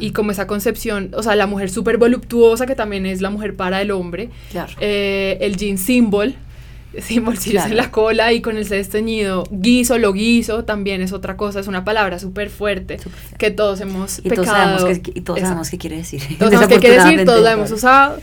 y 0.00 0.12
como 0.12 0.30
esa 0.32 0.46
concepción, 0.46 1.10
o 1.14 1.22
sea, 1.22 1.34
la 1.36 1.46
mujer 1.46 1.70
súper 1.70 1.98
voluptuosa 1.98 2.66
que 2.66 2.74
también 2.74 3.06
es 3.06 3.20
la 3.20 3.30
mujer 3.30 3.54
para 3.56 3.80
el 3.82 3.90
hombre, 3.90 4.30
Claro. 4.50 4.72
eh, 4.80 5.38
el 5.40 5.56
jean 5.56 5.78
symbol, 5.78 6.34
simbolcillos 6.98 7.62
Claro. 7.62 7.70
en 7.70 7.76
la 7.76 7.90
cola 7.90 8.32
y 8.32 8.40
con 8.42 8.56
el 8.56 8.68
desteñido, 8.68 9.44
guiso, 9.50 9.96
lo 9.98 10.12
guiso, 10.12 10.64
también 10.64 11.00
es 11.02 11.12
otra 11.12 11.36
cosa, 11.36 11.60
es 11.60 11.66
una 11.66 11.84
palabra 11.84 12.18
súper 12.18 12.50
fuerte 12.50 12.98
fuerte. 12.98 13.36
que 13.38 13.50
todos 13.50 13.80
hemos 13.80 14.18
Y 14.18 14.28
todos 14.28 14.46
pecado. 14.46 14.78
sabemos 14.78 14.98
qué, 15.00 15.12
y 15.14 15.20
todos 15.22 15.38
Exacto. 15.38 15.46
sabemos 15.48 15.70
qué 15.70 15.78
quiere 15.78 15.96
decir. 15.96 16.20
Todos 16.38 16.52
sabemos 16.52 16.68
qué 16.68 16.80
quiere 16.80 16.96
decir, 16.96 17.24
todos 17.24 17.40
lo 17.40 17.42
desafortunadamente. 17.44 17.52
hemos 17.52 17.72
usado. 17.72 18.18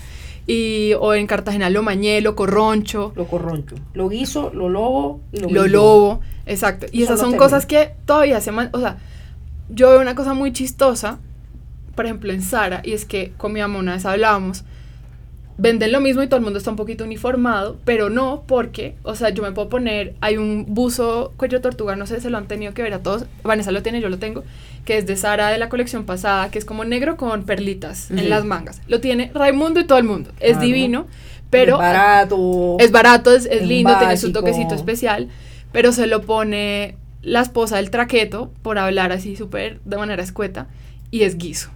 Y, 0.48 0.94
o 1.00 1.14
en 1.14 1.28
Cartagena 1.28 1.70
lo 1.70 1.84
mañé, 1.84 2.22
lo 2.22 2.36
corroncho, 2.36 3.14
Lo 3.16 3.28
corroncho. 3.28 3.76
Lo 3.94 4.10
guiso, 4.10 4.52
lo 4.54 4.68
lobo 4.70 5.22
y 5.32 5.38
lo 5.42 5.50
lo 5.50 5.64
guiso. 5.64 5.68
lobo, 5.68 6.22
exacto. 6.48 6.88
Y 6.92 7.04
esas 7.04 7.20
son 7.20 7.30
términos. 7.32 7.46
cosas 7.52 7.66
que 7.68 7.92
todavía 8.06 8.42
se 8.42 8.52
man, 8.52 8.70
o 8.74 8.80
sea, 8.80 8.98
yo 9.70 9.92
veo 9.92 10.02
una 10.02 10.16
cosa 10.16 10.34
muy 10.34 10.52
chistosa, 10.52 11.20
por 12.00 12.06
ejemplo 12.06 12.32
en 12.32 12.42
Sara, 12.42 12.80
y 12.86 12.94
es 12.94 13.04
que 13.04 13.34
con 13.36 13.52
mi 13.52 13.60
mamá 13.60 13.78
una 13.78 13.92
vez 13.96 14.06
hablábamos, 14.06 14.64
venden 15.58 15.92
lo 15.92 16.00
mismo 16.00 16.24
y 16.24 16.28
todo 16.28 16.38
el 16.38 16.44
mundo 16.46 16.58
está 16.58 16.72
un 16.72 16.78
poquito 16.78 17.04
uniformado, 17.04 17.76
pero 17.84 18.10
no 18.10 18.44
porque, 18.48 18.96
o 19.04 19.16
sea, 19.16 19.32
yo 19.32 19.44
me 19.44 19.52
puedo 19.52 19.68
poner, 19.68 20.14
hay 20.22 20.38
un 20.38 20.64
buzo 20.70 21.34
cuello 21.36 21.60
tortuga, 21.60 21.98
no 21.98 22.08
sé, 22.08 22.22
se 22.22 22.30
lo 22.30 22.38
han 22.38 22.48
tenido 22.48 22.74
que 22.74 22.84
ver 22.84 22.94
a 22.94 23.00
todos, 23.04 23.26
Vanessa 23.44 23.72
lo 23.72 23.84
tiene, 23.84 24.00
yo 24.00 24.08
lo 24.08 24.18
tengo, 24.18 24.46
que 24.86 24.98
es 24.98 25.08
de 25.08 25.18
Sara 25.18 25.50
de 25.50 25.58
la 25.58 25.68
colección 25.68 26.06
pasada, 26.06 26.50
que 26.52 26.58
es 26.58 26.64
como 26.64 26.86
negro 26.86 27.18
con 27.18 27.44
perlitas 27.44 28.10
en 28.12 28.30
las 28.30 28.46
mangas. 28.46 28.80
Lo 28.88 29.02
tiene 29.02 29.30
Raimundo 29.34 29.82
y 29.82 29.84
todo 29.84 29.98
el 29.98 30.06
mundo, 30.06 30.30
es 30.40 30.52
Claro. 30.52 30.66
divino, 30.66 31.08
pero 31.50 31.74
Es 31.74 31.80
barato. 31.80 32.78
es 32.80 32.92
barato, 32.94 33.36
es, 33.36 33.46
es 33.46 33.64
Es 33.64 33.68
lindo, 33.68 33.98
tiene 33.98 34.16
su 34.16 34.32
toquecito 34.32 34.74
especial, 34.74 35.28
pero 35.74 35.92
se 35.92 36.08
lo 36.08 36.22
pone 36.22 36.96
la 37.24 37.42
esposa 37.42 37.76
del 37.76 37.90
traqueto, 37.90 38.54
por 38.62 38.78
hablar 38.78 39.12
así 39.12 39.36
súper 39.36 39.82
de 39.84 39.98
manera 39.98 40.24
escueta, 40.24 40.68
y 41.12 41.24
es 41.24 41.38
guiso. 41.38 41.72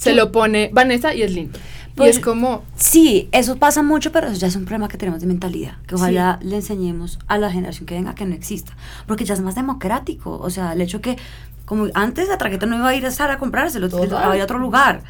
Se 0.00 0.14
lo 0.14 0.32
pone 0.32 0.70
Vanessa 0.72 1.14
y 1.14 1.22
es 1.22 1.32
lindo. 1.32 1.58
y 1.58 1.92
Pues- 1.96 2.16
es 2.16 2.22
como, 2.22 2.62
Sí, 2.76 3.28
eso 3.32 3.56
pasa 3.56 3.82
mucho, 3.82 4.10
pero 4.12 4.28
eso 4.28 4.36
ya 4.40 4.46
es 4.46 4.56
un 4.56 4.64
problema 4.64 4.88
que 4.88 4.96
tenemos 4.96 5.20
de 5.20 5.26
mentalidad. 5.26 5.74
Que 5.86 5.96
ojalá 5.96 6.38
le 6.42 6.56
enseñemos 6.56 7.18
a 7.26 7.36
la 7.36 7.50
generación 7.50 7.84
que 7.86 7.94
venga 7.94 8.14
que 8.14 8.24
no 8.24 8.34
exista. 8.34 8.72
Porque 9.06 9.24
ya 9.24 9.34
es 9.34 9.40
más 9.40 9.54
democrático. 9.54 10.38
O 10.38 10.48
sea, 10.50 10.72
el 10.72 10.80
hecho 10.80 11.00
que, 11.00 11.16
como 11.66 11.88
antes 11.94 12.28
la 12.28 12.38
traqueta 12.38 12.64
no 12.66 12.76
iba 12.76 12.88
a 12.88 12.94
ir 12.94 13.04
a 13.06 13.10
Sara 13.10 13.34
a 13.34 13.38
comprárselo, 13.38 13.88
Total. 13.88 14.06
iba 14.08 14.32
a 14.32 14.36
ir 14.36 14.40
a 14.40 14.44
otro 14.44 14.58
lugar. 14.58 15.02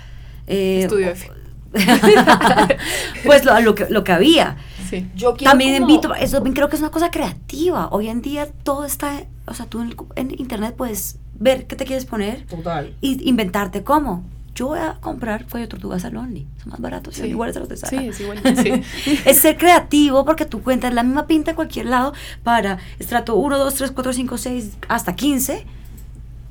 Eh, 0.48 0.80
estudio 0.82 1.10
F. 1.10 1.30
pues 3.24 3.44
lo, 3.44 3.60
lo 3.60 3.74
que, 3.74 3.86
lo 3.90 4.02
que 4.04 4.12
había. 4.12 4.56
Sí. 4.88 5.06
Yo 5.14 5.34
quiero 5.36 5.50
También 5.52 5.74
como- 5.80 5.88
invito, 5.90 6.14
eso 6.14 6.42
creo 6.42 6.68
que 6.68 6.76
es 6.76 6.82
una 6.82 6.90
cosa 6.90 7.10
creativa. 7.10 7.88
Hoy 7.92 8.08
en 8.08 8.22
día 8.22 8.48
todo 8.64 8.84
está, 8.84 9.22
o 9.46 9.54
sea, 9.54 9.66
tú 9.66 9.80
en, 9.80 9.88
el- 9.90 9.96
en 10.16 10.40
internet 10.40 10.74
puedes 10.76 11.18
ver 11.38 11.66
qué 11.66 11.76
te 11.76 11.84
quieres 11.84 12.06
poner 12.06 12.44
Total. 12.46 12.92
y 13.00 13.28
inventarte 13.28 13.82
cómo. 13.84 14.24
Yo 14.54 14.66
voy 14.68 14.78
a 14.80 14.98
comprar 15.00 15.46
cuello 15.46 15.64
de 15.66 15.68
tortuga 15.70 15.98
Salonly. 15.98 16.46
Son 16.62 16.70
más 16.70 16.80
baratos 16.80 17.14
y 17.14 17.16
son 17.18 17.26
Sí. 17.26 17.30
iguales 17.30 17.56
a 17.56 17.60
los 17.60 17.68
de 17.68 17.76
Sara. 17.76 17.90
Sí, 17.98 18.08
es 18.08 18.20
igual. 18.20 18.38
Sí. 18.62 18.82
es 19.24 19.38
ser 19.38 19.56
creativo 19.56 20.24
porque 20.24 20.44
tú 20.44 20.62
cuentas 20.62 20.92
la 20.92 21.02
misma 21.02 21.26
pinta 21.26 21.50
en 21.50 21.56
cualquier 21.56 21.86
lado 21.86 22.12
para 22.42 22.78
estrato 22.98 23.36
1, 23.36 23.56
2, 23.58 23.74
3, 23.74 23.90
4, 23.92 24.12
5, 24.12 24.38
6, 24.38 24.70
hasta 24.88 25.14
15 25.14 25.64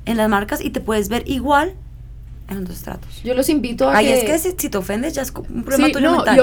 en 0.06 0.16
las 0.16 0.28
marcas 0.28 0.64
y 0.64 0.70
te 0.70 0.80
puedes 0.80 1.08
ver 1.08 1.22
igual 1.28 1.74
en 2.50 2.56
los 2.58 2.64
dos 2.68 2.76
estratos. 2.76 3.22
Yo 3.24 3.34
los 3.34 3.48
invito 3.48 3.88
a 3.88 4.00
que... 4.00 4.12
es 4.18 4.24
que 4.24 4.38
si, 4.38 4.54
si 4.58 4.68
te 4.68 4.76
ofendes 4.78 5.14
ya 5.14 5.22
es 5.22 5.32
un 5.48 5.62
problema 5.62 5.86
Sí, 5.86 5.92
tuyo 5.92 6.10
no, 6.10 6.16
mental. 6.24 6.40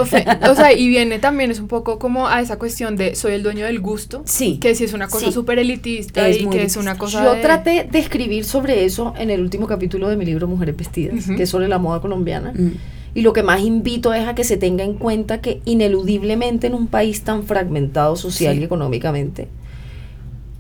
o 0.50 0.56
sea, 0.56 0.74
y 0.74 0.88
viene 0.90 1.20
también, 1.20 1.52
es 1.52 1.60
un 1.60 1.68
poco 1.68 2.00
como 2.00 2.28
a 2.28 2.42
esa 2.42 2.58
cuestión 2.58 2.96
de 2.96 3.16
soy 3.16 3.34
el 3.34 3.44
dueño 3.44 3.66
del 3.66 3.80
gusto, 3.80 4.24
Sí. 4.26 4.58
que 4.60 4.74
si 4.76 4.86
es 4.86 4.94
una 4.94 5.08
cosa 5.08 5.28
Sí. 5.28 5.32
súper 5.32 5.60
elitista 5.60 6.28
Es 6.28 6.40
y 6.42 6.46
muy 6.46 6.56
que 6.56 6.64
es 6.64 6.78
una 6.78 6.98
cosa 6.98 7.24
Yo 7.24 7.36
de- 7.36 7.42
traté 7.42 7.88
de 7.92 8.00
escribir 8.00 8.46
sobre 8.46 8.86
eso 8.86 9.14
en 9.18 9.30
el 9.30 9.42
último 9.42 9.68
capítulo 9.68 10.08
de 10.10 10.16
mi 10.18 10.26
libro 10.26 10.48
Mujeres 10.48 10.76
Vestidas, 10.78 11.26
que 11.28 11.44
es 11.44 11.50
sobre 11.50 11.68
la 11.68 11.78
moda 11.78 12.00
colombiana. 12.02 12.54
Mm. 12.56 12.72
Y 13.16 13.22
lo 13.22 13.34
que 13.34 13.42
más 13.42 13.62
invito 13.62 14.14
es 14.14 14.28
a 14.28 14.36
que 14.36 14.44
se 14.44 14.58
tenga 14.58 14.84
en 14.84 14.94
cuenta 14.94 15.42
que 15.42 15.62
ineludiblemente 15.66 16.68
en 16.68 16.74
un 16.76 16.88
país 16.88 17.24
tan 17.24 17.44
fragmentado 17.44 18.16
social 18.16 18.54
Sí. 18.56 18.62
y 18.62 18.64
económicamente, 18.64 19.48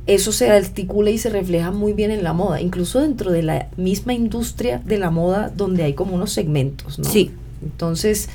eso 0.07 0.31
se 0.31 0.49
articula 0.49 1.09
y 1.11 1.17
se 1.17 1.29
refleja 1.29 1.71
muy 1.71 1.93
bien 1.93 2.11
en 2.11 2.23
la 2.23 2.33
moda, 2.33 2.61
incluso 2.61 3.01
dentro 3.01 3.31
de 3.31 3.43
la 3.43 3.67
misma 3.77 4.13
industria 4.13 4.81
de 4.85 4.97
la 4.97 5.11
moda 5.11 5.51
donde 5.55 5.83
hay 5.83 5.93
como 5.93 6.15
unos 6.15 6.31
segmentos, 6.31 6.97
¿no? 6.97 7.05
Sí. 7.05 7.31
Entonces, 7.61 8.29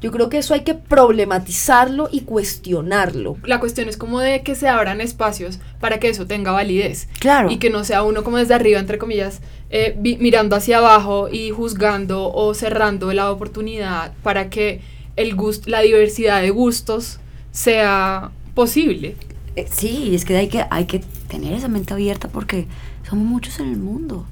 yo 0.00 0.12
creo 0.12 0.28
que 0.28 0.38
eso 0.38 0.54
hay 0.54 0.60
que 0.60 0.74
problematizarlo 0.74 2.08
y 2.12 2.20
cuestionarlo. 2.20 3.36
La 3.44 3.58
cuestión 3.60 3.88
es 3.88 3.96
como 3.96 4.20
de 4.20 4.42
que 4.42 4.54
se 4.54 4.68
abran 4.68 5.00
espacios 5.00 5.58
para 5.80 5.98
que 5.98 6.08
eso 6.08 6.26
tenga 6.26 6.52
validez. 6.52 7.08
Claro. 7.18 7.50
Y 7.50 7.56
que 7.56 7.70
no 7.70 7.82
sea 7.84 8.02
uno 8.02 8.22
como 8.22 8.36
desde 8.36 8.54
arriba, 8.54 8.78
entre 8.78 8.98
comillas, 8.98 9.40
eh, 9.70 9.96
vi- 9.98 10.18
mirando 10.18 10.54
hacia 10.54 10.78
abajo 10.78 11.28
y 11.30 11.50
juzgando 11.50 12.32
o 12.32 12.54
cerrando 12.54 13.12
la 13.12 13.30
oportunidad 13.32 14.12
para 14.22 14.48
que 14.50 14.80
el 15.16 15.34
gust 15.34 15.66
la 15.66 15.80
diversidad 15.80 16.42
de 16.42 16.50
gustos 16.50 17.18
sea 17.50 18.30
posible. 18.54 19.16
Eh, 19.56 19.66
Sí, 19.70 20.14
es 20.14 20.24
que 20.24 20.36
hay 20.36 20.48
que 20.48 20.64
hay 20.70 20.84
que 20.84 21.00
tener 21.28 21.52
esa 21.54 21.68
mente 21.68 21.92
abierta 21.94 22.28
porque 22.28 22.66
somos 23.08 23.24
muchos 23.26 23.58
en 23.60 23.68
el 23.70 23.78
mundo 23.78 24.26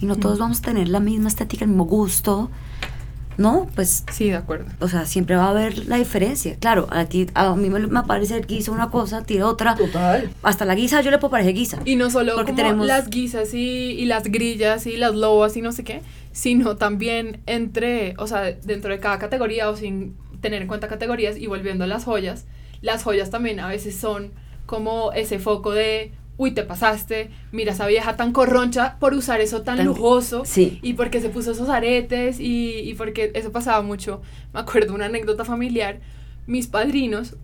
y 0.00 0.06
no 0.06 0.16
todos 0.16 0.38
vamos 0.38 0.60
a 0.60 0.62
tener 0.62 0.88
la 0.88 1.00
misma 1.00 1.28
estética, 1.28 1.64
el 1.64 1.70
mismo 1.70 1.84
gusto. 1.84 2.50
¿No? 3.36 3.68
Pues 3.76 4.04
Sí, 4.12 4.30
de 4.30 4.34
acuerdo. 4.36 4.66
O 4.80 4.88
sea, 4.88 5.06
siempre 5.06 5.36
va 5.36 5.44
a 5.44 5.50
haber 5.50 5.86
la 5.86 5.96
diferencia. 5.96 6.56
Claro, 6.58 6.88
a 6.90 7.04
ti, 7.04 7.28
a 7.34 7.54
mí 7.54 7.70
me, 7.70 7.78
me 7.86 8.02
parece 8.02 8.36
el 8.36 8.44
guisa 8.46 8.72
una 8.72 8.90
cosa, 8.90 9.18
a 9.18 9.22
ti 9.22 9.40
otra. 9.40 9.76
Total. 9.76 10.28
Hasta 10.42 10.64
la 10.64 10.74
guisa 10.74 11.02
yo 11.02 11.12
le 11.12 11.18
puedo 11.18 11.30
parecer 11.30 11.54
guisa. 11.54 11.78
Y 11.84 11.94
no 11.94 12.10
solo 12.10 12.34
Porque 12.34 12.50
como 12.50 12.56
tenemos- 12.64 12.86
las 12.88 13.08
guisas 13.10 13.54
y, 13.54 13.58
y 13.92 14.06
las 14.06 14.24
grillas 14.24 14.86
y 14.88 14.96
las 14.96 15.14
lobas 15.14 15.56
y 15.56 15.62
no 15.62 15.70
sé 15.70 15.84
qué, 15.84 16.02
sino 16.32 16.76
también 16.78 17.40
entre, 17.46 18.14
o 18.18 18.26
sea, 18.26 18.42
dentro 18.42 18.90
de 18.90 18.98
cada 18.98 19.20
categoría 19.20 19.70
o 19.70 19.76
sin 19.76 20.16
tener 20.40 20.62
en 20.62 20.66
cuenta 20.66 20.88
categorías 20.88 21.36
y 21.36 21.46
volviendo 21.46 21.84
a 21.84 21.86
las 21.86 22.04
joyas, 22.04 22.44
las 22.82 23.04
joyas 23.04 23.30
también 23.30 23.60
a 23.60 23.68
veces 23.68 23.96
son 23.96 24.32
como 24.68 25.12
ese 25.12 25.38
foco 25.40 25.72
de, 25.72 26.12
uy, 26.36 26.52
te 26.52 26.62
pasaste, 26.62 27.30
mira 27.50 27.72
esa 27.72 27.86
vieja 27.88 28.14
tan 28.16 28.32
corroncha 28.32 28.96
por 29.00 29.14
usar 29.14 29.40
eso 29.40 29.62
tan, 29.62 29.78
Tan- 29.78 29.86
lujoso 29.86 30.44
Sí. 30.44 30.78
y 30.82 30.92
porque 30.92 31.20
se 31.20 31.30
puso 31.30 31.52
esos 31.52 31.68
aretes 31.70 32.38
y, 32.38 32.80
y 32.88 32.94
porque 32.94 33.32
eso 33.34 33.50
pasaba 33.50 33.80
mucho. 33.82 34.20
Me 34.52 34.60
acuerdo 34.60 34.94
una 34.94 35.06
anécdota 35.06 35.44
familiar, 35.44 36.00
mis 36.46 36.66
padrinos, 36.66 37.36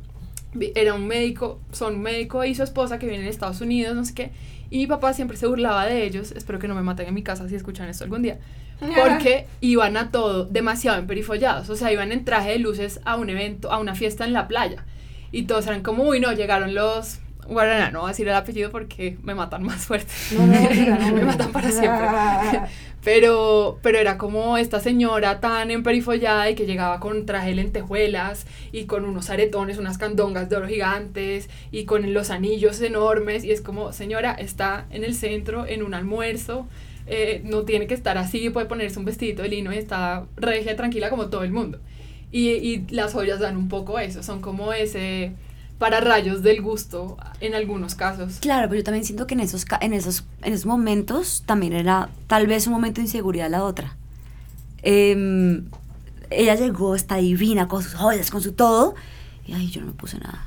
era 0.76 0.94
un 0.94 1.06
médico, 1.08 1.58
son 1.72 1.94
un 1.96 2.02
médico 2.02 2.44
y 2.44 2.54
su 2.54 2.62
esposa 2.62 2.98
que 2.98 3.06
vienen 3.06 3.24
de 3.24 3.30
Estados 3.30 3.60
Unidos, 3.60 3.96
no 3.96 4.04
sé 4.04 4.14
qué, 4.14 4.30
y 4.70 4.78
mi 4.78 4.86
papá 4.86 5.12
siempre 5.14 5.36
se 5.36 5.46
burlaba 5.46 5.86
de 5.86 6.04
ellos, 6.04 6.30
espero 6.32 6.58
que 6.58 6.68
no 6.68 6.74
me 6.76 6.82
maten 6.82 7.08
en 7.08 7.14
mi 7.14 7.22
casa 7.24 7.48
si 7.48 7.54
escuchan 7.56 7.88
esto 7.88 8.04
algún 8.04 8.22
día, 8.22 8.38
porque 8.94 9.46
iban 9.60 9.96
a 9.96 10.10
todo 10.12 10.44
demasiado 10.44 10.98
emperifollados, 10.98 11.70
o 11.70 11.76
sea, 11.76 11.90
iban 11.92 12.12
en 12.12 12.24
traje 12.24 12.50
de 12.50 12.58
luces 12.60 13.00
a 13.04 13.16
un 13.16 13.30
evento, 13.30 13.72
a 13.72 13.78
una 13.78 13.94
fiesta 13.96 14.24
en 14.24 14.32
la 14.32 14.46
playa, 14.46 14.84
y 15.34 15.42
todos 15.42 15.66
eran 15.66 15.82
como, 15.82 16.04
uy, 16.04 16.20
no, 16.20 16.32
llegaron 16.32 16.74
los... 16.74 17.18
Guaraná, 17.48 17.90
no 17.90 18.00
voy 18.00 18.08
a 18.08 18.12
decir 18.12 18.26
el 18.26 18.34
apellido 18.34 18.70
porque 18.70 19.18
me 19.22 19.34
matan 19.34 19.64
más 19.64 19.84
fuerte. 19.84 20.12
No, 20.30 20.46
no, 20.46 20.54
no. 20.54 21.12
me 21.14 21.24
matan 21.24 21.50
para 21.52 21.70
siempre. 21.70 22.06
Pero, 23.04 23.80
pero 23.82 23.98
era 23.98 24.16
como 24.16 24.56
esta 24.56 24.80
señora 24.80 25.38
tan 25.38 25.70
emperifollada 25.70 26.48
y 26.48 26.54
que 26.54 26.64
llegaba 26.64 27.00
con 27.00 27.26
traje 27.26 27.50
de 27.50 27.56
lentejuelas 27.56 28.46
y 28.72 28.86
con 28.86 29.04
unos 29.04 29.28
aretones, 29.28 29.76
unas 29.76 29.98
candongas 29.98 30.48
de 30.48 30.56
oro 30.56 30.68
gigantes 30.68 31.50
y 31.70 31.84
con 31.84 32.14
los 32.14 32.30
anillos 32.30 32.80
enormes. 32.80 33.44
Y 33.44 33.50
es 33.50 33.60
como, 33.60 33.92
señora, 33.92 34.32
está 34.32 34.86
en 34.88 35.04
el 35.04 35.14
centro, 35.14 35.66
en 35.66 35.82
un 35.82 35.92
almuerzo, 35.92 36.66
eh, 37.06 37.42
no 37.44 37.64
tiene 37.64 37.86
que 37.86 37.92
estar 37.92 38.16
así, 38.16 38.48
puede 38.48 38.64
ponerse 38.64 38.98
un 38.98 39.04
vestidito 39.04 39.42
de 39.42 39.50
lino 39.50 39.70
y 39.74 39.76
está 39.76 40.24
regia, 40.36 40.74
tranquila 40.74 41.10
como 41.10 41.26
todo 41.26 41.44
el 41.44 41.52
mundo. 41.52 41.80
Y, 42.30 42.48
y 42.50 42.86
las 42.90 43.12
joyas 43.12 43.40
dan 43.40 43.56
un 43.56 43.68
poco 43.68 43.98
eso, 43.98 44.22
son 44.22 44.40
como 44.40 44.72
ese 44.72 45.32
para 45.78 46.00
rayos 46.00 46.42
del 46.42 46.62
gusto 46.62 47.16
en 47.40 47.54
algunos 47.54 47.94
casos. 47.94 48.38
Claro, 48.40 48.68
pero 48.68 48.80
yo 48.80 48.84
también 48.84 49.04
siento 49.04 49.26
que 49.26 49.34
en 49.34 49.40
esos, 49.40 49.66
en 49.80 49.92
esos, 49.92 50.24
en 50.42 50.52
esos 50.52 50.66
momentos 50.66 51.42
también 51.46 51.72
era 51.72 52.08
tal 52.26 52.46
vez 52.46 52.66
un 52.66 52.72
momento 52.72 53.00
de 53.00 53.06
inseguridad 53.06 53.50
la 53.50 53.64
otra. 53.64 53.96
Em, 54.82 55.66
ella 56.30 56.54
llegó, 56.54 56.94
está 56.94 57.16
divina, 57.16 57.68
con 57.68 57.82
sus 57.82 57.94
joyas, 57.94 58.30
con 58.30 58.40
su 58.40 58.52
todo, 58.52 58.94
y 59.46 59.52
ay, 59.52 59.70
yo 59.70 59.80
no 59.80 59.88
me 59.88 59.92
puse 59.92 60.18
nada. 60.18 60.44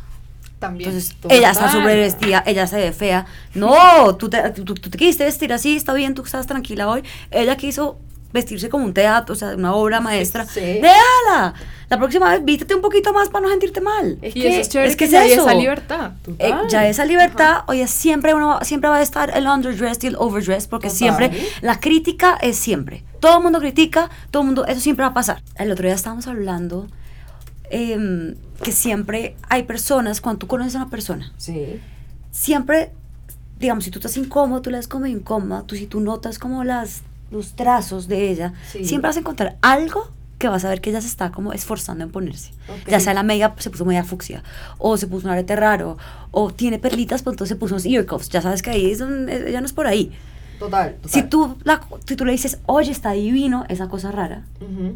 También. 0.59 0.89
Entonces, 0.89 1.15
ella 1.29 1.51
está 1.51 1.71
súper 1.71 1.97
vestida, 1.97 2.43
ella 2.47 2.65
se 2.65 2.77
ve 2.77 2.91
fea. 2.91 3.27
No, 3.53 4.15
tú 4.15 4.29
te, 4.29 4.41
tú, 4.51 4.63
tú 4.63 4.89
te 4.89 4.97
quisiste 4.97 5.23
vestir 5.23 5.53
así, 5.53 5.75
está 5.75 5.93
bien, 5.93 6.15
tú 6.15 6.23
estás 6.23 6.47
tranquila 6.47 6.89
hoy. 6.89 7.03
Ella 7.29 7.57
quiso 7.57 7.99
vestirse 8.33 8.69
como 8.69 8.83
un 8.85 8.93
teatro, 8.93 9.33
o 9.33 9.35
sea, 9.35 9.55
una 9.55 9.73
obra 9.73 9.99
maestra. 10.01 10.45
Sí. 10.45 10.59
Déjala. 10.59 11.53
La 11.89 11.97
próxima 11.97 12.29
vez 12.31 12.43
vístete 12.43 12.75
un 12.75 12.81
poquito 12.81 13.13
más 13.13 13.29
para 13.29 13.43
no 13.45 13.49
sentirte 13.49 13.79
mal. 13.79 14.17
Es 14.21 14.35
y 14.35 14.41
que- 14.41 14.47
eso 14.49 14.59
es 14.61 14.69
chévere 14.69 14.89
es 14.91 14.95
que 14.97 15.05
que, 15.09 15.15
es 15.15 15.21
hay 15.21 15.31
eso. 15.31 15.43
esa 15.43 15.53
libertad. 15.53 16.11
Eh, 16.39 16.53
ya 16.69 16.87
esa 16.87 17.05
libertad, 17.05 17.61
oye, 17.67 17.87
siempre 17.87 18.33
uno 18.33 18.59
siempre 18.63 18.89
va 18.89 18.97
a 18.97 19.01
estar 19.01 19.35
el 19.35 19.47
underdressed 19.47 20.03
y 20.03 20.07
el 20.07 20.15
overdressed, 20.17 20.69
porque 20.69 20.87
Total. 20.89 20.97
siempre 20.97 21.31
la 21.61 21.79
crítica 21.79 22.37
es 22.41 22.57
siempre. 22.57 23.03
Todo 23.21 23.37
el 23.37 23.43
mundo 23.43 23.59
critica, 23.59 24.09
todo 24.31 24.41
el 24.41 24.47
mundo, 24.47 24.65
eso 24.65 24.81
siempre 24.81 25.03
va 25.03 25.11
a 25.11 25.13
pasar. 25.13 25.41
El 25.55 25.71
otro 25.71 25.85
día 25.85 25.95
estábamos 25.95 26.27
hablando 26.27 26.87
em, 27.69 28.35
que 28.63 28.71
siempre 28.71 29.35
hay 29.49 29.63
personas, 29.63 30.21
cuando 30.21 30.39
tú 30.39 30.47
conoces 30.47 30.75
a 30.75 30.79
una 30.79 30.89
persona, 30.89 31.33
Sí. 31.37 31.79
siempre, 32.31 32.91
digamos, 33.59 33.83
si 33.83 33.91
tú 33.91 33.99
estás 33.99 34.15
incómodo, 34.17 34.61
tú 34.61 34.69
la 34.69 34.77
ves 34.77 34.87
como 34.87 35.05
incómoda, 35.05 35.63
tú 35.63 35.75
si 35.75 35.85
tú 35.87 35.99
notas 35.99 36.39
como 36.39 36.63
las, 36.63 37.01
los 37.31 37.55
trazos 37.55 38.07
de 38.07 38.29
ella, 38.29 38.53
Sí. 38.71 38.85
siempre 38.85 39.09
vas 39.09 39.17
a 39.17 39.19
encontrar 39.19 39.57
algo 39.61 40.11
que 40.37 40.47
vas 40.47 40.63
a 40.65 40.69
ver 40.69 40.81
que 40.81 40.91
ella 40.91 41.01
se 41.01 41.07
está 41.07 41.31
como 41.31 41.51
esforzando 41.51 42.03
en 42.03 42.11
ponerse. 42.11 42.51
Ya 42.87 42.99
sea 42.99 43.13
la 43.15 43.23
media 43.23 43.53
se 43.57 43.69
puso 43.71 43.85
media 43.85 44.03
fucsia, 44.03 44.43
o 44.77 44.95
se 44.97 45.07
puso 45.07 45.25
un 45.27 45.33
arete 45.33 45.55
raro, 45.55 45.97
o 46.31 46.51
tiene 46.51 46.77
perlitas, 46.77 47.23
pues 47.23 47.33
entonces 47.33 47.55
se 47.55 47.59
puso 47.59 47.73
unos 47.75 47.85
ear 47.85 48.05
cuffs. 48.05 48.29
Ya 48.29 48.41
sabes 48.41 48.61
que 48.61 48.69
ahí 48.69 48.91
es 48.91 48.99
donde- 48.99 49.49
ella 49.49 49.59
no 49.61 49.65
es 49.65 49.73
por 49.73 49.87
ahí. 49.87 50.11
Total. 50.59 50.95
total. 50.95 51.09
Si 51.11 51.21
tú, 51.23 51.55
la, 51.63 51.81
si 52.07 52.15
tú 52.15 52.25
le 52.25 52.31
dices, 52.31 52.59
oye, 52.65 52.91
está 52.91 53.11
divino, 53.11 53.65
esa 53.69 53.89
cosa 53.89 54.11
rara, 54.11 54.43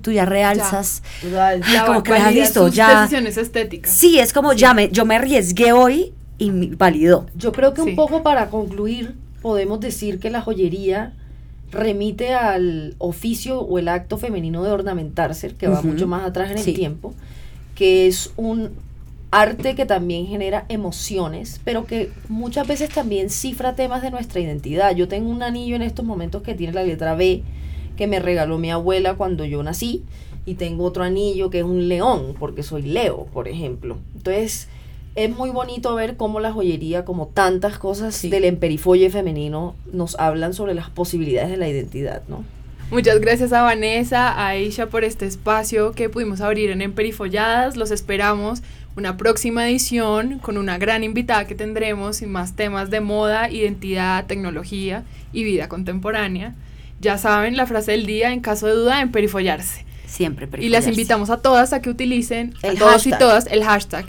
tú 0.01 0.11
ya 0.11 0.25
realzas. 0.25 1.03
Total. 1.21 1.61
Ay, 1.63 1.73
Ya 1.73 1.85
como 1.85 2.01
que 2.01 2.13
visto, 2.33 2.65
sus 2.67 2.75
ya. 2.75 3.01
decisiones 3.01 3.37
estéticas. 3.37 3.91
Sí, 3.91 4.17
es 4.19 4.33
como, 4.33 4.53
ya 4.53 4.73
me, 4.73 4.89
yo 4.89 5.05
me 5.05 5.15
arriesgué 5.15 5.71
hoy 5.71 6.13
y 6.39 6.49
me 6.51 6.67
validó. 6.75 7.27
Yo 7.35 7.51
creo 7.51 7.73
que 7.75 7.83
Sí. 7.83 7.89
un 7.91 7.95
poco 7.95 8.23
para 8.23 8.49
concluir, 8.49 9.15
podemos 9.43 9.79
decir 9.79 10.19
que 10.19 10.29
la 10.31 10.41
joyería 10.41 11.13
remite 11.71 12.33
al 12.33 12.95
oficio 12.97 13.61
o 13.61 13.79
el 13.79 13.87
acto 13.87 14.17
femenino 14.17 14.63
de 14.63 14.71
ornamentarse, 14.71 15.55
que 15.55 15.67
va 15.67 15.81
mucho 15.81 16.07
más 16.07 16.25
atrás 16.25 16.51
en 16.51 16.57
el 16.57 16.73
tiempo, 16.73 17.13
que 17.75 18.07
es 18.07 18.31
un 18.37 18.71
arte 19.31 19.75
que 19.75 19.85
también 19.85 20.27
genera 20.27 20.65
emociones, 20.67 21.61
pero 21.63 21.85
que 21.85 22.11
muchas 22.27 22.67
veces 22.67 22.89
también 22.89 23.29
cifra 23.29 23.75
temas 23.75 24.01
de 24.01 24.11
nuestra 24.11 24.41
identidad. 24.41 24.93
Yo 24.93 25.07
tengo 25.07 25.29
un 25.29 25.41
anillo 25.41 25.77
en 25.77 25.81
estos 25.81 26.05
momentos 26.05 26.43
que 26.43 26.53
tiene 26.53 26.73
la 26.73 26.83
letra 26.83 27.15
B, 27.15 27.43
que 27.95 28.07
me 28.07 28.19
regaló 28.19 28.57
mi 28.57 28.71
abuela 28.71 29.15
cuando 29.15 29.45
yo 29.45 29.63
nací, 29.63 30.03
y 30.45 30.55
tengo 30.55 30.83
otro 30.83 31.03
anillo 31.03 31.49
que 31.49 31.59
es 31.59 31.65
un 31.65 31.87
león, 31.87 32.35
porque 32.37 32.63
soy 32.63 32.81
Leo, 32.81 33.27
por 33.31 33.47
ejemplo. 33.47 33.97
Entonces, 34.15 34.67
es 35.15 35.29
muy 35.35 35.49
bonito 35.49 35.93
ver 35.95 36.15
cómo 36.17 36.39
la 36.39 36.51
joyería, 36.53 37.03
como 37.05 37.27
tantas 37.27 37.77
cosas 37.77 38.15
Sí. 38.15 38.29
del 38.29 38.45
emperifolle 38.45 39.09
femenino, 39.09 39.75
nos 39.91 40.17
hablan 40.19 40.53
sobre 40.53 40.73
las 40.73 40.89
posibilidades 40.89 41.49
de 41.49 41.57
la 41.57 41.67
identidad, 41.67 42.21
¿no? 42.27 42.43
Muchas 42.91 43.19
gracias 43.21 43.53
a 43.53 43.61
Vanessa, 43.61 44.29
a 44.29 44.47
Aisha 44.49 44.87
por 44.87 45.03
este 45.05 45.25
espacio 45.25 45.93
que 45.93 46.09
pudimos 46.09 46.41
abrir 46.41 46.71
en 46.71 46.81
Emperifolladas. 46.81 47.77
Los 47.77 47.89
esperamos 47.91 48.61
una 48.97 49.15
próxima 49.15 49.69
edición 49.69 50.39
con 50.39 50.57
una 50.57 50.77
gran 50.77 51.03
invitada 51.05 51.47
que 51.47 51.55
tendremos 51.55 52.21
y 52.21 52.25
más 52.25 52.57
temas 52.57 52.89
de 52.89 52.99
moda, 52.99 53.49
identidad, 53.49 54.25
tecnología 54.25 55.03
y 55.31 55.45
vida 55.45 55.69
contemporánea. 55.69 56.53
Ya 56.99 57.17
saben, 57.17 57.55
la 57.55 57.65
frase 57.65 57.91
del 57.91 58.05
día, 58.05 58.33
en 58.33 58.41
caso 58.41 58.67
de 58.67 58.73
duda, 58.73 59.01
emperifollarse. 59.01 59.85
Siempre. 60.05 60.45
Y 60.45 60.49
las 60.49 60.51
perifollarse. 60.51 60.89
invitamos 60.89 61.29
a 61.29 61.37
todas 61.41 61.71
a 61.71 61.81
que 61.81 61.89
utilicen, 61.89 62.53
El 62.61 62.75
a 62.75 62.79
todos 62.79 63.07
y 63.07 63.11
todas, 63.11 63.47
el 63.47 63.63
hashtag 63.63 64.05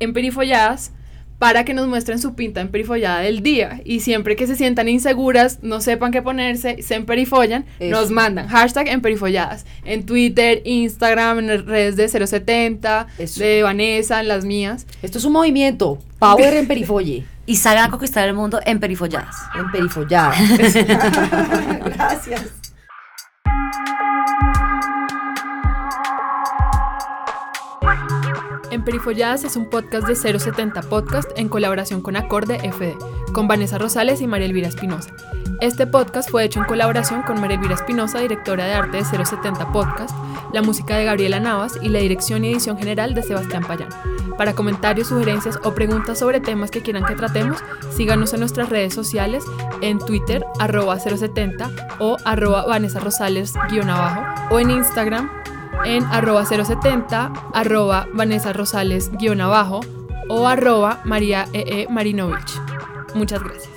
emperifolladas 0.00 0.92
para 1.38 1.64
que 1.66 1.74
nos 1.74 1.86
muestren 1.86 2.18
su 2.18 2.34
pinta 2.34 2.62
emperifollada 2.62 3.20
del 3.20 3.42
día. 3.42 3.82
Y 3.84 4.00
siempre 4.00 4.36
que 4.36 4.46
se 4.46 4.56
sientan 4.56 4.88
inseguras, 4.88 5.58
no 5.62 5.82
sepan 5.82 6.10
qué 6.10 6.22
ponerse, 6.22 6.82
se 6.82 6.94
emperifollan, 6.94 7.66
Eso. 7.78 7.90
nos 8.00 8.10
mandan 8.10 8.48
hashtag 8.48 8.88
emperifolladas. 8.88 9.66
En 9.84 10.06
Twitter, 10.06 10.62
Instagram, 10.64 11.40
en 11.40 11.46
las 11.48 11.64
redes 11.66 11.96
de 11.96 12.08
070, 12.08 13.06
Eso. 13.18 13.40
de 13.44 13.62
Vanessa, 13.62 14.20
en 14.20 14.28
las 14.28 14.46
mías. 14.46 14.86
Esto 15.02 15.18
es 15.18 15.24
un 15.26 15.32
movimiento, 15.34 15.98
power 16.18 16.54
en 16.54 16.66
perifolle, 16.66 17.24
Y 17.48 17.56
salgan 17.56 17.84
a 17.84 17.90
conquistar 17.90 18.26
el 18.26 18.34
mundo 18.34 18.58
en 18.64 18.80
perifolladas. 18.80 19.36
en 19.56 19.70
perifollada. 19.70 20.34
Gracias. 21.84 22.42
Emperifolladas 28.70 29.44
es 29.44 29.56
un 29.56 29.66
podcast 29.66 30.08
de 30.08 30.16
070 30.16 30.82
Podcast 30.82 31.30
en 31.36 31.48
colaboración 31.48 32.02
con 32.02 32.16
Acorde 32.16 32.58
FD, 32.58 32.96
con 33.32 33.46
Vanessa 33.46 33.78
Rosales 33.78 34.20
y 34.20 34.26
María 34.26 34.46
Elvira 34.46 34.68
Espinosa. 34.68 35.14
Este 35.60 35.86
podcast 35.86 36.30
fue 36.30 36.44
hecho 36.44 36.60
en 36.60 36.66
colaboración 36.66 37.22
con 37.22 37.40
María 37.40 37.56
Elvira 37.56 37.74
Espinosa, 37.74 38.18
directora 38.18 38.66
de 38.66 38.74
arte 38.74 38.98
de 38.98 39.04
070 39.04 39.72
Podcast, 39.72 40.14
la 40.52 40.62
música 40.62 40.96
de 40.96 41.04
Gabriela 41.04 41.40
Navas 41.40 41.78
y 41.80 41.88
la 41.88 42.00
dirección 42.00 42.44
y 42.44 42.52
edición 42.52 42.76
general 42.76 43.14
de 43.14 43.22
Sebastián 43.22 43.64
Payán. 43.64 43.88
Para 44.36 44.54
comentarios, 44.54 45.08
sugerencias 45.08 45.58
o 45.62 45.72
preguntas 45.72 46.18
sobre 46.18 46.40
temas 46.40 46.70
que 46.70 46.82
quieran 46.82 47.04
que 47.04 47.14
tratemos, 47.14 47.58
síganos 47.90 48.34
en 48.34 48.40
nuestras 48.40 48.68
redes 48.68 48.92
sociales 48.92 49.44
en 49.80 49.98
Twitter, 49.98 50.44
arroba 50.58 50.98
070 50.98 51.70
o 52.00 52.16
arroba 52.24 52.66
Vanessa 52.66 53.00
Rosales 53.00 53.54
guion 53.70 53.88
abajo, 53.88 54.24
o 54.50 54.58
en 54.58 54.70
Instagram 54.70 55.30
en 55.84 56.04
arroba 56.04 56.44
070, 56.44 57.32
arroba 57.52 58.06
Vanessa 58.12 58.52
Rosales 58.52 59.10
guion 59.12 59.40
abajo 59.40 59.80
o 60.28 60.46
arroba 60.48 61.00
María 61.04 61.46
E. 61.52 61.82
E. 61.82 61.92
Marinovich. 61.92 62.60
Muchas 63.14 63.42
gracias. 63.42 63.75